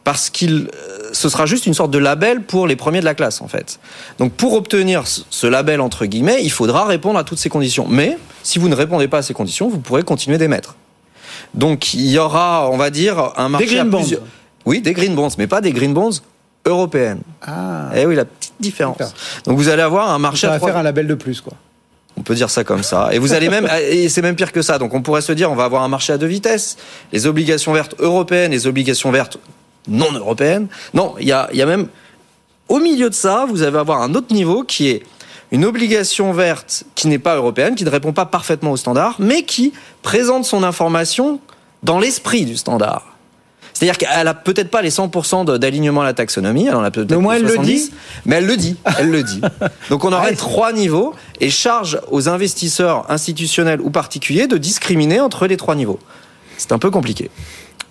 parce 0.05 0.31
qu'il 0.31 0.69
euh, 0.75 1.09
ce 1.13 1.29
sera 1.29 1.47
juste 1.47 1.67
une 1.67 1.75
sorte 1.75 1.91
de 1.91 1.99
label 1.99 2.43
pour 2.43 2.67
les 2.67 2.77
premiers 2.77 3.01
de 3.01 3.05
la 3.05 3.15
classe 3.15 3.41
en 3.41 3.49
fait. 3.49 3.79
Donc 4.19 4.33
pour 4.33 4.53
obtenir 4.55 5.05
ce- 5.07 5.47
label 5.47 5.81
entre 5.81 6.07
guillemets, 6.07 6.43
il 6.43 6.51
faudra 6.51 6.85
répondre 6.85 7.19
à 7.19 7.25
toutes 7.25 7.39
ces 7.39 7.49
conditions. 7.49 7.87
Mais 7.89 8.19
si 8.43 8.59
vous 8.59 8.69
ne 8.69 8.75
répondez 8.75 9.09
pas 9.09 9.19
à 9.19 9.23
ces 9.23 9.35
conditions, 9.35 9.69
vous 9.69 9.79
pourrez 9.79 10.03
continuer 10.03 10.39
d'émettre. 10.39 10.77
Donc 11.55 11.95
il 11.95 12.07
y 12.11 12.19
aura, 12.19 12.69
on 12.71 12.77
va 12.77 12.91
dire, 12.91 13.33
un 13.37 13.49
marché 13.49 13.67
green 13.67 13.81
à 13.81 13.85
bonds. 13.85 14.05
Oui, 14.67 14.81
des 14.81 14.93
green 14.93 15.15
bonds, 15.15 15.29
mais 15.39 15.47
pas 15.47 15.61
des 15.61 15.73
green 15.73 15.93
bonds 15.95 16.11
européennes. 16.67 17.21
Ah, 17.47 17.91
Eh 17.95 18.07
oui, 18.07 18.15
la 18.15 18.25
petite 18.25 18.55
différence. 18.61 18.99
Donc 19.47 19.57
vous 19.59 19.69
allez 19.69 19.83
avoir 19.83 20.11
un 20.11 20.19
marché 20.19 20.43
ça 20.43 20.49
à 20.49 20.51
va 20.53 20.57
trois- 20.59 20.71
faire 20.71 20.79
un 20.79 20.83
label 20.83 21.07
de 21.07 21.15
plus, 21.15 21.41
quoi. 21.41 21.53
on 22.17 22.23
peut 22.23 22.35
dire 22.35 22.49
ça 22.51 22.65
comme 22.65 22.83
ça. 22.83 23.11
Et 23.13 23.19
vous 23.19 23.35
allez 23.35 23.49
même, 23.51 23.69
et 23.91 24.09
c'est 24.09 24.23
même 24.23 24.37
pire 24.37 24.53
que 24.53 24.63
ça. 24.63 24.79
Donc 24.79 24.95
on 24.95 25.03
pourrait 25.03 25.21
se 25.21 25.33
dire, 25.33 25.51
on 25.51 25.55
va 25.55 25.65
avoir 25.65 25.83
un 25.83 25.89
marché 25.89 26.13
à 26.13 26.19
deux 26.19 26.27
vitesses. 26.27 26.77
Les 27.13 27.27
obligations 27.27 27.73
vertes 27.73 27.95
européennes, 27.99 28.53
les 28.53 28.67
obligations 28.67 29.11
vertes 29.11 29.39
non 29.89 30.13
européennes. 30.13 30.69
Non, 30.95 31.15
il 31.21 31.27
y 31.27 31.33
a, 31.33 31.49
y 31.53 31.63
a 31.63 31.67
même, 31.67 31.89
au 32.69 32.79
milieu 32.79 33.11
de 33.11 33.15
ça, 33.15 33.47
vous 33.49 33.63
allez 33.63 33.77
avoir 33.77 34.03
un 34.03 34.15
autre 34.15 34.33
niveau 34.35 34.63
qui 34.65 34.89
est 34.89 35.03
une 35.53 35.65
obligation 35.65 36.33
verte 36.33 36.85
qui 36.95 37.07
n'est 37.09 37.19
pas 37.19 37.37
européenne, 37.37 37.75
qui 37.75 37.85
ne 37.85 37.91
répond 37.91 38.13
pas 38.13 38.27
parfaitement 38.27 38.73
au 38.73 38.77
standard, 38.77 39.17
mais 39.19 39.43
qui 39.43 39.73
présente 40.03 40.45
son 40.45 40.63
information 40.65 41.39
dans 41.83 41.99
l'esprit 42.01 42.45
du 42.45 42.57
standard. 42.57 43.07
C'est-à-dire 43.73 43.99
qu'elle 43.99 44.29
a 44.29 44.35
peut-être 44.35 44.71
pas 44.71 44.83
les 44.83 44.91
100% 44.91 45.45
de- 45.45 45.57
d'alignement 45.59 46.03
à 46.03 46.05
la 46.05 46.13
taxonomie, 46.15 46.67
elle 46.67 46.77
en 46.77 46.83
a 46.85 46.91
peut-être 46.93 47.11
Mais 47.11 47.17
au 47.17 47.21
moins, 47.21 47.35
que 47.35 47.41
elle 47.41 47.47
le 47.47 47.55
70, 47.55 47.91
dit. 47.91 47.95
mais 48.25 48.37
elle 48.37 48.47
le 48.47 48.57
dit, 48.57 48.77
elle 48.99 49.11
le 49.11 49.23
dit. 49.25 49.41
Donc 49.91 50.05
on 50.05 50.13
aurait 50.13 50.35
trois 50.37 50.73
niveaux 50.73 51.13
et 51.41 51.51
charge 51.51 51.99
aux 52.11 52.29
investisseurs 52.29 53.05
institutionnels 53.11 53.81
ou 53.81 53.91
particuliers 53.91 54.47
de 54.47 54.57
discriminer 54.59 55.21
entre 55.21 55.47
les 55.49 55.57
trois 55.57 55.75
niveaux. 55.75 55.99
C'est 56.57 56.71
un 56.71 56.79
peu 56.79 56.91
compliqué. 56.91 57.31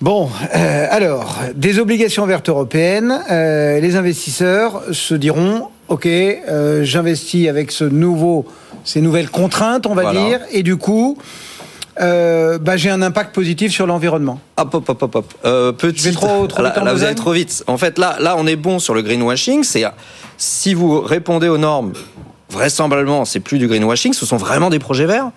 Bon, 0.01 0.29
euh, 0.55 0.87
alors, 0.89 1.37
des 1.55 1.79
obligations 1.79 2.25
vertes 2.25 2.49
européennes, 2.49 3.21
euh, 3.31 3.79
les 3.79 3.95
investisseurs 3.95 4.81
se 4.91 5.13
diront, 5.15 5.67
OK, 5.87 6.05
euh, 6.05 6.83
j'investis 6.83 7.47
avec 7.47 7.71
ce 7.71 7.85
nouveau, 7.85 8.45
ces 8.83 8.99
nouvelles 8.99 9.29
contraintes, 9.29 9.85
on 9.85 9.93
va 9.95 10.03
Voilà. 10.03 10.19
dire, 10.25 10.39
et 10.51 10.61
du 10.61 10.75
coup, 10.75 11.17
euh, 12.01 12.57
bah, 12.57 12.75
j'ai 12.75 12.89
un 12.89 13.01
impact 13.01 13.33
positif 13.33 13.71
sur 13.71 13.87
l'environnement. 13.87 14.39
Hop, 14.57 14.73
hop, 14.73 14.89
hop, 14.89 15.03
hop, 15.03 15.15
hop. 15.15 15.33
Euh, 15.45 15.71
petit. 15.71 16.11
Trop- 16.11 16.47
trop 16.47 16.61
là, 16.63 16.69
vite 16.69 16.79
en 16.79 16.83
là, 16.85 16.93
vous 16.93 17.03
allez 17.03 17.15
trop 17.15 17.31
vite. 17.31 17.63
En 17.67 17.77
fait, 17.77 17.97
là, 17.97 18.17
là, 18.19 18.35
on 18.37 18.45
est 18.45 18.55
bon 18.57 18.79
sur 18.79 18.93
le 18.93 19.03
greenwashing. 19.03 19.63
C'est 19.63 19.85
si 20.37 20.73
vous 20.73 20.99
répondez 20.99 21.47
aux 21.47 21.59
normes, 21.59 21.93
vraisemblablement, 22.49 23.23
c'est 23.25 23.39
plus 23.39 23.57
du 23.59 23.67
greenwashing. 23.67 24.11
Ce 24.13 24.25
sont 24.25 24.37
vraiment 24.37 24.69
des 24.69 24.79
projets 24.79 25.05
verts. 25.05 25.29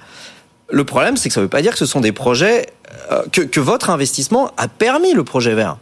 Le 0.70 0.84
problème, 0.84 1.16
c'est 1.16 1.28
que 1.28 1.34
ça 1.34 1.40
ne 1.40 1.44
veut 1.46 1.50
pas 1.50 1.62
dire 1.62 1.72
que 1.72 1.78
ce 1.78 1.86
sont 1.86 2.00
des 2.00 2.12
projets 2.12 2.66
euh, 3.12 3.22
que, 3.30 3.42
que 3.42 3.60
votre 3.60 3.90
investissement 3.90 4.50
a 4.56 4.68
permis 4.68 5.12
le 5.12 5.24
projet 5.24 5.54
vert. 5.54 5.78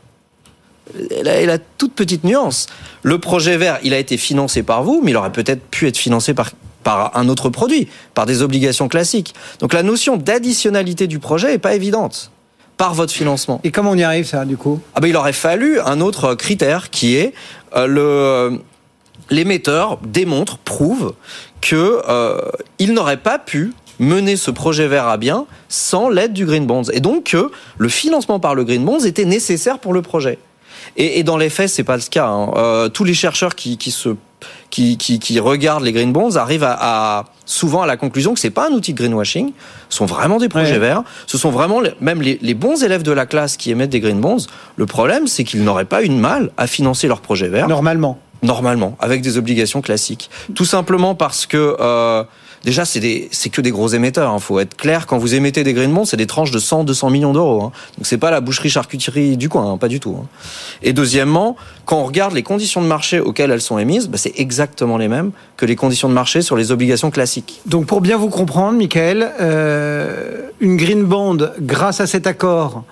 Et 1.10 1.22
la, 1.22 1.40
et 1.40 1.46
la 1.46 1.58
toute 1.58 1.94
petite 1.94 2.24
nuance. 2.24 2.66
Le 3.02 3.18
projet 3.18 3.56
vert, 3.56 3.78
il 3.82 3.94
a 3.94 3.98
été 3.98 4.18
financé 4.18 4.62
par 4.62 4.82
vous, 4.82 5.00
mais 5.02 5.12
il 5.12 5.16
aurait 5.16 5.32
peut-être 5.32 5.62
pu 5.62 5.88
être 5.88 5.96
financé 5.96 6.34
par, 6.34 6.50
par 6.82 7.16
un 7.16 7.28
autre 7.30 7.48
produit, 7.48 7.88
par 8.12 8.26
des 8.26 8.42
obligations 8.42 8.88
classiques. 8.88 9.34
Donc 9.60 9.72
la 9.72 9.82
notion 9.82 10.18
d'additionnalité 10.18 11.06
du 11.06 11.18
projet 11.18 11.52
n'est 11.52 11.58
pas 11.58 11.74
évidente 11.74 12.30
par 12.76 12.92
votre 12.92 13.12
financement. 13.12 13.60
Et 13.64 13.70
comment 13.70 13.92
on 13.92 13.96
y 13.96 14.02
arrive, 14.02 14.26
ça, 14.26 14.44
du 14.44 14.56
coup? 14.56 14.80
Ah 14.94 15.00
ben, 15.00 15.08
il 15.08 15.16
aurait 15.16 15.32
fallu 15.32 15.80
un 15.80 16.00
autre 16.00 16.34
critère 16.34 16.90
qui 16.90 17.16
est 17.16 17.32
euh, 17.76 17.86
le 17.86 18.60
l'émetteur 19.30 19.98
démontre, 20.04 20.58
prouve 20.58 21.14
que 21.62 22.02
euh, 22.08 22.42
il 22.78 22.92
n'aurait 22.92 23.16
pas 23.16 23.38
pu 23.38 23.72
mener 23.98 24.36
ce 24.36 24.50
projet 24.50 24.88
vert 24.88 25.06
à 25.08 25.16
bien 25.16 25.46
sans 25.68 26.08
l'aide 26.08 26.32
du 26.32 26.46
Green 26.46 26.66
Bonds 26.66 26.84
et 26.92 27.00
donc 27.00 27.24
que 27.24 27.50
le 27.78 27.88
financement 27.88 28.40
par 28.40 28.54
le 28.54 28.64
Green 28.64 28.84
Bonds 28.84 29.00
était 29.04 29.24
nécessaire 29.24 29.78
pour 29.78 29.92
le 29.92 30.02
projet. 30.02 30.38
Et, 30.96 31.18
et 31.18 31.22
dans 31.22 31.36
les 31.38 31.48
faits, 31.50 31.68
c'est 31.70 31.84
pas 31.84 31.96
le 31.96 32.02
cas. 32.10 32.26
hein. 32.26 32.50
Euh, 32.56 32.88
tous 32.88 33.04
les 33.04 33.14
chercheurs 33.14 33.54
qui, 33.54 33.78
qui 33.78 33.90
se 33.90 34.10
qui, 34.68 34.98
qui, 34.98 35.18
qui 35.18 35.40
regardent 35.40 35.84
les 35.84 35.92
green 35.92 36.12
bonds 36.12 36.36
arrivent 36.36 36.64
à, 36.64 36.76
à- 37.18 37.24
souvent 37.46 37.80
à 37.82 37.86
la 37.86 37.96
conclusion 37.96 38.34
que 38.34 38.40
c'est 38.40 38.50
pas 38.50 38.68
un 38.68 38.72
outil 38.72 38.92
de 38.92 38.98
greenwashing, 38.98 39.52
ce 39.88 39.96
sont 39.96 40.04
vraiment 40.04 40.36
des 40.36 40.50
projets 40.50 40.72
Ouais. 40.72 40.78
verts. 40.80 41.02
Ce 41.26 41.38
sont 41.38 41.50
vraiment 41.50 41.80
les- 41.80 41.94
même 42.02 42.20
les, 42.20 42.38
les 42.42 42.52
bons 42.54 42.82
élèves 42.84 43.02
de 43.04 43.12
la 43.12 43.24
classe 43.24 43.56
qui 43.56 43.70
émettent 43.70 43.88
des 43.90 44.00
green 44.00 44.20
bonds. 44.20 44.36
Le 44.76 44.84
problème, 44.84 45.26
c'est 45.28 45.44
qu'ils 45.44 45.64
n'auraient 45.64 45.86
pas 45.86 46.02
eu 46.02 46.08
de 46.08 46.14
mal 46.14 46.50
à 46.58 46.66
financer 46.66 47.06
leurs 47.08 47.20
projets 47.22 47.48
verts 47.48 47.68
Normalement. 47.68 48.18
normalement, 48.42 48.96
avec 49.00 49.22
des 49.22 49.38
obligations 49.38 49.80
classiques. 49.80 50.28
Tout 50.54 50.66
simplement 50.66 51.14
parce 51.14 51.46
que 51.46 51.76
euh, 51.80 52.24
déjà 52.64 52.84
c'est 52.84 53.00
des 53.00 53.28
c'est 53.30 53.50
que 53.50 53.60
des 53.60 53.70
gros 53.70 53.88
émetteurs. 53.88 54.32
Il 54.34 54.40
faut 54.40 54.58
être 54.60 54.76
clair 54.76 55.06
quand 55.06 55.18
vous 55.18 55.34
émettez 55.34 55.62
des 55.64 55.72
green 55.74 55.92
bonds, 55.92 56.04
c'est 56.04 56.16
des 56.16 56.26
tranches 56.26 56.50
de 56.50 56.58
100, 56.58 56.84
200 56.84 57.10
millions 57.10 57.32
d'euros. 57.32 57.62
Hein. 57.62 57.72
Donc 57.98 58.06
c'est 58.06 58.18
pas 58.18 58.30
la 58.30 58.40
boucherie 58.40 58.70
charcuterie 58.70 59.36
du 59.36 59.48
coin, 59.48 59.70
hein, 59.72 59.78
pas 59.78 59.88
du 59.88 60.00
tout. 60.00 60.16
hein. 60.20 60.26
Et 60.82 60.92
deuxièmement, 60.92 61.56
quand 61.84 61.98
on 61.98 62.04
regarde 62.04 62.34
les 62.34 62.42
conditions 62.42 62.80
de 62.82 62.86
marché 62.86 63.20
auxquelles 63.20 63.50
elles 63.50 63.60
sont 63.60 63.78
émises, 63.78 64.08
bah, 64.08 64.18
c'est 64.18 64.32
exactement 64.36 64.96
les 64.98 65.08
mêmes 65.08 65.30
que 65.56 65.66
les 65.66 65.76
conditions 65.76 66.08
de 66.08 66.14
marché 66.14 66.42
sur 66.42 66.56
les 66.56 66.72
obligations 66.72 67.10
classiques. 67.10 67.60
Donc, 67.66 67.86
pour 67.86 68.00
bien 68.00 68.16
vous 68.16 68.28
comprendre, 68.30 68.78
Michael, 68.78 69.30
euh, 69.40 70.48
une 70.60 70.76
green 70.76 71.04
bond, 71.04 71.36
grâce 71.60 72.00
à 72.00 72.06
cet 72.06 72.26
accord, 72.26 72.84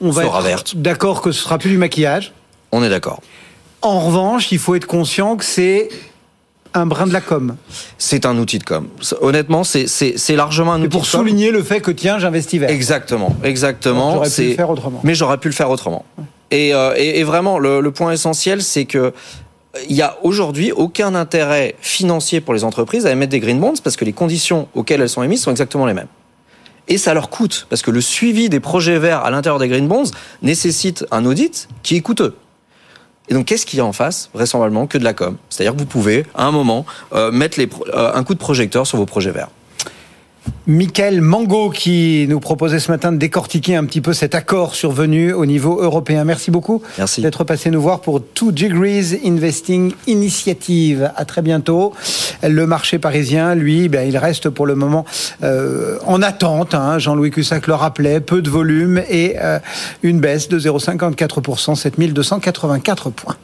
on 0.00 0.10
va 0.10 0.22
Sera 0.24 0.38
être 0.40 0.46
verte. 0.46 0.76
d'accord 0.76 1.20
que 1.22 1.32
ce 1.32 1.42
sera 1.42 1.58
plus 1.58 1.70
du 1.70 1.78
maquillage. 1.78 2.32
On 2.72 2.82
est 2.82 2.88
d'accord. 2.90 3.20
En 3.82 4.00
revanche, 4.00 4.50
il 4.52 4.58
faut 4.58 4.74
être 4.74 4.86
conscient 4.86 5.36
que 5.36 5.44
c'est 5.44 5.88
un 6.74 6.86
brin 6.86 7.06
de 7.06 7.12
la 7.12 7.20
com. 7.20 7.56
C'est 7.98 8.26
un 8.26 8.36
outil 8.38 8.58
de 8.58 8.64
com. 8.64 8.88
Honnêtement, 9.20 9.64
c'est 9.64 10.36
largement 10.36 10.72
un 10.72 10.80
outil 10.80 10.88
pour 10.88 11.02
de 11.02 11.06
com. 11.10 11.20
souligner 11.20 11.50
le 11.50 11.62
fait 11.62 11.80
que 11.80 11.90
tiens, 11.90 12.18
j'investis 12.18 12.60
vert. 12.60 12.70
Exactement, 12.70 13.36
exactement. 13.42 14.12
J'aurais 14.14 14.30
pu 14.30 14.42
le 14.48 14.54
faire 14.54 14.70
autrement. 14.70 15.00
Mais 15.04 15.14
j'aurais 15.14 15.38
pu 15.38 15.48
le 15.48 15.54
faire 15.54 15.70
autrement. 15.70 16.04
Et, 16.50 16.74
euh, 16.74 16.94
et, 16.96 17.20
et 17.20 17.24
vraiment, 17.24 17.58
le, 17.58 17.80
le 17.80 17.90
point 17.90 18.12
essentiel, 18.12 18.62
c'est 18.62 18.84
que 18.84 19.12
il 19.88 19.94
y 19.94 20.02
a 20.02 20.16
aujourd'hui 20.22 20.72
aucun 20.72 21.14
intérêt 21.14 21.76
financier 21.80 22.40
pour 22.40 22.54
les 22.54 22.64
entreprises 22.64 23.06
à 23.06 23.12
émettre 23.12 23.30
des 23.30 23.38
green 23.38 23.60
bonds 23.60 23.74
parce 23.84 23.96
que 23.96 24.04
les 24.04 24.14
conditions 24.14 24.66
auxquelles 24.74 25.00
elles 25.02 25.08
sont 25.10 25.22
émises 25.22 25.42
sont 25.42 25.50
exactement 25.50 25.86
les 25.86 25.94
mêmes. 25.94 26.08
Et 26.88 26.96
ça 26.96 27.12
leur 27.12 27.28
coûte 27.28 27.66
parce 27.68 27.82
que 27.82 27.90
le 27.90 28.00
suivi 28.00 28.48
des 28.48 28.60
projets 28.60 28.98
verts 28.98 29.24
à 29.24 29.30
l'intérieur 29.30 29.58
des 29.58 29.68
green 29.68 29.86
bonds 29.86 30.10
nécessite 30.42 31.04
un 31.10 31.26
audit 31.26 31.68
qui 31.82 31.96
est 31.96 32.00
coûteux. 32.00 32.34
Et 33.28 33.34
donc, 33.34 33.46
qu'est-ce 33.46 33.66
qu'il 33.66 33.78
y 33.78 33.80
a 33.80 33.84
en 33.84 33.92
face 33.92 34.30
Vraisemblablement 34.32 34.86
que 34.86 34.98
de 34.98 35.04
la 35.04 35.12
com? 35.12 35.36
C'est-à-dire 35.50 35.74
que 35.74 35.78
vous 35.78 35.86
pouvez, 35.86 36.24
à 36.34 36.46
un 36.46 36.50
moment, 36.50 36.86
euh, 37.12 37.30
mettre 37.30 37.60
euh, 37.60 38.12
un 38.14 38.24
coup 38.24 38.34
de 38.34 38.38
projecteur 38.38 38.86
sur 38.86 38.98
vos 38.98 39.06
projets 39.06 39.32
verts. 39.32 39.50
Michael 40.66 41.20
Mango 41.20 41.70
qui 41.70 42.26
nous 42.28 42.40
proposait 42.40 42.78
ce 42.78 42.90
matin 42.90 43.12
de 43.12 43.16
décortiquer 43.16 43.76
un 43.76 43.84
petit 43.84 44.00
peu 44.00 44.12
cet 44.12 44.34
accord 44.34 44.74
survenu 44.74 45.32
au 45.32 45.46
niveau 45.46 45.80
européen. 45.80 46.24
Merci 46.24 46.50
beaucoup 46.50 46.82
d'être 47.18 47.44
passé 47.44 47.70
nous 47.70 47.80
voir 47.80 48.00
pour 48.00 48.22
Two 48.22 48.52
Degrees 48.52 49.18
Investing 49.24 49.92
Initiative. 50.06 51.10
À 51.16 51.24
très 51.24 51.42
bientôt. 51.42 51.94
Le 52.42 52.66
marché 52.66 52.98
parisien, 52.98 53.54
lui, 53.54 53.88
ben, 53.88 54.06
il 54.06 54.16
reste 54.16 54.50
pour 54.50 54.66
le 54.66 54.74
moment 54.74 55.04
euh, 55.42 55.98
en 56.06 56.22
attente. 56.22 56.74
Hein. 56.74 56.98
Jean-Louis 56.98 57.30
Cussac 57.30 57.66
le 57.66 57.74
rappelait, 57.74 58.20
peu 58.20 58.42
de 58.42 58.50
volume 58.50 59.02
et 59.08 59.36
euh, 59.40 59.58
une 60.02 60.20
baisse 60.20 60.48
de 60.48 60.58
0,54%, 60.58 61.74
7284 61.74 63.10
points. 63.10 63.36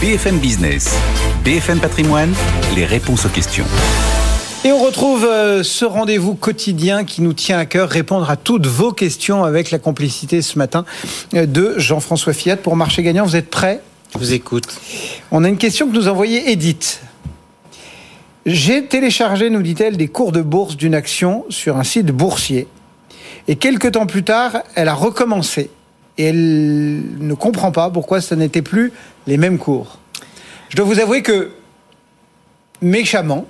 BFM 0.00 0.38
Business. 0.38 0.96
BFM 1.44 1.80
Patrimoine, 1.80 2.32
les 2.76 2.84
réponses 2.84 3.26
aux 3.26 3.28
questions. 3.28 3.64
Et 4.64 4.70
on 4.70 4.78
retrouve 4.78 5.24
euh, 5.24 5.64
ce 5.64 5.84
rendez-vous 5.84 6.36
quotidien 6.36 7.02
qui 7.02 7.20
nous 7.20 7.32
tient 7.32 7.58
à 7.58 7.66
cœur, 7.66 7.88
répondre 7.88 8.30
à 8.30 8.36
toutes 8.36 8.68
vos 8.68 8.92
questions 8.92 9.42
avec 9.42 9.72
la 9.72 9.80
complicité 9.80 10.40
ce 10.40 10.56
matin 10.56 10.84
euh, 11.34 11.46
de 11.46 11.74
Jean-François 11.78 12.32
Fiat 12.32 12.56
pour 12.56 12.76
Marché 12.76 13.02
Gagnant. 13.02 13.24
Vous 13.24 13.34
êtes 13.34 13.50
prêts? 13.50 13.80
Je 14.12 14.18
vous 14.18 14.32
écoute. 14.34 14.68
On 15.32 15.42
a 15.42 15.48
une 15.48 15.56
question 15.56 15.88
que 15.88 15.94
nous 15.94 16.06
a 16.06 16.12
envoyée 16.12 16.52
Edith. 16.52 17.02
J'ai 18.46 18.84
téléchargé, 18.84 19.50
nous 19.50 19.62
dit-elle, 19.62 19.96
des 19.96 20.08
cours 20.08 20.30
de 20.30 20.42
bourse 20.42 20.76
d'une 20.76 20.94
action 20.94 21.44
sur 21.48 21.76
un 21.76 21.84
site 21.84 22.06
boursier. 22.06 22.68
Et 23.48 23.56
quelques 23.56 23.90
temps 23.92 24.06
plus 24.06 24.22
tard, 24.22 24.58
elle 24.76 24.86
a 24.86 24.94
recommencé. 24.94 25.70
Et 26.18 26.26
elle 26.26 27.02
ne 27.18 27.34
comprend 27.34 27.72
pas 27.72 27.90
pourquoi 27.90 28.20
ce 28.20 28.36
n'était 28.36 28.62
plus 28.62 28.92
les 29.26 29.38
mêmes 29.38 29.58
cours. 29.58 29.98
Je 30.72 30.76
dois 30.78 30.86
vous 30.86 31.00
avouer 31.00 31.20
que, 31.20 31.50
méchamment, 32.80 33.46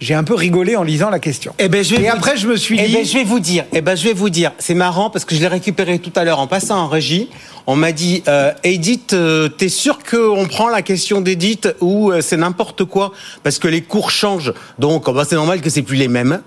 j'ai 0.00 0.14
un 0.14 0.24
peu 0.24 0.34
rigolé 0.34 0.74
en 0.74 0.82
lisant 0.82 1.10
la 1.10 1.20
question. 1.20 1.54
Eh 1.60 1.68
ben, 1.68 1.84
je 1.84 1.94
vais 1.94 2.02
Et 2.02 2.08
après, 2.08 2.32
dire- 2.32 2.40
je 2.42 2.48
me 2.48 2.56
suis 2.56 2.76
Eh 2.80 2.88
dit. 2.88 2.92
ben, 2.94 3.04
je 3.06 3.14
vais 3.14 3.22
vous 3.22 3.38
dire. 3.38 3.64
Eh 3.72 3.80
ben, 3.82 3.96
je 3.96 4.02
vais 4.02 4.12
vous 4.12 4.30
dire. 4.30 4.50
C'est 4.58 4.74
marrant 4.74 5.08
parce 5.08 5.24
que 5.24 5.36
je 5.36 5.40
l'ai 5.40 5.46
récupéré 5.46 6.00
tout 6.00 6.10
à 6.16 6.24
l'heure 6.24 6.40
en 6.40 6.48
passant 6.48 6.76
en 6.76 6.88
régie. 6.88 7.30
On 7.68 7.76
m'a 7.76 7.92
dit, 7.92 8.24
euh, 8.26 8.52
Edith, 8.64 9.12
euh, 9.12 9.48
t'es 9.48 9.68
sûr 9.68 10.00
qu'on 10.02 10.44
prend 10.48 10.68
la 10.68 10.82
question 10.82 11.20
d'Edith 11.20 11.68
ou 11.80 12.10
euh, 12.10 12.20
c'est 12.20 12.36
n'importe 12.36 12.84
quoi? 12.84 13.12
Parce 13.44 13.60
que 13.60 13.68
les 13.68 13.82
cours 13.82 14.10
changent. 14.10 14.52
Donc, 14.80 15.06
oh, 15.06 15.12
bah, 15.12 15.24
c'est 15.24 15.36
normal 15.36 15.60
que 15.60 15.70
c'est 15.70 15.82
plus 15.82 15.96
les 15.96 16.08
mêmes. 16.08 16.42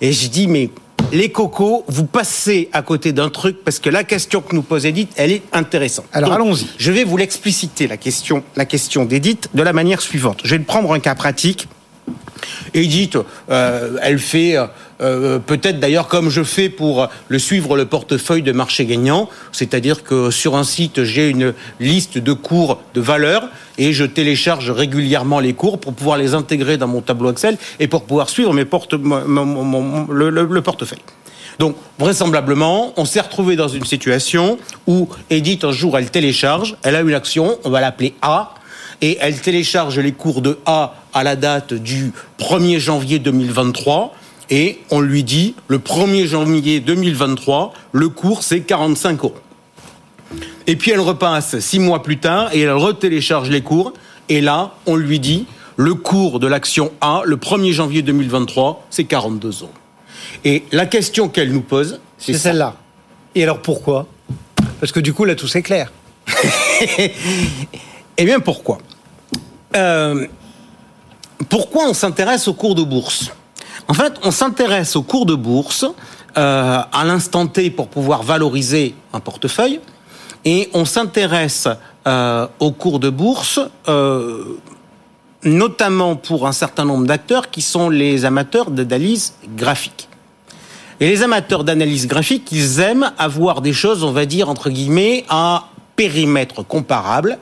Et 0.00 0.14
je 0.14 0.28
dis, 0.28 0.46
mais 0.46 0.70
les 1.12 1.30
cocos, 1.30 1.84
vous 1.88 2.06
passez 2.06 2.68
à 2.72 2.82
côté 2.82 3.12
d'un 3.12 3.30
truc 3.30 3.64
parce 3.64 3.78
que 3.78 3.90
la 3.90 4.04
question 4.04 4.40
que 4.40 4.54
nous 4.54 4.62
pose 4.62 4.86
Edith, 4.86 5.10
elle 5.16 5.32
est 5.32 5.42
intéressante. 5.52 6.06
Alors, 6.12 6.32
allons-y. 6.32 6.66
Je 6.78 6.92
vais 6.92 7.04
vous 7.04 7.16
l'expliciter 7.16 7.86
la 7.86 7.96
question, 7.96 8.42
la 8.56 8.64
question 8.64 9.04
d'Edith 9.04 9.48
de 9.54 9.62
la 9.62 9.72
manière 9.72 10.00
suivante. 10.00 10.40
Je 10.44 10.54
vais 10.54 10.62
prendre 10.62 10.92
un 10.92 11.00
cas 11.00 11.14
pratique. 11.14 11.68
Edith, 12.74 13.18
euh, 13.50 13.96
elle 14.02 14.18
fait 14.18 14.56
euh, 15.00 15.38
peut-être 15.38 15.80
d'ailleurs 15.80 16.08
comme 16.08 16.28
je 16.30 16.42
fais 16.42 16.68
pour 16.68 17.08
le 17.28 17.38
suivre 17.38 17.76
le 17.76 17.86
portefeuille 17.86 18.42
de 18.42 18.52
marché 18.52 18.84
gagnant, 18.86 19.28
c'est-à-dire 19.52 20.02
que 20.02 20.30
sur 20.30 20.56
un 20.56 20.64
site 20.64 21.04
j'ai 21.04 21.28
une 21.28 21.54
liste 21.80 22.18
de 22.18 22.32
cours 22.32 22.80
de 22.94 23.00
valeurs 23.00 23.48
et 23.78 23.92
je 23.92 24.04
télécharge 24.04 24.70
régulièrement 24.70 25.40
les 25.40 25.54
cours 25.54 25.78
pour 25.80 25.94
pouvoir 25.94 26.18
les 26.18 26.34
intégrer 26.34 26.76
dans 26.76 26.88
mon 26.88 27.00
tableau 27.00 27.30
Excel 27.30 27.56
et 27.78 27.88
pour 27.88 28.02
pouvoir 28.04 28.28
suivre 28.28 28.52
mes 28.52 28.64
porte 28.64 28.92
le- 28.94 30.30
le 30.30 30.60
portefeuille. 30.62 30.98
Donc, 31.58 31.76
vraisemblablement, 31.98 32.92
on 32.96 33.04
s'est 33.04 33.20
retrouvé 33.20 33.54
dans 33.56 33.68
une 33.68 33.84
situation 33.84 34.58
où 34.86 35.08
Edith, 35.28 35.64
un 35.64 35.72
jour, 35.72 35.98
elle 35.98 36.10
télécharge, 36.10 36.76
elle 36.82 36.96
a 36.96 37.00
une 37.02 37.12
action, 37.12 37.58
on 37.64 37.70
va 37.70 37.80
l'appeler 37.80 38.14
A, 38.22 38.54
et 39.02 39.18
elle 39.20 39.38
télécharge 39.38 39.98
les 39.98 40.12
cours 40.12 40.40
de 40.42 40.58
A 40.66 40.94
à 41.12 41.22
la 41.24 41.36
date 41.36 41.74
du 41.74 42.12
1er 42.38 42.78
janvier 42.78 43.18
2023, 43.18 44.14
et 44.50 44.80
on 44.90 45.00
lui 45.00 45.22
dit, 45.24 45.54
le 45.68 45.78
1er 45.78 46.26
janvier 46.26 46.80
2023, 46.80 47.72
le 47.92 48.08
cours, 48.08 48.42
c'est 48.42 48.60
45 48.60 49.20
euros. 49.22 49.34
Et 50.66 50.76
puis 50.76 50.90
elle 50.90 51.00
repasse 51.00 51.58
six 51.60 51.78
mois 51.78 52.02
plus 52.02 52.18
tard 52.18 52.50
et 52.52 52.60
elle 52.60 52.72
retélécharge 52.72 53.48
les 53.48 53.62
cours. 53.62 53.92
Et 54.28 54.40
là, 54.40 54.74
on 54.86 54.96
lui 54.96 55.18
dit, 55.18 55.46
le 55.76 55.94
cours 55.94 56.40
de 56.40 56.46
l'action 56.46 56.92
A, 57.00 57.22
le 57.24 57.36
1er 57.36 57.72
janvier 57.72 58.02
2023, 58.02 58.86
c'est 58.90 59.04
42 59.04 59.48
euros. 59.62 59.70
Et 60.44 60.64
la 60.72 60.86
question 60.86 61.28
qu'elle 61.28 61.52
nous 61.52 61.62
pose, 61.62 62.00
C'est 62.18 62.34
celle-là. 62.34 62.76
Et 63.34 63.42
alors 63.42 63.62
pourquoi? 63.62 64.06
Parce 64.78 64.92
que 64.92 65.00
du 65.00 65.12
coup, 65.12 65.24
là, 65.24 65.34
tout 65.34 65.48
c'est 65.48 65.62
clair. 65.62 65.92
Eh 68.16 68.24
bien, 68.26 68.38
pourquoi? 68.38 68.78
Euh, 69.74 70.26
Pourquoi 71.48 71.88
on 71.88 71.94
s'intéresse 71.94 72.48
aux 72.48 72.54
cours 72.54 72.74
de 72.74 72.82
bourse? 72.82 73.30
En 73.90 73.92
fait, 73.92 74.20
on 74.22 74.30
s'intéresse 74.30 74.94
aux 74.94 75.02
cours 75.02 75.26
de 75.26 75.34
bourse 75.34 75.84
euh, 76.38 76.78
à 76.92 77.04
l'instant 77.04 77.48
T 77.48 77.70
pour 77.70 77.88
pouvoir 77.88 78.22
valoriser 78.22 78.94
un 79.12 79.18
portefeuille, 79.18 79.80
et 80.44 80.70
on 80.74 80.84
s'intéresse 80.84 81.66
euh, 82.06 82.46
aux 82.60 82.70
cours 82.70 83.00
de 83.00 83.10
bourse 83.10 83.58
euh, 83.88 84.60
notamment 85.42 86.14
pour 86.14 86.46
un 86.46 86.52
certain 86.52 86.84
nombre 86.84 87.04
d'acteurs 87.04 87.50
qui 87.50 87.62
sont 87.62 87.90
les 87.90 88.24
amateurs 88.24 88.70
d'analyse 88.70 89.34
graphique. 89.56 90.08
Et 91.00 91.08
les 91.08 91.24
amateurs 91.24 91.64
d'analyse 91.64 92.06
graphique, 92.06 92.52
ils 92.52 92.78
aiment 92.78 93.10
avoir 93.18 93.60
des 93.60 93.72
choses, 93.72 94.04
on 94.04 94.12
va 94.12 94.24
dire, 94.24 94.48
entre 94.48 94.70
guillemets, 94.70 95.24
à 95.28 95.66
périmètre 95.96 96.62
comparable, 96.62 97.40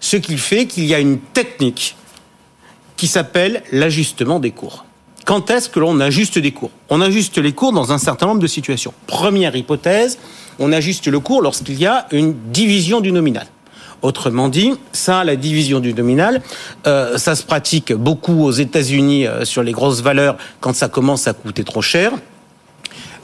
ce 0.00 0.16
qui 0.16 0.38
fait 0.38 0.66
qu'il 0.66 0.86
y 0.86 0.94
a 0.94 0.98
une 0.98 1.18
technique 1.18 1.94
qui 2.96 3.06
s'appelle 3.06 3.62
l'ajustement 3.70 4.40
des 4.40 4.52
cours. 4.52 4.86
Quand 5.24 5.50
est-ce 5.50 5.68
que 5.68 5.78
l'on 5.78 6.00
ajuste 6.00 6.38
des 6.38 6.52
cours? 6.52 6.70
On 6.88 7.00
ajuste 7.00 7.38
les 7.38 7.52
cours 7.52 7.72
dans 7.72 7.92
un 7.92 7.98
certain 7.98 8.26
nombre 8.26 8.40
de 8.40 8.46
situations. 8.46 8.92
Première 9.06 9.54
hypothèse, 9.54 10.18
on 10.58 10.72
ajuste 10.72 11.06
le 11.06 11.20
cours 11.20 11.42
lorsqu'il 11.42 11.78
y 11.78 11.86
a 11.86 12.06
une 12.12 12.34
division 12.50 13.00
du 13.00 13.12
nominal. 13.12 13.46
Autrement 14.02 14.48
dit, 14.48 14.72
ça, 14.92 15.24
la 15.24 15.36
division 15.36 15.78
du 15.78 15.92
nominal, 15.92 16.40
euh, 16.86 17.18
ça 17.18 17.34
se 17.34 17.42
pratique 17.42 17.92
beaucoup 17.92 18.44
aux 18.44 18.50
États-Unis 18.50 19.26
euh, 19.26 19.44
sur 19.44 19.62
les 19.62 19.72
grosses 19.72 20.00
valeurs 20.00 20.38
quand 20.60 20.74
ça 20.74 20.88
commence 20.88 21.28
à 21.28 21.34
coûter 21.34 21.64
trop 21.64 21.82
cher. 21.82 22.12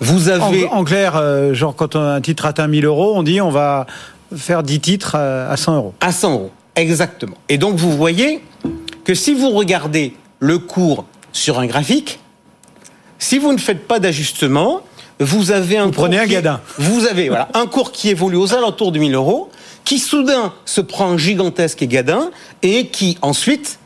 Vous 0.01 0.29
avez 0.29 0.67
en 0.67 0.85
clair, 0.85 1.17
euh, 1.17 1.55
genre 1.55 1.75
quand 1.75 1.97
un 1.97 2.21
titre 2.21 2.45
atteint 2.45 2.67
1000 2.67 2.85
euros, 2.85 3.15
on 3.17 3.23
dit 3.23 3.41
on 3.41 3.51
va 3.51 3.87
faire 4.37 4.63
10 4.63 4.81
titres 4.81 5.15
à 5.15 5.57
100 5.57 5.77
euros. 5.77 5.95
À 6.03 6.13
100 6.13 6.33
euros, 6.33 6.51
exactement. 6.75 7.37
Et 7.49 7.57
donc 7.57 7.77
vous 7.77 7.93
voyez 7.93 8.43
que 9.05 9.15
si 9.15 9.33
vous 9.33 9.51
regardez 9.51 10.15
le 10.41 10.59
cours 10.59 11.07
sur 11.37 11.59
un 11.59 11.67
graphique, 11.67 12.19
si 13.19 13.39
vous 13.39 13.53
ne 13.53 13.59
faites 13.59 13.87
pas 13.87 13.99
d'ajustement, 13.99 14.81
vous 15.21 15.51
avez 15.51 15.79
un 15.79 15.87
Vous 15.87 15.93
prenez 15.93 16.17
cours 16.17 16.25
un 16.25 16.27
qui- 16.29 16.33
gadin. 16.33 16.61
Vous 16.79 17.07
avez 17.07 17.29
voilà 17.29 17.49
un 17.55 17.67
cours 17.67 17.93
qui 17.93 18.09
évolue 18.11 18.37
aux 18.37 18.53
alentours 18.55 18.93
de 18.93 18.99
1000 18.99 19.15
euros, 19.15 19.51
qui 19.85 19.99
soudain 19.99 20.53
se 20.65 20.81
prend 20.81 21.11
un 21.11 21.19
gigantesque 21.19 21.85
gadin 21.85 22.31
et 22.63 22.89
qui 22.89 23.17
ensuite 23.23 23.79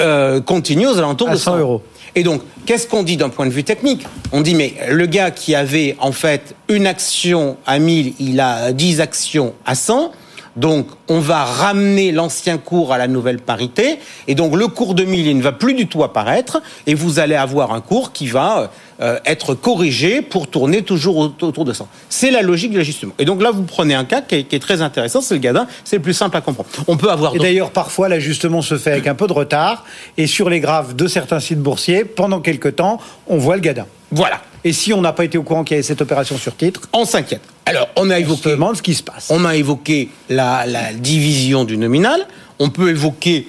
euh, 0.00 0.40
continue 0.40 0.86
aux 0.86 0.98
alentours 0.98 1.28
À 1.28 1.32
de 1.32 1.36
100 1.38 1.52
100 1.52 1.58
euros. 1.58 1.82
Et 2.16 2.22
donc, 2.22 2.42
qu'est-ce 2.66 2.86
qu'on 2.86 3.02
dit 3.02 3.16
d'un 3.16 3.28
point 3.28 3.46
de 3.46 3.50
vue 3.52 3.64
technique? 3.64 4.06
On 4.32 4.40
dit, 4.40 4.54
mais 4.54 4.74
le 4.88 5.06
gars 5.06 5.30
qui 5.30 5.54
avait 5.54 5.96
en 6.00 6.12
fait 6.12 6.54
une 6.68 6.86
action 6.86 7.56
à 7.66 7.78
1000, 7.78 8.14
il 8.18 8.40
a 8.40 8.72
10 8.72 9.00
actions 9.00 9.54
à 9.66 9.74
100. 9.74 10.12
Donc, 10.56 10.86
on 11.08 11.18
va 11.18 11.44
ramener 11.44 12.12
l'ancien 12.12 12.58
cours 12.58 12.92
à 12.92 12.98
la 12.98 13.08
nouvelle 13.08 13.40
parité. 13.40 13.98
Et 14.28 14.34
donc, 14.34 14.54
le 14.54 14.68
cours 14.68 14.94
de 14.94 15.04
1000, 15.04 15.26
il 15.26 15.36
ne 15.36 15.42
va 15.42 15.52
plus 15.52 15.74
du 15.74 15.88
tout 15.88 16.04
apparaître. 16.04 16.62
Et 16.86 16.94
vous 16.94 17.18
allez 17.18 17.34
avoir 17.34 17.72
un 17.72 17.80
cours 17.80 18.12
qui 18.12 18.26
va 18.26 18.70
euh, 19.00 19.18
être 19.26 19.54
corrigé 19.54 20.22
pour 20.22 20.46
tourner 20.48 20.82
toujours 20.82 21.16
au- 21.16 21.34
autour 21.46 21.64
de 21.64 21.72
100. 21.72 21.88
C'est 22.08 22.30
la 22.30 22.42
logique 22.42 22.72
de 22.72 22.78
l'ajustement. 22.78 23.12
Et 23.18 23.24
donc 23.24 23.42
là, 23.42 23.50
vous 23.50 23.62
prenez 23.64 23.94
un 23.94 24.04
cas 24.04 24.20
qui 24.22 24.36
est, 24.36 24.44
qui 24.44 24.56
est 24.56 24.60
très 24.60 24.82
intéressant. 24.82 25.20
C'est 25.20 25.34
le 25.34 25.40
gadin. 25.40 25.66
C'est 25.84 25.96
le 25.96 26.02
plus 26.02 26.14
simple 26.14 26.36
à 26.36 26.40
comprendre. 26.40 26.68
On 26.86 26.96
peut 26.96 27.10
avoir 27.10 27.34
Et 27.34 27.38
d'ailleurs, 27.38 27.70
parfois, 27.70 28.08
l'ajustement 28.08 28.62
se 28.62 28.78
fait 28.78 28.92
avec 28.92 29.06
un 29.06 29.14
peu 29.14 29.26
de 29.26 29.32
retard. 29.32 29.84
Et 30.16 30.26
sur 30.26 30.48
les 30.50 30.60
graphes 30.60 30.94
de 30.94 31.06
certains 31.08 31.40
sites 31.40 31.58
boursiers, 31.60 32.04
pendant 32.04 32.40
quelques 32.40 32.76
temps, 32.76 33.00
on 33.26 33.36
voit 33.38 33.56
le 33.56 33.62
gadin. 33.62 33.86
Voilà. 34.10 34.40
Et 34.62 34.72
si 34.72 34.92
on 34.92 35.00
n'a 35.02 35.12
pas 35.12 35.24
été 35.24 35.36
au 35.36 35.42
courant 35.42 35.64
qu'il 35.64 35.74
y 35.74 35.78
avait 35.78 35.82
cette 35.82 36.00
opération 36.00 36.38
sur 36.38 36.56
titre, 36.56 36.82
On 36.92 37.04
s'inquiète. 37.04 37.42
Alors, 37.66 37.88
on 37.96 38.08
a 38.10 38.14
on 38.14 38.16
se 38.16 38.20
évoqué 38.20 38.50
demande 38.50 38.76
ce 38.76 38.82
qui 38.82 38.94
se 38.94 39.02
passe. 39.02 39.26
On 39.30 39.44
a 39.44 39.56
évoqué 39.56 40.08
la, 40.30 40.64
la 40.66 40.92
division 40.92 41.64
du 41.64 41.76
nominal. 41.76 42.26
On 42.58 42.70
peut 42.70 42.90
évoquer 42.90 43.48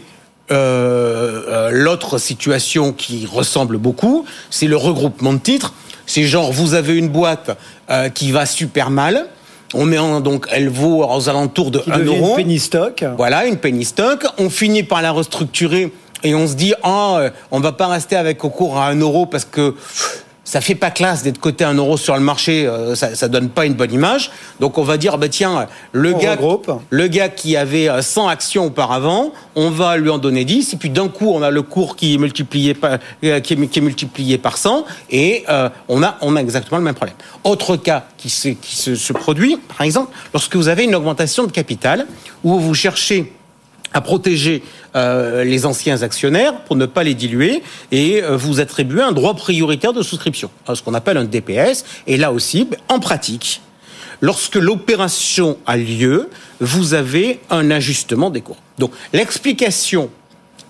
euh, 0.52 1.42
euh, 1.48 1.70
l'autre 1.72 2.18
situation 2.18 2.94
qui 2.94 3.26
ressemble 3.26 3.78
beaucoup, 3.78 4.26
c'est 4.50 4.68
le 4.68 4.78
regroupement 4.78 5.34
de 5.34 5.40
titres. 5.40 5.74
C'est 6.06 6.24
genre, 6.24 6.52
vous 6.52 6.74
avez 6.76 6.96
une 6.96 7.10
boîte 7.10 7.58
euh, 7.90 8.10
qui 8.10 8.32
va 8.32 8.46
super 8.46 8.90
mal. 8.92 9.26
On 9.74 9.86
met 9.86 9.98
en, 9.98 10.22
donc, 10.22 10.48
elle 10.52 10.70
vaut 10.70 11.04
aux 11.04 11.30
alentours 11.30 11.72
de 11.72 11.80
Qui 11.80 11.92
1 11.92 11.98
devient 11.98 12.18
euro. 12.18 12.30
une 12.30 12.36
penny 12.36 12.60
stock. 12.60 13.04
Voilà, 13.18 13.46
une 13.46 13.58
penny 13.58 13.84
stock. 13.86 14.26
On 14.38 14.50
finit 14.50 14.84
par 14.84 15.02
la 15.02 15.12
restructurer 15.12 15.92
et 16.24 16.36
on 16.36 16.48
se 16.48 16.54
dit, 16.54 16.74
ah, 16.84 17.18
euh, 17.18 17.30
on 17.52 17.60
va 17.60 17.72
pas 17.72 17.88
rester 17.88 18.16
avec 18.16 18.44
au 18.46 18.50
cours 18.50 18.78
à 18.78 18.88
1 18.88 19.00
euro 19.00 19.26
parce 19.26 19.46
que 19.46 19.72
pff, 19.72 20.25
ça 20.46 20.62
fait 20.62 20.76
pas 20.76 20.92
classe 20.92 21.24
d'être 21.24 21.40
coté 21.40 21.64
1 21.66 21.74
euro 21.74 21.98
sur 21.98 22.14
le 22.16 22.22
marché, 22.22 22.66
euh, 22.68 22.96
ça, 22.96 23.16
ça 23.16 23.28
donne 23.28 23.50
pas 23.50 23.66
une 23.66 23.74
bonne 23.74 23.92
image. 23.92 24.32
Donc 24.60 24.78
on 24.78 24.84
va 24.84 24.96
dire, 24.98 25.18
bah 25.18 25.28
tiens, 25.28 25.68
le 25.92 26.14
On 26.14 26.18
gars, 26.18 26.32
regroupe. 26.36 26.72
le 26.90 27.08
gars 27.08 27.30
qui 27.30 27.58
avait 27.58 27.90
euh, 27.90 28.02
100 28.02 28.28
actions 28.28 28.66
auparavant, 28.66 29.34
on 29.56 29.70
va 29.72 29.98
lui 29.98 30.10
en 30.10 30.20
donner 30.20 30.46
10 30.46 30.74
et 30.74 30.78
puis 30.78 30.90
d'un 30.90 31.08
coup 31.10 31.32
on 31.32 31.42
a 31.42 31.50
le 31.50 31.62
cours 31.64 31.96
qui 31.96 32.14
est 32.14 32.18
multiplié 32.18 32.74
par, 32.76 33.00
euh, 33.24 33.40
qui 33.40 33.54
est, 33.54 33.68
qui 33.68 33.80
est 33.80 33.82
multiplié 33.82 34.38
par 34.38 34.58
100 34.58 34.86
et 35.10 35.44
euh, 35.50 35.70
on 35.90 36.04
a 36.04 36.18
on 36.22 36.36
a 36.36 36.40
exactement 36.42 36.78
le 36.78 36.84
même 36.84 36.96
problème. 36.96 37.18
Autre 37.44 37.76
cas 37.76 38.06
qui 38.18 38.30
se, 38.30 38.50
qui 38.50 38.76
se, 38.76 38.96
se 38.96 39.14
produit, 39.14 39.58
par 39.58 39.82
exemple, 39.82 40.12
lorsque 40.34 40.56
vous 40.56 40.68
avez 40.68 40.84
une 40.84 40.96
augmentation 40.96 41.46
de 41.46 41.52
capital 41.52 42.06
où 42.44 42.60
vous 42.60 42.74
cherchez 42.76 43.34
à 43.96 44.02
protéger 44.02 44.62
euh, 44.96 45.46
les 45.46 45.66
anciens 45.66 46.04
actionnaires 46.04 46.60
pour 46.66 46.76
ne 46.76 46.86
pas 46.86 47.04
les 47.04 47.14
diluer 47.14 47.64
et 47.94 48.22
euh, 48.22 48.36
vous 48.36 48.60
attribuez 48.60 49.02
un 49.02 49.14
droit 49.14 49.34
prioritaire 49.34 49.94
de 49.94 50.04
souscription, 50.04 50.52
hein, 50.68 50.76
ce 50.76 50.84
qu'on 50.84 50.94
appelle 50.94 51.16
un 51.16 51.24
DPS. 51.24 51.86
Et 52.06 52.18
là 52.18 52.34
aussi, 52.34 52.66
ben, 52.66 52.78
en 52.90 53.00
pratique, 53.00 53.62
lorsque 54.20 54.56
l'opération 54.56 55.58
a 55.66 55.78
lieu, 55.78 56.30
vous 56.60 56.94
avez 56.94 57.40
un 57.50 57.72
ajustement 57.72 58.30
des 58.30 58.42
cours. 58.42 58.58
Donc 58.78 58.92
l'explication 59.14 60.10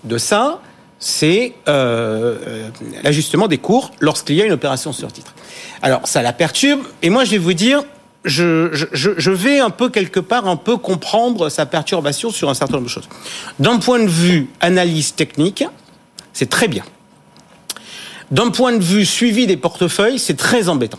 de 0.04 0.18
ça, 0.18 0.60
c'est 1.00 1.54
euh, 1.68 2.38
euh, 2.46 2.68
l'ajustement 3.02 3.48
des 3.48 3.58
cours 3.58 3.90
lorsqu'il 4.00 4.36
y 4.36 4.42
a 4.42 4.46
une 4.46 4.52
opération 4.52 4.92
sur 4.92 5.12
titre. 5.12 5.34
Alors 5.82 6.06
ça 6.06 6.22
la 6.22 6.32
perturbe, 6.32 6.82
et 7.02 7.10
moi 7.10 7.24
je 7.24 7.32
vais 7.32 7.38
vous 7.38 7.54
dire, 7.54 7.82
je, 8.26 9.30
vais 9.30 9.60
un 9.60 9.70
peu 9.70 9.88
quelque 9.88 10.20
part 10.20 10.48
un 10.48 10.56
peu 10.56 10.76
comprendre 10.76 11.48
sa 11.48 11.64
perturbation 11.64 12.30
sur 12.30 12.50
un 12.50 12.54
certain 12.54 12.74
nombre 12.74 12.86
de 12.86 12.90
choses. 12.90 13.08
D'un 13.58 13.78
point 13.78 14.00
de 14.00 14.08
vue 14.08 14.48
analyse 14.60 15.14
technique, 15.14 15.64
c'est 16.32 16.50
très 16.50 16.68
bien. 16.68 16.84
D'un 18.30 18.50
point 18.50 18.72
de 18.72 18.82
vue 18.82 19.06
suivi 19.06 19.46
des 19.46 19.56
portefeuilles, 19.56 20.18
c'est 20.18 20.36
très 20.36 20.68
embêtant. 20.68 20.98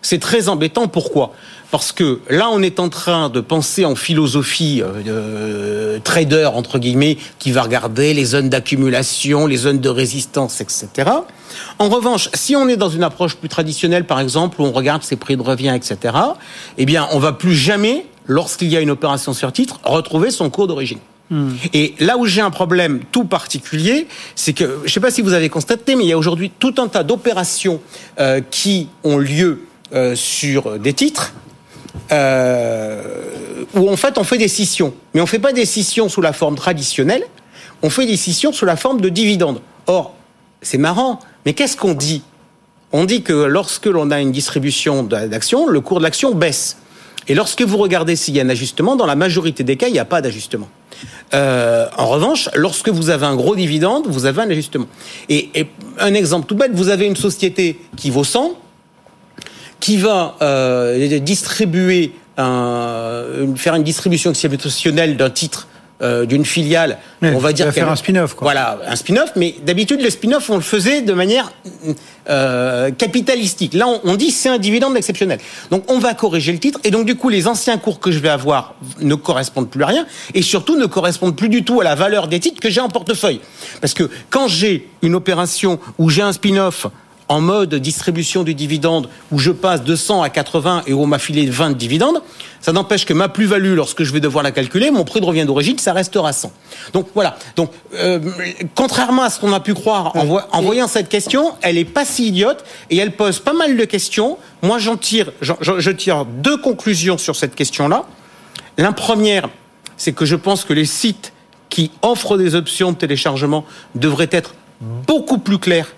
C'est 0.00 0.18
très 0.18 0.48
embêtant. 0.48 0.88
Pourquoi? 0.88 1.34
Parce 1.70 1.92
que 1.92 2.20
là, 2.30 2.48
on 2.50 2.62
est 2.62 2.78
en 2.78 2.88
train 2.88 3.28
de 3.28 3.40
penser 3.40 3.84
en 3.84 3.94
philosophie 3.94 4.82
euh, 4.84 5.98
trader 6.04 6.50
entre 6.54 6.78
guillemets, 6.78 7.18
qui 7.38 7.52
va 7.52 7.62
regarder 7.62 8.14
les 8.14 8.24
zones 8.24 8.48
d'accumulation, 8.48 9.46
les 9.46 9.56
zones 9.56 9.80
de 9.80 9.88
résistance, 9.88 10.60
etc. 10.60 11.10
En 11.78 11.88
revanche, 11.88 12.28
si 12.34 12.54
on 12.56 12.68
est 12.68 12.76
dans 12.76 12.88
une 12.88 13.02
approche 13.02 13.36
plus 13.36 13.48
traditionnelle, 13.48 14.04
par 14.04 14.20
exemple, 14.20 14.60
où 14.60 14.64
on 14.64 14.72
regarde 14.72 15.02
ses 15.02 15.16
prix 15.16 15.36
de 15.36 15.42
revient, 15.42 15.74
etc., 15.74 16.14
eh 16.78 16.86
bien, 16.86 17.08
on 17.12 17.18
va 17.18 17.32
plus 17.32 17.54
jamais, 17.54 18.06
lorsqu'il 18.26 18.68
y 18.68 18.76
a 18.76 18.80
une 18.80 18.90
opération 18.90 19.32
sur 19.32 19.52
titre, 19.52 19.80
retrouver 19.84 20.30
son 20.30 20.50
cours 20.50 20.66
d'origine. 20.66 20.98
Et 21.72 21.94
là 21.98 22.16
où 22.18 22.26
j'ai 22.26 22.40
un 22.40 22.50
problème 22.50 23.00
tout 23.10 23.24
particulier, 23.24 24.06
c'est 24.36 24.52
que, 24.52 24.78
je 24.80 24.84
ne 24.84 24.88
sais 24.88 25.00
pas 25.00 25.10
si 25.10 25.22
vous 25.22 25.32
avez 25.32 25.48
constaté, 25.48 25.96
mais 25.96 26.04
il 26.04 26.08
y 26.08 26.12
a 26.12 26.18
aujourd'hui 26.18 26.52
tout 26.56 26.74
un 26.78 26.86
tas 26.86 27.02
d'opérations 27.02 27.80
euh, 28.20 28.40
qui 28.48 28.88
ont 29.02 29.18
lieu 29.18 29.62
euh, 29.92 30.14
sur 30.14 30.78
des 30.78 30.92
titres. 30.92 31.32
Euh, 32.12 33.02
où 33.74 33.90
en 33.90 33.96
fait 33.96 34.18
on 34.18 34.24
fait 34.24 34.38
des 34.38 34.48
scissions, 34.48 34.94
mais 35.14 35.20
on 35.20 35.26
fait 35.26 35.38
pas 35.38 35.52
des 35.52 35.66
scissions 35.66 36.08
sous 36.08 36.20
la 36.20 36.32
forme 36.32 36.56
traditionnelle, 36.56 37.24
on 37.82 37.90
fait 37.90 38.06
des 38.06 38.16
scissions 38.16 38.52
sous 38.52 38.64
la 38.64 38.76
forme 38.76 39.00
de 39.00 39.08
dividendes. 39.08 39.60
Or, 39.86 40.14
c'est 40.62 40.78
marrant, 40.78 41.20
mais 41.44 41.52
qu'est-ce 41.52 41.76
qu'on 41.76 41.94
dit? 41.94 42.22
On 42.92 43.04
dit 43.04 43.22
que 43.22 43.32
lorsque 43.32 43.86
l'on 43.86 44.10
a 44.10 44.20
une 44.20 44.32
distribution 44.32 45.02
d'actions, 45.02 45.66
le 45.66 45.80
cours 45.80 45.98
de 45.98 46.04
l'action 46.04 46.34
baisse. 46.34 46.78
Et 47.28 47.34
lorsque 47.34 47.62
vous 47.62 47.76
regardez 47.76 48.14
s'il 48.14 48.36
y 48.36 48.40
a 48.40 48.44
un 48.44 48.48
ajustement, 48.48 48.94
dans 48.94 49.06
la 49.06 49.16
majorité 49.16 49.64
des 49.64 49.76
cas, 49.76 49.88
il 49.88 49.92
n'y 49.92 49.98
a 49.98 50.04
pas 50.04 50.22
d'ajustement. 50.22 50.68
Euh, 51.34 51.86
en 51.98 52.06
revanche, 52.06 52.48
lorsque 52.54 52.88
vous 52.88 53.10
avez 53.10 53.26
un 53.26 53.34
gros 53.34 53.56
dividende, 53.56 54.06
vous 54.06 54.26
avez 54.26 54.42
un 54.42 54.50
ajustement. 54.50 54.86
Et, 55.28 55.50
et, 55.54 55.66
un 55.98 56.14
exemple 56.14 56.46
tout 56.46 56.54
bête, 56.54 56.70
vous 56.72 56.88
avez 56.88 57.06
une 57.06 57.16
société 57.16 57.80
qui 57.96 58.10
vaut 58.10 58.22
100, 58.22 58.56
qui 59.80 59.96
va 59.96 60.36
euh, 60.42 61.18
distribuer 61.18 62.12
un, 62.36 63.24
faire 63.56 63.74
une 63.74 63.82
distribution 63.82 64.30
exceptionnelle 64.30 65.16
d'un 65.16 65.30
titre 65.30 65.68
euh, 66.02 66.26
d'une 66.26 66.44
filiale, 66.44 66.98
on 67.22 67.38
va 67.38 67.54
dire 67.54 67.64
va 67.64 67.72
faire 67.72 67.90
un 67.90 67.96
spin-off, 67.96 68.34
quoi. 68.34 68.44
Voilà, 68.44 68.78
un 68.86 68.96
spin-off, 68.96 69.30
mais 69.34 69.54
d'habitude 69.64 70.02
le 70.02 70.10
spin-off 70.10 70.50
on 70.50 70.56
le 70.56 70.60
faisait 70.60 71.00
de 71.00 71.14
manière 71.14 71.50
euh, 72.28 72.90
capitalistique. 72.90 73.72
Là, 73.72 73.88
on, 73.88 74.00
on 74.04 74.14
dit 74.16 74.30
c'est 74.30 74.50
un 74.50 74.58
dividende 74.58 74.94
exceptionnel. 74.94 75.38
Donc 75.70 75.90
on 75.90 75.98
va 75.98 76.12
corriger 76.12 76.52
le 76.52 76.58
titre 76.58 76.78
et 76.84 76.90
donc 76.90 77.06
du 77.06 77.14
coup 77.14 77.30
les 77.30 77.46
anciens 77.48 77.78
cours 77.78 77.98
que 77.98 78.10
je 78.10 78.18
vais 78.18 78.28
avoir 78.28 78.74
ne 79.00 79.14
correspondent 79.14 79.70
plus 79.70 79.82
à 79.84 79.86
rien 79.86 80.06
et 80.34 80.42
surtout 80.42 80.76
ne 80.76 80.84
correspondent 80.84 81.34
plus 81.34 81.48
du 81.48 81.64
tout 81.64 81.80
à 81.80 81.84
la 81.84 81.94
valeur 81.94 82.28
des 82.28 82.40
titres 82.40 82.60
que 82.60 82.68
j'ai 82.68 82.82
en 82.82 82.90
portefeuille. 82.90 83.40
Parce 83.80 83.94
que 83.94 84.10
quand 84.28 84.48
j'ai 84.48 84.90
une 85.00 85.14
opération 85.14 85.78
où 85.96 86.10
j'ai 86.10 86.20
un 86.20 86.34
spin-off 86.34 86.88
en 87.28 87.40
mode 87.40 87.74
distribution 87.74 88.44
du 88.44 88.54
dividende 88.54 89.08
où 89.32 89.38
je 89.38 89.50
passe 89.50 89.82
de 89.82 89.96
100 89.96 90.22
à 90.22 90.30
80 90.30 90.82
et 90.86 90.92
où 90.92 91.02
on 91.02 91.06
m'a 91.06 91.18
filé 91.18 91.46
20 91.46 91.70
de 91.70 91.74
dividendes, 91.74 92.22
ça 92.60 92.72
n'empêche 92.72 93.04
que 93.04 93.12
ma 93.12 93.28
plus-value, 93.28 93.74
lorsque 93.74 94.02
je 94.04 94.12
vais 94.12 94.20
devoir 94.20 94.42
la 94.44 94.50
calculer, 94.52 94.90
mon 94.90 95.04
prix 95.04 95.20
de 95.20 95.26
revient 95.26 95.44
d'origine, 95.44 95.78
ça 95.78 95.92
restera 95.92 96.32
100. 96.32 96.52
Donc 96.92 97.08
voilà. 97.14 97.36
Donc 97.56 97.70
euh, 97.94 98.20
contrairement 98.74 99.22
à 99.22 99.30
ce 99.30 99.40
qu'on 99.40 99.52
a 99.52 99.60
pu 99.60 99.74
croire 99.74 100.14
en, 100.16 100.24
vo- 100.24 100.40
en 100.52 100.62
voyant 100.62 100.86
cette 100.88 101.08
question, 101.08 101.52
elle 101.62 101.78
est 101.78 101.84
pas 101.84 102.04
si 102.04 102.28
idiote 102.28 102.64
et 102.90 102.96
elle 102.96 103.12
pose 103.12 103.40
pas 103.40 103.52
mal 103.52 103.76
de 103.76 103.84
questions. 103.84 104.38
Moi, 104.62 104.78
j'en 104.78 104.96
tire, 104.96 105.32
je, 105.40 105.52
je 105.60 105.90
tire 105.90 106.24
deux 106.24 106.56
conclusions 106.56 107.18
sur 107.18 107.34
cette 107.36 107.54
question-là. 107.54 108.04
La 108.78 108.92
première, 108.92 109.48
c'est 109.96 110.12
que 110.12 110.24
je 110.24 110.36
pense 110.36 110.64
que 110.64 110.72
les 110.72 110.84
sites 110.86 111.32
qui 111.70 111.90
offrent 112.02 112.36
des 112.36 112.54
options 112.54 112.92
de 112.92 112.96
téléchargement 112.96 113.64
devraient 113.94 114.28
être 114.30 114.54
beaucoup 114.80 115.38
plus 115.38 115.58
clairs 115.58 115.88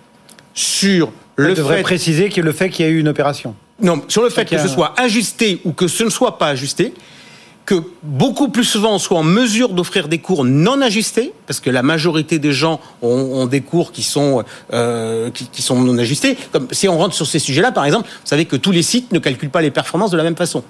sur 0.59 1.13
Le 1.37 1.55
devrait 1.55 1.77
fait 1.77 1.83
préciser 1.83 2.29
que 2.31 2.41
le 2.41 2.53
fait 2.53 2.69
qu'il 2.69 2.85
y 2.85 2.89
a 2.89 2.91
eu 2.91 2.99
une 2.99 3.09
opération. 3.09 3.55
non, 3.81 4.03
sur 4.09 4.23
le 4.23 4.31
fait 4.31 4.45
que 4.45 4.59
ce 4.59 4.67
soit 4.67 4.93
ajusté 4.99 5.61
ou 5.65 5.73
que 5.73 5.87
ce 5.87 6.03
ne 6.03 6.11
soit 6.11 6.37
pas 6.37 6.49
ajusté, 6.49 6.95
que 7.65 7.77
beaucoup 8.03 8.49
plus 8.49 8.65
souvent 8.65 8.95
on 8.95 8.99
soit 8.99 9.19
en 9.19 9.23
mesure 9.23 9.69
d'offrir 9.69 10.09
des 10.09 10.19
cours 10.19 10.45
non 10.45 10.81
ajustés, 10.81 11.33
parce 11.47 11.61
que 11.61 11.71
la 11.71 11.83
majorité 11.83 12.41
des 12.41 12.53
gens 12.53 12.81
ont, 13.03 13.09
ont 13.09 13.47
des 13.47 13.61
cours 13.61 13.93
qui 13.93 14.03
sont 14.03 14.43
euh, 14.73 15.31
qui, 15.31 15.47
qui 15.47 15.63
sont 15.63 15.81
non 15.81 15.97
ajustés. 15.99 16.37
Comme 16.51 16.67
si 16.73 16.89
on 16.89 16.99
rentre 16.99 17.15
sur 17.15 17.27
ces 17.27 17.39
sujets-là, 17.39 17.71
par 17.71 17.85
exemple, 17.85 18.09
vous 18.09 18.27
savez 18.27 18.45
que 18.45 18.57
tous 18.57 18.73
les 18.73 18.83
sites 18.83 19.13
ne 19.13 19.21
calculent 19.21 19.51
pas 19.51 19.61
les 19.61 19.71
performances 19.71 20.11
de 20.11 20.17
la 20.17 20.25
même 20.25 20.37
façon. 20.37 20.65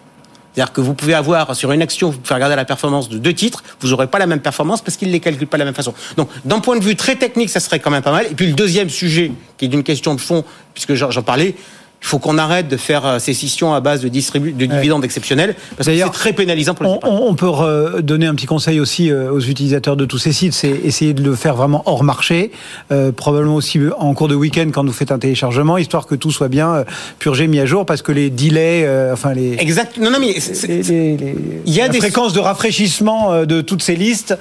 C'est-à-dire 0.59 0.73
que 0.73 0.81
vous 0.81 0.95
pouvez 0.95 1.15
avoir 1.15 1.55
sur 1.55 1.71
une 1.71 1.83
action, 1.83 2.11
vous 2.11 2.19
pouvez 2.19 2.35
regarder 2.35 2.57
la 2.57 2.65
performance 2.65 3.09
de 3.09 3.17
deux 3.17 3.33
titres, 3.33 3.63
vous 3.79 3.91
n'aurez 3.91 4.09
pas 4.09 4.19
la 4.19 4.27
même 4.27 4.41
performance 4.41 4.83
parce 4.83 4.97
qu'ils 4.97 5.07
ne 5.07 5.13
les 5.13 5.21
calculent 5.21 5.47
pas 5.47 5.57
de 5.57 5.61
la 5.61 5.65
même 5.67 5.75
façon. 5.75 5.95
Donc, 6.17 6.31
d'un 6.45 6.59
point 6.59 6.77
de 6.77 6.83
vue 6.83 6.97
très 6.97 7.15
technique, 7.15 7.49
ça 7.49 7.61
serait 7.61 7.79
quand 7.79 7.93
même 7.93 8.03
pas 8.03 8.11
mal. 8.11 8.27
Et 8.29 8.35
puis 8.35 8.49
le 8.49 8.55
deuxième 8.55 8.91
sujet, 8.91 9.31
qui 9.57 9.67
est 9.67 9.69
d'une 9.69 9.85
question 9.85 10.17
de 10.17 10.21
fond, 10.21 10.45
puisque 10.75 10.95
j'en 10.95 11.23
parlais, 11.23 11.55
il 12.01 12.07
faut 12.07 12.19
qu'on 12.21 12.39
arrête 12.39 12.69
de 12.69 12.77
faire 12.77 13.05
euh, 13.07 13.19
ces 13.19 13.35
scissions 13.35 13.75
à 13.75 13.81
base 13.81 14.03
de, 14.03 14.09
distribu- 14.09 14.57
de 14.57 14.67
dividendes 14.67 15.05
exceptionnels, 15.05 15.57
parce 15.77 15.89
que 15.89 15.97
c'est 15.97 16.11
très 16.13 16.33
pénalisant 16.33 16.75
pour 16.75 16.85
les 16.85 16.91
On, 17.03 17.29
on- 17.31 17.35
peut 17.35 18.01
donner 18.03 18.27
un 18.27 18.35
petit 18.35 18.47
conseil 18.47 18.79
aussi 18.81 19.11
euh, 19.11 19.31
aux 19.33 19.41
utilisateurs 19.41 19.97
de 19.97 20.05
tous 20.05 20.19
ces 20.19 20.33
sites, 20.33 20.53
c'est 20.55 20.71
essayer 20.71 21.13
de 21.13 21.23
le 21.23 21.35
faire 21.35 21.57
vraiment 21.57 21.83
hors 21.87 22.05
marché, 22.05 22.51
euh, 22.93 23.11
probablement 23.13 23.57
aussi 23.57 23.81
en 23.99 24.15
cours 24.15 24.29
de 24.29 24.35
week-end 24.35 24.69
quand 24.73 24.85
vous 24.87 24.93
faites 24.93 25.11
un 25.13 25.19
téléchargement, 25.19 25.77
histoire 25.77 26.07
que 26.07 26.15
tout 26.15 26.31
soit 26.31 26.49
bien 26.49 26.73
euh, 26.75 26.85
purgé, 27.19 27.47
mis 27.49 27.59
à 27.61 27.67
jour, 27.67 27.85
parce 27.85 28.03
que 28.03 28.13
les 28.13 28.31
delays, 28.31 28.85
euh, 28.87 29.13
enfin 29.13 29.35
les, 29.35 29.55
Exact. 29.59 29.99
Non, 29.99 30.11
non, 30.11 30.19
mais 30.21 30.35
Il 30.37 31.63
y 31.75 31.81
a 31.81 31.85
la 31.87 31.89
des- 31.89 31.99
fréquence 31.99 32.33
de 32.33 32.41
rafraîchissement 32.41 33.45
de 33.45 33.61
toutes 33.61 33.83
ces 33.83 33.97
listes 33.97 34.37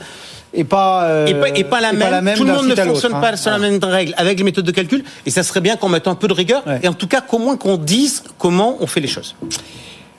pas, 0.64 1.04
euh, 1.04 1.28
et 1.28 1.34
pas, 1.34 1.50
et 1.50 1.64
pas 1.64 1.82
la, 1.82 1.94
même. 1.94 2.38
Tout 2.38 2.44
le 2.44 2.54
monde 2.54 2.68
ne 2.68 2.76
fonctionne 2.76 3.14
hein. 3.16 3.22
pas 3.22 3.38
sur 3.38 3.52
la 3.52 3.60
même 3.60 3.80
règle 3.82 4.14
avec 4.18 4.38
les 4.38 4.44
méthodes 4.44 4.66
de 4.66 4.72
calcul. 4.72 5.04
Et 5.26 5.32
ça 5.32 5.44
serait 5.44 5.62
bien 5.62 5.76
qu'on 5.76 5.90
mette 5.90 6.08
un 6.08 6.16
peu 6.16 6.28
de 6.28 6.34
rigueur. 6.34 6.66
Ouais. 6.66 6.80
Et 6.84 6.88
en 6.88 6.94
tout 6.94 7.08
cas, 7.08 7.22
qu'au 7.22 7.40
moins 7.40 7.58
qu'on 7.58 7.78
dise 7.78 8.24
comment 8.38 8.78
on 8.80 8.88
fait 8.88 9.00
les 9.02 9.08
choses. 9.08 9.36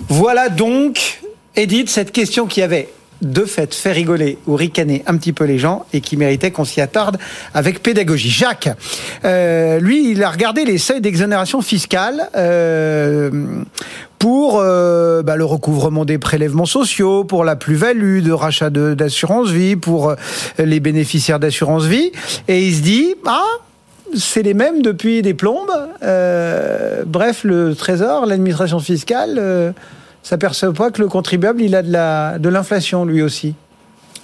Voilà 0.08 0.48
donc, 0.48 1.20
Edith, 1.56 1.90
cette 1.90 2.12
question 2.12 2.46
qui 2.46 2.62
avait 2.62 2.88
de 3.22 3.44
fait 3.44 3.74
fait 3.74 3.92
rigoler 3.92 4.38
ou 4.46 4.54
ricaner 4.54 5.02
un 5.06 5.16
petit 5.16 5.32
peu 5.32 5.44
les 5.44 5.58
gens 5.58 5.84
et 5.92 6.00
qui 6.00 6.16
méritait 6.16 6.50
qu'on 6.50 6.64
s'y 6.64 6.80
attarde 6.80 7.18
avec 7.52 7.82
pédagogie. 7.82 8.30
Jacques, 8.30 8.68
euh, 9.24 9.80
lui, 9.80 10.12
il 10.12 10.22
a 10.22 10.30
regardé 10.30 10.64
les 10.64 10.78
seuils 10.78 11.00
d'exonération 11.00 11.60
fiscale 11.60 12.30
euh, 12.36 13.30
pour 14.18 14.58
euh, 14.60 15.22
bah, 15.22 15.36
le 15.36 15.44
recouvrement 15.44 16.04
des 16.04 16.18
prélèvements 16.18 16.66
sociaux, 16.66 17.24
pour 17.24 17.44
la 17.44 17.56
plus-value 17.56 18.22
de 18.22 18.32
rachat 18.32 18.70
d'assurance 18.70 19.50
vie, 19.50 19.76
pour 19.76 20.10
euh, 20.10 20.14
les 20.58 20.80
bénéficiaires 20.80 21.38
d'assurance 21.38 21.84
vie, 21.84 22.12
et 22.48 22.66
il 22.66 22.74
se 22.74 22.82
dit 22.82 23.14
ah 23.26 23.42
c'est 24.16 24.42
les 24.42 24.54
mêmes 24.54 24.82
depuis 24.82 25.22
des 25.22 25.34
plombes. 25.34 25.70
Euh, 26.02 27.04
bref, 27.06 27.44
le 27.44 27.74
Trésor, 27.74 28.26
l'administration 28.26 28.80
fiscale, 28.80 29.36
euh, 29.38 29.72
s'aperçoit 30.22 30.72
pas 30.72 30.90
que 30.90 31.02
le 31.02 31.08
contribuable, 31.08 31.62
il 31.62 31.74
a 31.74 31.82
de 31.82 31.92
la 31.92 32.38
de 32.38 32.48
l'inflation 32.48 33.04
lui 33.04 33.22
aussi. 33.22 33.54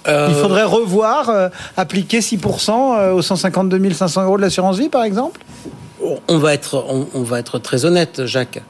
Euh, 0.07 0.27
Il 0.29 0.35
faudrait 0.35 0.63
revoir, 0.63 1.29
euh, 1.29 1.49
appliquer 1.77 2.19
6% 2.19 2.69
euh, 2.69 3.11
aux 3.13 3.21
152 3.21 3.91
500 3.91 4.23
euros 4.23 4.37
de 4.37 4.41
l'assurance 4.41 4.77
vie, 4.77 4.89
par 4.89 5.03
exemple 5.03 5.41
on 6.27 6.37
va 6.37 6.53
être, 6.53 6.85
on, 6.87 7.07
on 7.15 7.23
va 7.23 7.39
être 7.39 7.57
très 7.57 7.85
honnête, 7.85 8.25
Jacques. 8.25 8.61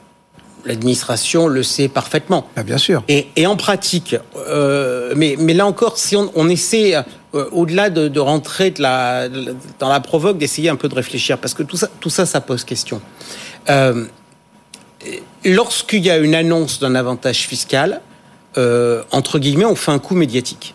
L'administration 0.66 1.46
le 1.46 1.62
sait 1.62 1.88
parfaitement. 1.88 2.48
Ah, 2.56 2.62
Bien 2.62 2.76
sûr. 2.78 3.02
Et, 3.08 3.28
et 3.36 3.46
en 3.46 3.56
pratique, 3.56 4.16
euh, 4.36 5.12
mais, 5.16 5.36
mais 5.38 5.54
là 5.54 5.64
encore, 5.66 5.96
si 5.96 6.16
on, 6.16 6.30
on 6.34 6.48
essaie, 6.48 6.94
euh, 6.96 7.48
au-delà 7.52 7.88
de, 7.88 8.08
de 8.08 8.20
rentrer 8.20 8.70
de 8.72 8.82
la, 8.82 9.28
de 9.28 9.46
la- 9.46 9.52
dans 9.78 9.88
la 9.88 10.00
provoque, 10.00 10.38
d'essayer 10.38 10.68
un 10.68 10.76
peu 10.76 10.88
de 10.88 10.94
réfléchir, 10.94 11.38
parce 11.38 11.54
que 11.54 11.62
tout 11.62 11.76
ça, 11.76 11.88
tout 12.00 12.10
ça, 12.10 12.26
ça 12.26 12.40
pose 12.40 12.64
question. 12.64 13.00
Euh, 13.70 14.04
Lorsqu'il 15.44 16.04
y 16.04 16.10
a 16.10 16.16
une 16.18 16.34
annonce 16.34 16.80
d'un 16.80 16.96
avantage 16.96 17.46
fiscal, 17.46 18.00
entre 19.12 19.38
guillemets, 19.38 19.64
on 19.66 19.76
fait 19.76 19.92
un 19.92 19.98
coup 20.00 20.14
médiatique. 20.16 20.74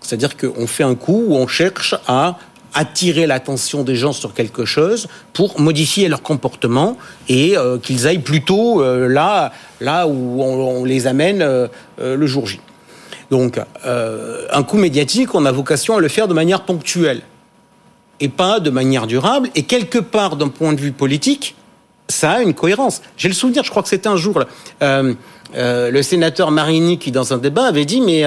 C'est-à-dire 0.00 0.36
qu'on 0.38 0.66
fait 0.66 0.84
un 0.84 0.94
coup 0.94 1.24
où 1.26 1.36
on 1.36 1.46
cherche 1.46 1.94
à 2.06 2.38
attirer 2.74 3.26
l'attention 3.26 3.82
des 3.82 3.96
gens 3.96 4.12
sur 4.12 4.34
quelque 4.34 4.64
chose 4.64 5.08
pour 5.32 5.60
modifier 5.60 6.08
leur 6.08 6.22
comportement 6.22 6.96
et 7.28 7.56
euh, 7.56 7.78
qu'ils 7.78 8.06
aillent 8.06 8.18
plutôt 8.18 8.82
euh, 8.82 9.08
là, 9.08 9.52
là 9.80 10.06
où 10.06 10.42
on, 10.42 10.84
les 10.84 11.06
amène 11.06 11.42
euh, 11.42 11.68
euh, 12.00 12.16
le 12.16 12.26
jour 12.26 12.46
J. 12.46 12.60
Donc, 13.30 13.60
un 13.84 14.62
coup 14.64 14.76
médiatique, 14.76 15.36
on 15.36 15.46
a 15.46 15.52
vocation 15.52 15.96
à 15.96 16.00
le 16.00 16.08
faire 16.08 16.26
de 16.26 16.34
manière 16.34 16.62
ponctuelle 16.62 17.22
et 18.18 18.28
pas 18.28 18.58
de 18.58 18.70
manière 18.70 19.06
durable. 19.06 19.50
Et 19.54 19.62
quelque 19.62 20.00
part, 20.00 20.34
d'un 20.34 20.48
point 20.48 20.72
de 20.72 20.80
vue 20.80 20.90
politique, 20.90 21.54
ça 22.08 22.32
a 22.32 22.42
une 22.42 22.54
cohérence. 22.54 23.02
J'ai 23.16 23.28
le 23.28 23.34
souvenir, 23.34 23.62
je 23.62 23.70
crois 23.70 23.84
que 23.84 23.88
c'était 23.88 24.08
un 24.08 24.16
jour, 24.16 24.42
le 24.80 26.02
sénateur 26.02 26.50
Marini 26.50 26.98
qui, 26.98 27.12
dans 27.12 27.32
un 27.32 27.38
débat, 27.38 27.66
avait 27.66 27.84
dit 27.84 28.00
mais 28.00 28.24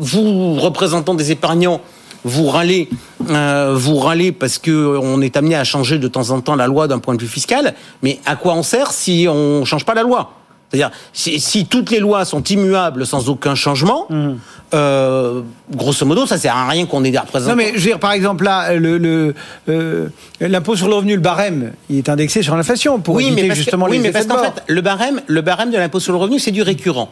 vous 0.00 0.54
représentants 0.54 1.12
des 1.12 1.30
épargnants, 1.30 1.82
vous 2.24 2.46
râlez, 2.46 2.88
euh, 3.28 3.74
vous 3.76 3.96
râlez 3.96 4.32
parce 4.32 4.58
que 4.58 4.98
on 5.02 5.20
est 5.20 5.36
amené 5.36 5.54
à 5.54 5.64
changer 5.64 5.98
de 5.98 6.08
temps 6.08 6.30
en 6.30 6.40
temps 6.40 6.56
la 6.56 6.66
loi 6.66 6.88
d'un 6.88 6.98
point 6.98 7.14
de 7.14 7.20
vue 7.20 7.28
fiscal. 7.28 7.74
Mais 8.02 8.18
à 8.26 8.36
quoi 8.36 8.54
on 8.54 8.62
sert 8.62 8.92
si 8.92 9.26
on 9.28 9.64
change 9.64 9.84
pas 9.84 9.94
la 9.94 10.02
loi? 10.02 10.32
C'est-à-dire 10.70 10.92
si, 11.12 11.40
si 11.40 11.66
toutes 11.66 11.90
les 11.90 11.98
lois 11.98 12.24
sont 12.24 12.44
immuables 12.44 13.04
sans 13.04 13.28
aucun 13.28 13.56
changement, 13.56 14.06
euh, 14.72 15.42
grosso 15.74 16.06
modo, 16.06 16.26
ça 16.26 16.38
sert 16.38 16.56
à 16.56 16.68
rien 16.68 16.86
qu'on 16.86 17.02
ait 17.02 17.10
des 17.10 17.18
représentants. 17.18 17.56
Non 17.56 17.56
mais 17.56 17.72
je 17.74 17.78
veux 17.78 17.86
dire 17.86 17.98
par 17.98 18.12
exemple 18.12 18.44
là 18.44 18.74
le 18.74 18.96
le, 18.96 19.34
euh, 19.68 20.08
l'impôt 20.40 20.76
sur 20.76 20.86
le 20.86 20.94
revenu 20.94 21.16
le 21.16 21.20
barème 21.20 21.72
il 21.88 21.98
est 21.98 22.08
indexé 22.08 22.42
sur 22.42 22.54
l'inflation 22.54 23.00
pour 23.00 23.16
oui, 23.16 23.26
éviter 23.26 23.42
mais 23.42 23.48
parce 23.48 23.58
justement 23.58 23.86
que, 23.86 23.90
oui, 23.90 23.96
les 23.96 24.02
mais 24.04 24.12
parce 24.12 24.26
qu'en 24.26 24.38
fait, 24.38 24.62
le 24.68 24.80
barème, 24.80 25.20
le 25.26 25.40
barème 25.40 25.72
de 25.72 25.76
l'impôt 25.76 25.98
sur 25.98 26.12
le 26.12 26.18
revenu, 26.18 26.38
c'est 26.38 26.52
du 26.52 26.62
récurrent. 26.62 27.10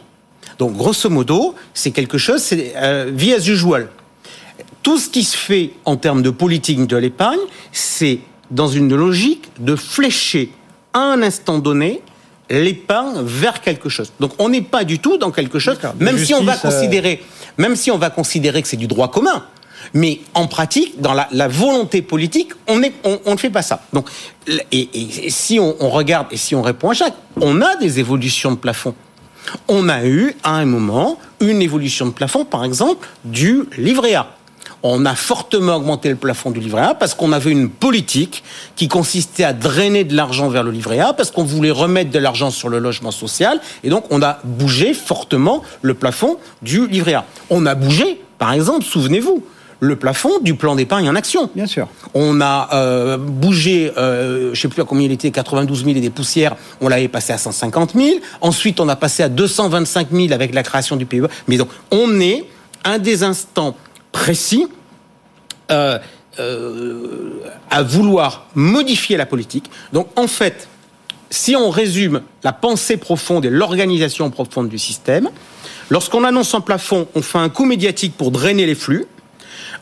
Donc, 0.57 0.75
grosso 0.75 1.09
modo, 1.09 1.55
c'est 1.73 1.91
quelque 1.91 2.17
chose, 2.17 2.41
c'est 2.41 2.73
euh, 2.75 3.09
vie 3.13 3.33
as 3.33 3.47
usual. 3.47 3.87
Tout 4.83 4.97
ce 4.97 5.09
qui 5.09 5.23
se 5.23 5.37
fait 5.37 5.71
en 5.85 5.95
termes 5.97 6.21
de 6.21 6.29
politique 6.29 6.85
de 6.87 6.97
l'épargne, 6.97 7.39
c'est 7.71 8.19
dans 8.51 8.67
une 8.67 8.95
logique 8.95 9.49
de 9.59 9.75
flécher 9.75 10.51
à 10.93 10.99
un 10.99 11.21
instant 11.21 11.59
donné 11.59 12.01
l'épargne 12.49 13.21
vers 13.23 13.61
quelque 13.61 13.89
chose. 13.89 14.11
Donc, 14.19 14.31
on 14.39 14.49
n'est 14.49 14.61
pas 14.63 14.83
du 14.83 14.99
tout 14.99 15.17
dans 15.17 15.31
quelque 15.31 15.59
chose, 15.59 15.77
même 15.99 16.17
si 16.25 16.33
on 16.33 16.43
va 16.43 16.53
euh, 16.53 16.55
considérer, 16.71 17.23
même 17.57 17.75
si 17.75 17.91
on 17.91 17.97
va 17.97 18.09
considérer 18.09 18.61
que 18.61 18.67
c'est 18.67 18.77
du 18.77 18.87
droit 18.87 19.11
commun. 19.11 19.45
Mais 19.93 20.19
en 20.33 20.47
pratique, 20.47 20.99
dans 20.99 21.13
la, 21.13 21.27
la 21.31 21.47
volonté 21.47 22.01
politique, 22.01 22.51
on 22.67 22.81
est- 22.83 22.93
on- 23.03 23.19
on 23.25 23.31
ne 23.33 23.37
fait 23.37 23.49
pas 23.51 23.61
ça. 23.61 23.81
Donc, 23.93 24.09
et, 24.71 24.89
et 25.25 25.29
si 25.29 25.59
on, 25.59 25.75
on 25.79 25.89
regarde 25.89 26.27
et 26.31 26.37
si 26.37 26.55
on 26.55 26.61
répond 26.61 26.89
à 26.89 26.93
chaque, 26.93 27.13
on 27.39 27.61
a 27.61 27.75
des 27.75 27.99
évolutions 27.99 28.51
de 28.51 28.57
plafond. 28.57 28.95
On 29.67 29.87
a 29.87 30.05
eu 30.05 30.35
à 30.43 30.55
un 30.55 30.65
moment 30.65 31.17
une 31.39 31.61
évolution 31.61 32.07
de 32.07 32.11
plafond, 32.11 32.45
par 32.45 32.65
exemple, 32.65 33.07
du 33.23 33.63
livret 33.77 34.15
A. 34.15 34.27
On 34.83 35.05
a 35.05 35.15
fortement 35.15 35.75
augmenté 35.75 36.09
le 36.09 36.15
plafond 36.15 36.51
du 36.51 36.59
livret 36.59 36.81
A 36.81 36.95
parce 36.95 37.13
qu'on 37.13 37.31
avait 37.31 37.51
une 37.51 37.69
politique 37.69 38.43
qui 38.75 38.87
consistait 38.87 39.43
à 39.43 39.53
drainer 39.53 40.03
de 40.03 40.15
l'argent 40.15 40.47
vers 40.49 40.63
le 40.63 40.71
livret 40.71 40.99
A 40.99 41.13
parce 41.13 41.31
qu'on 41.31 41.43
voulait 41.43 41.71
remettre 41.71 42.11
de 42.11 42.19
l'argent 42.19 42.49
sur 42.49 42.69
le 42.69 42.79
logement 42.79 43.11
social 43.11 43.59
et 43.83 43.89
donc 43.89 44.05
on 44.09 44.21
a 44.21 44.39
bougé 44.43 44.93
fortement 44.93 45.63
le 45.81 45.93
plafond 45.93 46.37
du 46.61 46.87
livret 46.87 47.13
A. 47.13 47.25
On 47.49 47.65
a 47.65 47.75
bougé, 47.75 48.21
par 48.37 48.53
exemple, 48.53 48.85
souvenez-vous, 48.85 49.43
le 49.81 49.95
plafond 49.95 50.39
du 50.41 50.55
plan 50.55 50.75
d'épargne 50.75 51.09
en 51.09 51.15
action. 51.15 51.49
Bien 51.55 51.67
sûr. 51.67 51.87
On 52.13 52.41
a 52.41 52.69
euh, 52.73 53.17
bougé, 53.17 53.91
euh, 53.97 54.51
je 54.53 54.59
sais 54.59 54.67
plus 54.67 54.81
à 54.81 54.85
combien 54.85 55.05
il 55.05 55.11
était, 55.11 55.31
92 55.31 55.85
000 55.85 55.97
et 55.97 56.01
des 56.01 56.09
poussières, 56.09 56.55
on 56.81 56.89
l'avait 56.89 57.07
passé 57.07 57.33
à 57.33 57.37
150 57.37 57.93
000. 57.95 58.19
Ensuite, 58.41 58.79
on 58.79 58.89
a 58.89 58.95
passé 58.95 59.23
à 59.23 59.29
225 59.29 60.07
000 60.11 60.33
avec 60.33 60.53
la 60.53 60.63
création 60.63 60.95
du 60.95 61.05
PIB. 61.05 61.27
Mais 61.47 61.57
donc, 61.57 61.69
on 61.91 62.19
est 62.19 62.45
un 62.83 62.97
des 62.97 63.23
instants 63.23 63.75
précis 64.11 64.67
euh, 65.71 65.99
euh, 66.39 67.41
à 67.69 67.83
vouloir 67.83 68.47
modifier 68.55 69.17
la 69.17 69.25
politique. 69.25 69.69
Donc, 69.93 70.07
en 70.15 70.27
fait, 70.27 70.67
si 71.29 71.55
on 71.55 71.69
résume 71.69 72.21
la 72.43 72.53
pensée 72.53 72.97
profonde 72.97 73.45
et 73.45 73.49
l'organisation 73.49 74.29
profonde 74.29 74.69
du 74.69 74.79
système, 74.79 75.29
lorsqu'on 75.89 76.23
annonce 76.23 76.53
un 76.55 76.61
plafond, 76.61 77.07
on 77.13 77.21
fait 77.21 77.37
un 77.37 77.49
coup 77.49 77.65
médiatique 77.65 78.15
pour 78.15 78.31
drainer 78.31 78.65
les 78.65 78.75
flux. 78.75 79.05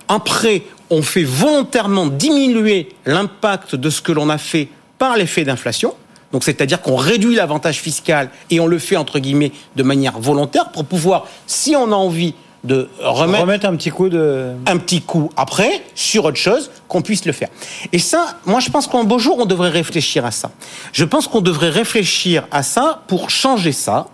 Après, 0.08 0.64
on 0.90 1.02
fait 1.02 1.24
volontairement 1.24 2.08
diminuer 2.08 2.90
l'impact 3.06 3.76
de 3.76 3.90
ce 3.90 4.02
que 4.02 4.12
l'on 4.12 4.30
a 4.30 4.38
fait 4.38 4.70
par 4.98 5.16
l'effet 5.16 5.44
d'inflation. 5.44 5.94
Donc, 6.32 6.44
c'est-à-dire 6.44 6.82
qu'on 6.82 6.96
réduit 6.96 7.36
l'avantage 7.36 7.82
fiscal 7.82 8.30
et 8.50 8.60
on 8.60 8.68
le 8.68 8.80
fait 8.80 8.98
entre 8.98 9.20
guillemets 9.20 9.52
de 9.76 9.84
manière 9.84 10.20
volontaire 10.20 10.72
pour 10.72 10.86
pouvoir, 10.86 11.28
si 11.46 11.76
on 11.76 11.92
a 11.92 11.96
envie 11.96 12.34
de 12.68 12.90
remettre 13.00 13.42
Remettre 13.42 13.66
un 13.66 13.76
petit 13.76 13.90
coup 13.90 14.10
de 14.10 14.52
un 14.68 14.78
petit 14.78 15.02
coup 15.02 15.32
après 15.36 15.84
sur 15.96 16.26
autre 16.26 16.38
chose, 16.38 16.70
qu'on 16.88 17.02
puisse 17.02 17.26
le 17.26 17.32
faire. 17.32 17.50
Et 17.92 18.00
ça, 18.00 18.38
moi 18.46 18.60
je 18.60 18.70
pense 18.70 18.86
qu'un 18.86 19.04
beau 19.04 19.18
jour, 19.18 19.38
on 19.40 19.46
devrait 19.46 19.70
réfléchir 19.70 20.26
à 20.26 20.32
ça. 20.32 20.52
Je 20.92 21.06
pense 21.06 21.28
qu'on 21.28 21.42
devrait 21.42 21.70
réfléchir 21.70 22.46
à 22.52 22.62
ça 22.62 23.02
pour 23.08 23.30
changer 23.30 23.72
ça, 23.72 24.08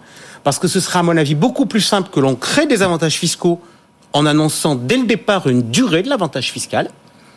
parce 0.43 0.59
que 0.59 0.67
ce 0.67 0.79
sera 0.79 0.99
à 0.99 1.03
mon 1.03 1.17
avis 1.17 1.35
beaucoup 1.35 1.65
plus 1.65 1.81
simple 1.81 2.09
que 2.09 2.19
l'on 2.19 2.35
crée 2.35 2.65
des 2.65 2.81
avantages 2.81 3.15
fiscaux 3.15 3.59
en 4.13 4.25
annonçant 4.25 4.75
dès 4.75 4.97
le 4.97 5.05
départ 5.05 5.47
une 5.47 5.63
durée 5.71 6.03
de 6.03 6.09
l'avantage 6.09 6.51
fiscal, 6.51 6.89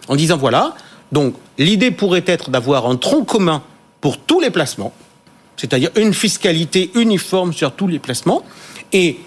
en 0.09 0.17
disant 0.17 0.37
voilà, 0.37 0.75
donc 1.11 1.35
l'idée 1.59 1.91
pourrait 1.91 2.25
être 2.27 2.51
d'avoir 2.51 2.87
un 2.87 2.97
tronc 2.97 3.25
commun 3.25 3.63
pour 4.01 4.19
tous 4.19 4.41
les 4.41 4.51
placements, 4.51 4.93
c'est-à-dire 5.57 5.91
une 5.97 6.13
fiscalité 6.13 6.91
uniforme 6.95 7.53
sur 7.53 7.73
tous 7.73 7.87
les 7.87 7.99
placements, 7.99 8.43
et 8.93 9.19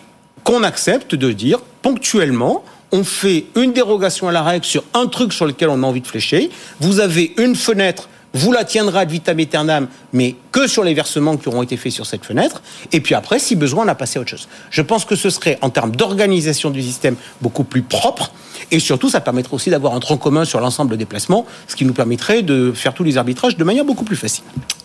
qu'on 0.43 0.63
accepte 0.63 1.15
de 1.15 1.31
dire 1.31 1.59
ponctuellement, 1.81 2.63
on 2.91 3.03
fait 3.03 3.45
une 3.55 3.73
dérogation 3.73 4.27
à 4.27 4.31
la 4.31 4.41
règle 4.41 4.65
sur 4.65 4.83
un 4.93 5.07
truc 5.07 5.33
sur 5.33 5.45
lequel 5.45 5.69
on 5.69 5.83
a 5.83 5.85
envie 5.85 6.01
de 6.01 6.07
flécher. 6.07 6.49
Vous 6.79 6.99
avez 6.99 7.33
une 7.37 7.55
fenêtre, 7.55 8.09
vous 8.33 8.51
la 8.51 8.63
tiendrez 8.63 8.99
ad 8.99 9.09
vitam 9.09 9.39
aeternam, 9.39 9.87
mais 10.13 10.35
que 10.51 10.67
sur 10.67 10.83
les 10.83 10.93
versements 10.93 11.35
qui 11.37 11.47
auront 11.47 11.63
été 11.63 11.77
faits 11.77 11.91
sur 11.91 12.05
cette 12.05 12.25
fenêtre. 12.25 12.61
Et 12.91 12.99
puis 13.01 13.15
après, 13.15 13.39
si 13.39 13.55
besoin, 13.55 13.85
on 13.85 13.87
a 13.87 13.95
passé 13.95 14.19
à 14.19 14.21
autre 14.21 14.29
chose. 14.29 14.47
Je 14.69 14.81
pense 14.81 15.03
que 15.05 15.15
ce 15.15 15.29
serait, 15.29 15.57
en 15.61 15.69
termes 15.69 15.95
d'organisation 15.95 16.69
du 16.69 16.81
système, 16.81 17.15
beaucoup 17.41 17.63
plus 17.63 17.81
propre. 17.81 18.31
Et 18.71 18.79
surtout, 18.79 19.09
ça 19.09 19.19
permettrait 19.21 19.55
aussi 19.55 19.69
d'avoir 19.71 19.95
un 19.95 19.99
tronc 19.99 20.17
commun 20.17 20.45
sur 20.45 20.59
l'ensemble 20.59 20.95
des 20.97 21.05
placements, 21.05 21.45
ce 21.67 21.75
qui 21.75 21.85
nous 21.85 21.93
permettrait 21.93 22.43
de 22.43 22.71
faire 22.71 22.93
tous 22.93 23.03
les 23.03 23.17
arbitrages 23.17 23.57
de 23.57 23.63
manière 23.63 23.85
beaucoup 23.85 24.03
plus 24.03 24.15
facile. 24.17 24.43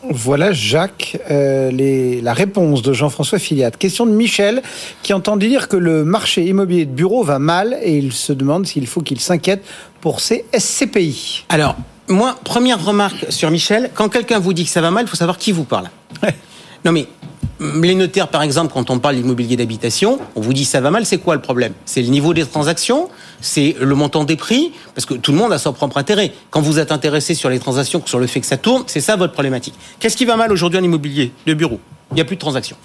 Voilà, 0.08 0.52
Jacques, 0.52 1.18
euh, 1.30 1.70
les- 1.70 2.20
la 2.22 2.32
réponse 2.34 2.80
de 2.82 2.92
Jean-François 2.92 3.38
Filiat. 3.38 3.70
Question 3.72 4.06
de 4.06 4.12
Michel, 4.12 4.62
qui 5.02 5.12
entend 5.12 5.36
dire 5.36 5.68
que 5.68 5.76
le 5.76 6.04
marché 6.04 6.44
immobilier 6.46 6.86
de 6.86 6.92
bureau 6.92 7.24
va 7.24 7.38
mal 7.38 7.76
et 7.82 7.98
il 7.98 8.12
se 8.12 8.32
demande 8.32 8.66
s'il 8.66 8.86
faut 8.86 9.00
qu'il 9.02 9.20
s'inquiète 9.20 9.62
pour 10.00 10.20
ses 10.20 10.44
SCPI. 10.52 11.44
Alors, 11.48 11.76
moi, 12.08 12.36
première 12.44 12.84
remarque 12.84 13.26
sur 13.30 13.50
Michel, 13.50 13.90
quand 13.94 14.08
quelqu'un 14.08 14.38
vous 14.38 14.52
dit 14.52 14.64
que 14.64 14.70
ça 14.70 14.80
va 14.80 14.90
mal, 14.90 15.04
il 15.06 15.08
faut 15.08 15.16
savoir 15.16 15.38
qui 15.38 15.52
vous 15.52 15.64
parle. 15.64 15.88
Non 16.84 16.92
mais, 16.92 17.08
hum, 17.60 17.82
les 17.82 17.94
notaires, 17.94 18.28
par 18.28 18.42
exemple, 18.42 18.72
quand 18.74 18.90
on 18.90 18.98
parle 18.98 19.16
d'immobilier 19.16 19.56
d'habitation, 19.56 20.18
on 20.36 20.42
vous 20.42 20.52
dit 20.52 20.66
ça 20.66 20.82
va 20.82 20.90
mal, 20.90 21.06
c'est 21.06 21.16
quoi 21.16 21.34
le 21.34 21.40
problème? 21.40 21.72
C'est 21.86 22.02
le 22.02 22.08
niveau 22.08 22.34
des 22.34 22.44
transactions? 22.44 23.08
C'est 23.40 23.74
le 23.80 23.94
montant 23.94 24.24
des 24.24 24.36
prix? 24.36 24.72
Parce 24.94 25.06
que 25.06 25.14
tout 25.14 25.32
le 25.32 25.38
monde 25.38 25.52
a 25.52 25.58
son 25.58 25.72
propre 25.72 25.96
intérêt. 25.96 26.32
Quand 26.50 26.60
vous 26.60 26.78
êtes 26.78 26.92
intéressé 26.92 27.34
sur 27.34 27.48
les 27.48 27.58
transactions, 27.58 28.02
sur 28.04 28.18
le 28.18 28.26
fait 28.26 28.40
que 28.40 28.46
ça 28.46 28.58
tourne, 28.58 28.84
c'est 28.86 29.00
ça 29.00 29.16
votre 29.16 29.32
problématique. 29.32 29.74
Qu'est-ce 29.98 30.16
qui 30.16 30.26
va 30.26 30.36
mal 30.36 30.52
aujourd'hui 30.52 30.78
en 30.78 30.82
immobilier? 30.82 31.32
De 31.46 31.54
bureau 31.54 31.80
Il 32.10 32.16
n'y 32.16 32.20
a 32.20 32.24
plus 32.26 32.36
de 32.36 32.40
transactions. 32.40 32.76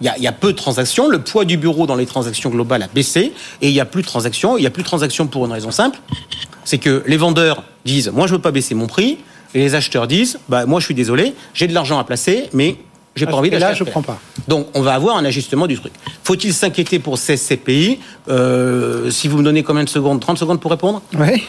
Il 0.00 0.06
y, 0.06 0.08
a, 0.10 0.16
il 0.18 0.24
y 0.24 0.26
a 0.26 0.32
peu 0.32 0.52
de 0.52 0.56
transactions. 0.56 1.08
Le 1.08 1.20
poids 1.20 1.44
du 1.44 1.56
bureau 1.56 1.86
dans 1.86 1.94
les 1.94 2.04
transactions 2.04 2.50
globales 2.50 2.82
a 2.82 2.88
baissé 2.88 3.32
et 3.62 3.68
il 3.68 3.72
n'y 3.72 3.80
a 3.80 3.86
plus 3.86 4.02
de 4.02 4.06
transactions. 4.06 4.58
Il 4.58 4.60
n'y 4.60 4.66
a 4.66 4.70
plus 4.70 4.82
de 4.82 4.88
transactions 4.88 5.26
pour 5.26 5.46
une 5.46 5.52
raison 5.52 5.70
simple, 5.70 5.98
c'est 6.64 6.78
que 6.78 7.02
les 7.06 7.16
vendeurs 7.16 7.62
disent 7.86 8.10
moi 8.12 8.26
je 8.26 8.34
veux 8.34 8.40
pas 8.40 8.50
baisser 8.50 8.74
mon 8.74 8.86
prix 8.86 9.18
et 9.54 9.58
les 9.60 9.74
acheteurs 9.74 10.06
disent 10.06 10.38
bah 10.48 10.66
moi 10.66 10.80
je 10.80 10.84
suis 10.84 10.94
désolé, 10.94 11.34
j'ai 11.54 11.66
de 11.68 11.72
l'argent 11.74 11.98
à 11.98 12.04
placer, 12.04 12.50
mais 12.52 12.76
j'ai 13.14 13.24
pas 13.24 13.32
ce 13.32 13.36
envie 13.38 13.48
d'acheter. 13.48 13.66
à 13.70 13.72
je 13.74 13.84
prends 13.84 14.02
pas. 14.02 14.18
Donc 14.48 14.66
on 14.74 14.82
va 14.82 14.92
avoir 14.92 15.16
un 15.16 15.24
ajustement 15.24 15.66
du 15.66 15.76
truc. 15.78 15.92
Faut-il 16.22 16.52
s'inquiéter 16.52 16.98
pour 16.98 17.16
ces 17.16 17.36
CPI 17.38 17.98
Euh, 18.28 19.10
Si 19.10 19.26
vous 19.28 19.38
me 19.38 19.42
donnez 19.42 19.62
combien 19.62 19.84
de 19.84 19.88
secondes? 19.88 20.20
30 20.20 20.36
secondes 20.36 20.60
pour 20.60 20.70
répondre? 20.70 21.00
Ouais. 21.16 21.40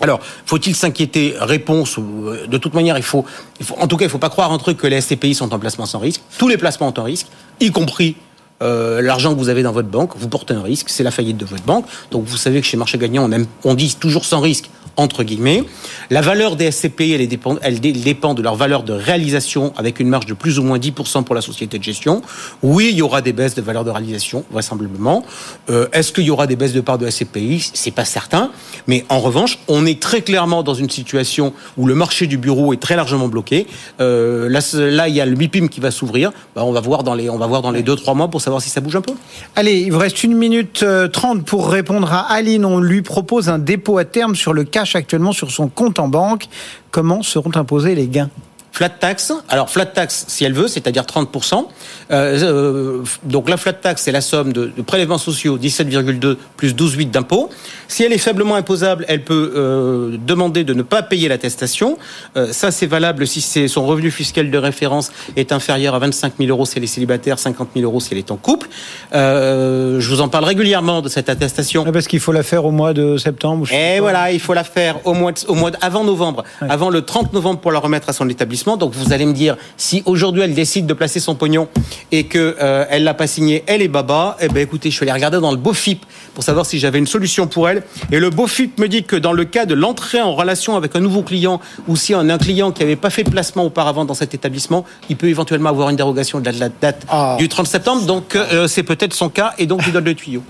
alors, 0.00 0.18
faut-il 0.46 0.74
s'inquiéter? 0.74 1.34
Réponse, 1.38 1.96
euh, 1.98 2.46
de 2.48 2.58
toute 2.58 2.74
manière, 2.74 2.96
il 2.96 3.04
faut, 3.04 3.24
il 3.60 3.66
faut, 3.66 3.76
en 3.78 3.86
tout 3.86 3.96
cas, 3.96 4.04
il 4.06 4.10
faut 4.10 4.18
pas 4.18 4.30
croire 4.30 4.50
un 4.52 4.58
truc 4.58 4.78
que 4.78 4.88
les 4.88 5.00
SCPI 5.00 5.34
sont 5.34 5.54
en 5.54 5.58
placement 5.60 5.86
sans 5.86 6.00
risque. 6.00 6.22
Tous 6.38 6.48
les 6.48 6.56
placements 6.56 6.88
ont 6.88 6.98
un 7.00 7.04
risque, 7.04 7.28
y 7.60 7.70
compris 7.70 8.16
euh, 8.62 9.02
l'argent 9.02 9.34
que 9.34 9.38
vous 9.38 9.48
avez 9.48 9.62
dans 9.62 9.72
votre 9.72 9.88
banque. 9.88 10.12
Vous 10.16 10.28
portez 10.28 10.54
un 10.54 10.62
risque, 10.62 10.88
c'est 10.88 11.02
la 11.02 11.10
faillite 11.10 11.36
de 11.36 11.44
votre 11.44 11.64
banque. 11.64 11.84
Donc, 12.10 12.24
vous 12.24 12.36
savez 12.36 12.60
que 12.60 12.66
chez 12.66 12.76
Marché 12.76 12.96
Gagnant, 12.98 13.24
on, 13.28 13.32
aime, 13.32 13.46
on 13.64 13.74
dit 13.74 13.94
toujours 13.98 14.24
sans 14.24 14.40
risque 14.40 14.70
entre 14.98 15.22
guillemets. 15.22 15.64
La 16.10 16.20
valeur 16.20 16.54
des 16.54 16.70
SCPI, 16.70 17.12
elle, 17.12 17.26
dépend, 17.26 17.56
elle 17.62 17.80
dé- 17.80 17.92
dépend 17.92 18.34
de 18.34 18.42
leur 18.42 18.56
valeur 18.56 18.82
de 18.82 18.92
réalisation 18.92 19.72
avec 19.78 20.00
une 20.00 20.08
marge 20.10 20.26
de 20.26 20.34
plus 20.34 20.58
ou 20.58 20.62
moins 20.64 20.78
10% 20.78 21.24
pour 21.24 21.34
la 21.34 21.40
société 21.40 21.78
de 21.78 21.82
gestion. 21.82 22.20
Oui, 22.62 22.88
il 22.92 22.98
y 22.98 23.00
aura 23.02 23.22
des 23.22 23.32
baisses 23.32 23.54
de 23.54 23.62
valeur 23.62 23.84
de 23.84 23.90
réalisation, 23.90 24.44
vraisemblablement. 24.50 25.24
Euh, 25.70 25.86
Est-ce 25.94 26.12
qu'il 26.12 26.24
y 26.24 26.30
aura 26.30 26.46
des 26.46 26.56
baisses 26.56 26.74
de 26.74 26.82
part 26.82 26.98
de 26.98 27.08
SCPI 27.08 27.70
C'est 27.72 27.90
pas 27.90 28.04
certain. 28.04 28.50
Mais 28.86 29.06
en 29.08 29.20
revanche, 29.20 29.58
on 29.66 29.86
est 29.86 29.98
très 29.98 30.20
clairement 30.20 30.62
dans 30.62 30.74
une 30.74 30.90
situation 30.90 31.54
où 31.78 31.86
le 31.86 31.94
marché 31.94 32.26
du 32.26 32.36
bureau 32.36 32.74
est 32.74 32.80
très 32.82 32.94
largement 32.96 33.28
bloqué. 33.28 33.66
Euh, 34.02 34.50
là, 34.50 34.60
là, 34.74 35.08
il 35.08 35.14
y 35.14 35.22
a 35.22 35.24
le 35.24 35.36
MIPIM 35.36 35.68
qui 35.70 35.80
va 35.80 35.90
s'ouvrir. 35.90 36.32
Bah, 36.54 36.64
on 36.66 36.72
va 36.72 36.80
voir 36.80 37.02
dans 37.02 37.14
les, 37.14 37.30
on 37.30 37.38
va 37.38 37.46
voir 37.46 37.62
dans 37.62 37.70
les 37.70 37.82
deux 37.82 37.96
trois 37.96 38.12
mois 38.12 38.28
pour 38.28 38.42
savoir 38.42 38.51
si 38.60 38.70
ça 38.70 38.80
bouge 38.80 38.96
un 38.96 39.00
peu. 39.00 39.14
Allez, 39.56 39.80
il 39.80 39.92
vous 39.92 39.98
reste 39.98 40.24
une 40.24 40.36
minute 40.36 40.82
euh, 40.82 41.08
trente 41.08 41.44
pour 41.44 41.70
répondre 41.70 42.12
à 42.12 42.32
Aline. 42.32 42.64
On 42.64 42.78
lui 42.78 43.02
propose 43.02 43.48
un 43.48 43.58
dépôt 43.58 43.98
à 43.98 44.04
terme 44.04 44.34
sur 44.34 44.52
le 44.52 44.64
cash 44.64 44.96
actuellement 44.96 45.32
sur 45.32 45.50
son 45.50 45.68
compte 45.68 45.98
en 45.98 46.08
banque. 46.08 46.46
Comment 46.90 47.22
seront 47.22 47.52
imposés 47.54 47.94
les 47.94 48.08
gains? 48.08 48.30
Flat 48.72 48.88
tax. 48.88 49.32
Alors 49.48 49.70
flat 49.70 49.86
tax, 49.86 50.24
si 50.28 50.44
elle 50.44 50.54
veut, 50.54 50.66
c'est-à-dire 50.66 51.02
30%. 51.04 51.66
Euh, 52.10 52.42
euh, 52.42 53.02
donc 53.22 53.48
la 53.48 53.56
flat 53.56 53.72
tax, 53.74 54.02
c'est 54.02 54.12
la 54.12 54.20
somme 54.20 54.52
de, 54.52 54.72
de 54.76 54.82
prélèvements 54.82 55.18
sociaux, 55.18 55.58
17,2 55.58 56.36
plus 56.56 56.74
12,8 56.74 57.10
d'impôts. 57.10 57.50
Si 57.88 58.02
elle 58.02 58.12
est 58.12 58.18
faiblement 58.18 58.54
imposable, 58.56 59.04
elle 59.08 59.22
peut 59.24 59.52
euh, 59.54 60.16
demander 60.26 60.64
de 60.64 60.72
ne 60.74 60.82
pas 60.82 61.02
payer 61.02 61.28
l'attestation. 61.28 61.98
Euh, 62.36 62.52
ça, 62.52 62.70
c'est 62.70 62.86
valable 62.86 63.26
si 63.26 63.40
son 63.68 63.86
revenu 63.86 64.10
fiscal 64.10 64.50
de 64.50 64.58
référence 64.58 65.12
est 65.36 65.52
inférieur 65.52 65.94
à 65.94 65.98
25 65.98 66.32
000 66.38 66.50
euros 66.50 66.64
si 66.64 66.78
elle 66.78 66.84
est 66.84 66.88
célibataire, 66.88 67.38
50 67.38 67.68
000 67.76 67.84
euros 67.84 68.00
si 68.00 68.08
elle 68.12 68.18
est 68.18 68.30
en 68.30 68.36
couple. 68.36 68.68
Je 69.12 70.08
vous 70.08 70.20
en 70.20 70.28
parle 70.28 70.44
régulièrement 70.44 71.02
de 71.02 71.08
cette 71.08 71.28
attestation. 71.28 71.84
Ah, 71.86 71.92
Parce 71.92 72.06
qu'il 72.06 72.20
faut 72.20 72.32
la 72.32 72.42
faire 72.42 72.64
au 72.64 72.70
mois 72.70 72.92
de 72.94 73.16
septembre. 73.18 73.66
Et 73.72 73.96
pas. 73.96 74.00
voilà, 74.00 74.32
il 74.32 74.40
faut 74.40 74.54
la 74.54 74.64
faire 74.64 74.96
au 75.06 75.12
mois, 75.14 75.32
de- 75.32 75.40
au 75.48 75.54
mois 75.54 75.70
de- 75.70 75.76
avant 75.80 76.04
novembre, 76.04 76.44
avant 76.60 76.88
le 76.90 77.02
30 77.02 77.32
novembre 77.32 77.60
pour 77.60 77.72
la 77.72 77.78
remettre 77.78 78.08
à 78.08 78.12
son 78.12 78.28
établissement. 78.28 78.61
Donc 78.64 78.92
vous 78.94 79.12
allez 79.12 79.26
me 79.26 79.32
dire, 79.32 79.56
si 79.76 80.02
aujourd'hui 80.06 80.42
elle 80.42 80.54
décide 80.54 80.86
de 80.86 80.94
placer 80.94 81.20
son 81.20 81.34
pognon 81.34 81.68
et 82.12 82.24
que 82.24 82.56
euh, 82.60 82.84
elle 82.90 83.04
l'a 83.04 83.14
pas 83.14 83.26
signé, 83.26 83.64
elle 83.66 83.82
est 83.82 83.88
baba. 83.88 84.36
Eh 84.40 84.48
ben 84.48 84.62
écoutez, 84.62 84.90
je 84.90 84.96
suis 84.96 85.04
allé 85.04 85.12
regarder 85.12 85.40
dans 85.40 85.50
le 85.50 85.56
BOFIP 85.56 86.04
pour 86.34 86.44
savoir 86.44 86.64
si 86.64 86.78
j'avais 86.78 86.98
une 86.98 87.06
solution 87.06 87.46
pour 87.46 87.68
elle. 87.68 87.82
Et 88.10 88.18
le 88.18 88.30
BOFIP 88.30 88.78
me 88.78 88.88
dit 88.88 89.02
que 89.02 89.16
dans 89.16 89.32
le 89.32 89.44
cas 89.44 89.66
de 89.66 89.74
l'entrée 89.74 90.20
en 90.20 90.34
relation 90.34 90.76
avec 90.76 90.94
un 90.96 91.00
nouveau 91.00 91.22
client 91.22 91.60
ou 91.88 91.96
si 91.96 92.14
on 92.14 92.20
a 92.28 92.34
un 92.34 92.38
client 92.38 92.70
qui 92.72 92.82
n'avait 92.82 92.96
pas 92.96 93.10
fait 93.10 93.24
de 93.24 93.30
placement 93.30 93.64
auparavant 93.64 94.04
dans 94.04 94.14
cet 94.14 94.32
établissement, 94.34 94.84
il 95.10 95.16
peut 95.16 95.28
éventuellement 95.28 95.68
avoir 95.70 95.90
une 95.90 95.96
dérogation 95.96 96.38
de 96.40 96.44
la, 96.46 96.52
de 96.52 96.60
la 96.60 96.68
date 96.68 97.02
Ah. 97.08 97.36
du 97.38 97.48
30 97.48 97.66
septembre. 97.66 98.02
Donc 98.06 98.36
euh, 98.36 98.68
c'est 98.68 98.82
peut-être 98.84 99.12
son 99.14 99.28
cas 99.28 99.54
et 99.58 99.66
donc 99.66 99.82
il 99.86 99.92
donne 99.92 100.04
le 100.04 100.14
tuyau. 100.14 100.42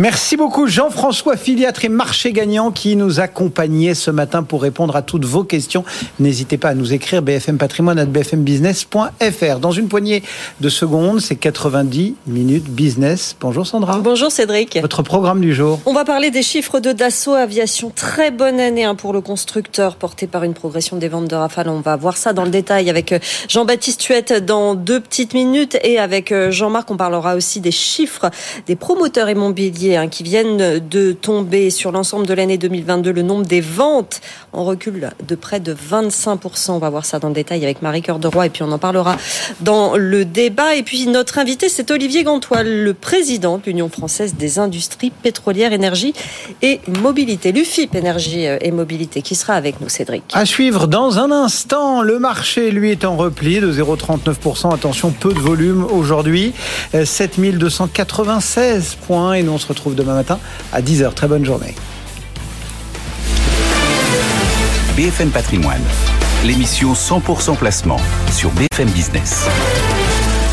Merci 0.00 0.36
beaucoup 0.38 0.66
Jean-François 0.66 1.36
Filiatre 1.36 1.84
et 1.84 1.90
Marché 1.90 2.32
Gagnant 2.32 2.70
qui 2.70 2.96
nous 2.96 3.20
accompagnait 3.20 3.92
ce 3.92 4.10
matin 4.10 4.42
pour 4.42 4.62
répondre 4.62 4.96
à 4.96 5.02
toutes 5.02 5.26
vos 5.26 5.44
questions. 5.44 5.84
N'hésitez 6.18 6.56
pas 6.56 6.70
à 6.70 6.74
nous 6.74 6.94
écrire 6.94 7.20
bfmpatrimoine@bfmbusiness.fr. 7.20 9.58
Dans 9.58 9.72
une 9.72 9.88
poignée 9.88 10.22
de 10.62 10.70
secondes, 10.70 11.20
c'est 11.20 11.36
90 11.36 12.14
minutes 12.26 12.70
business. 12.70 13.36
Bonjour 13.38 13.66
Sandra. 13.66 13.98
Bonjour 13.98 14.32
Cédric. 14.32 14.78
Votre 14.80 15.02
programme 15.02 15.42
du 15.42 15.52
jour. 15.52 15.78
On 15.84 15.92
va 15.92 16.06
parler 16.06 16.30
des 16.30 16.42
chiffres 16.42 16.80
de 16.80 16.92
Dassault 16.92 17.34
Aviation. 17.34 17.92
Très 17.94 18.30
bonne 18.30 18.58
année 18.58 18.84
hein, 18.84 18.94
pour 18.94 19.12
le 19.12 19.20
constructeur, 19.20 19.96
porté 19.96 20.26
par 20.26 20.44
une 20.44 20.54
progression 20.54 20.96
des 20.96 21.08
ventes 21.08 21.28
de 21.28 21.36
Rafale. 21.36 21.68
On 21.68 21.80
va 21.80 21.96
voir 21.96 22.16
ça 22.16 22.32
dans 22.32 22.44
le 22.44 22.50
détail 22.50 22.88
avec 22.88 23.12
euh, 23.12 23.18
Jean-Baptiste 23.50 24.02
Huette 24.04 24.32
dans 24.32 24.74
deux 24.74 25.00
petites 25.00 25.34
minutes. 25.34 25.76
Et 25.84 25.98
avec 25.98 26.32
euh, 26.32 26.50
Jean-Marc, 26.50 26.90
on 26.90 26.96
parlera 26.96 27.34
aussi 27.34 27.60
des 27.60 27.70
chiffres 27.70 28.30
des 28.66 28.76
promoteurs 28.76 29.28
immobiliers 29.28 29.89
hein, 29.96 30.08
qui 30.08 30.22
viennent 30.22 30.78
de 30.78 31.12
tomber 31.12 31.70
sur 31.70 31.92
l'ensemble 31.92 32.26
de 32.26 32.34
l'année 32.34 32.58
2022. 32.58 33.12
Le 33.12 33.22
nombre 33.22 33.46
des 33.46 33.60
ventes 33.60 34.20
en 34.52 34.64
recul 34.64 35.10
de 35.26 35.34
près 35.34 35.60
de 35.60 35.74
25%. 35.74 36.72
On 36.72 36.78
va 36.78 36.90
voir 36.90 37.04
ça 37.04 37.18
dans 37.18 37.28
le 37.28 37.34
détail 37.34 37.64
avec 37.64 37.82
Marie 37.82 38.02
Cœur 38.02 38.18
de 38.18 38.28
Roy. 38.28 38.46
Et 38.46 38.50
puis 38.50 38.62
on 38.62 38.72
en 38.72 38.78
parlera 38.78 39.16
dans 39.60 39.96
le 39.96 40.24
débat. 40.24 40.74
Et 40.74 40.82
puis 40.82 41.06
notre 41.06 41.38
invité, 41.38 41.68
c'est 41.68 41.90
Olivier 41.90 42.24
Gantois, 42.24 42.62
le 42.62 42.94
président 42.94 43.58
de 43.58 43.62
l'Union 43.66 43.88
française 43.88 44.34
des 44.34 44.58
industries 44.58 45.10
pétrolières, 45.10 45.72
énergie 45.72 46.12
et 46.62 46.80
mobilité. 47.00 47.52
L'UFIP 47.52 47.94
Énergie 47.94 48.46
euh, 48.46 48.58
et 48.60 48.70
Mobilité 48.70 49.22
qui 49.22 49.34
sera 49.34 49.54
avec 49.54 49.80
nous, 49.80 49.88
Cédric. 49.88 50.24
À 50.32 50.46
suivre 50.46 50.86
dans 50.86 51.18
un 51.18 51.30
instant, 51.30 52.02
le 52.02 52.18
marché 52.18 52.70
lui 52.70 52.90
est 52.90 53.04
en 53.04 53.16
repli 53.16 53.60
de 53.60 53.72
0,39%. 53.72 54.74
Attention, 54.74 55.10
peu 55.10 55.32
de 55.32 55.40
volume 55.40 55.84
aujourd'hui, 55.84 56.52
Euh, 56.94 57.04
7296 57.04 58.96
points 59.06 59.34
et 59.34 59.42
nous 59.42 59.52
on 59.52 59.58
se 59.58 59.66
retrouve 59.70 59.94
demain 59.94 60.14
matin 60.14 60.38
à 60.72 60.82
10h. 60.82 61.14
Très 61.14 61.28
bonne 61.28 61.44
journée. 61.44 61.74
BFM 64.96 65.30
Patrimoine, 65.30 65.82
l'émission 66.44 66.92
100% 66.92 67.56
placement 67.56 68.00
sur 68.32 68.50
BFM 68.50 68.90
Business. 68.90 69.46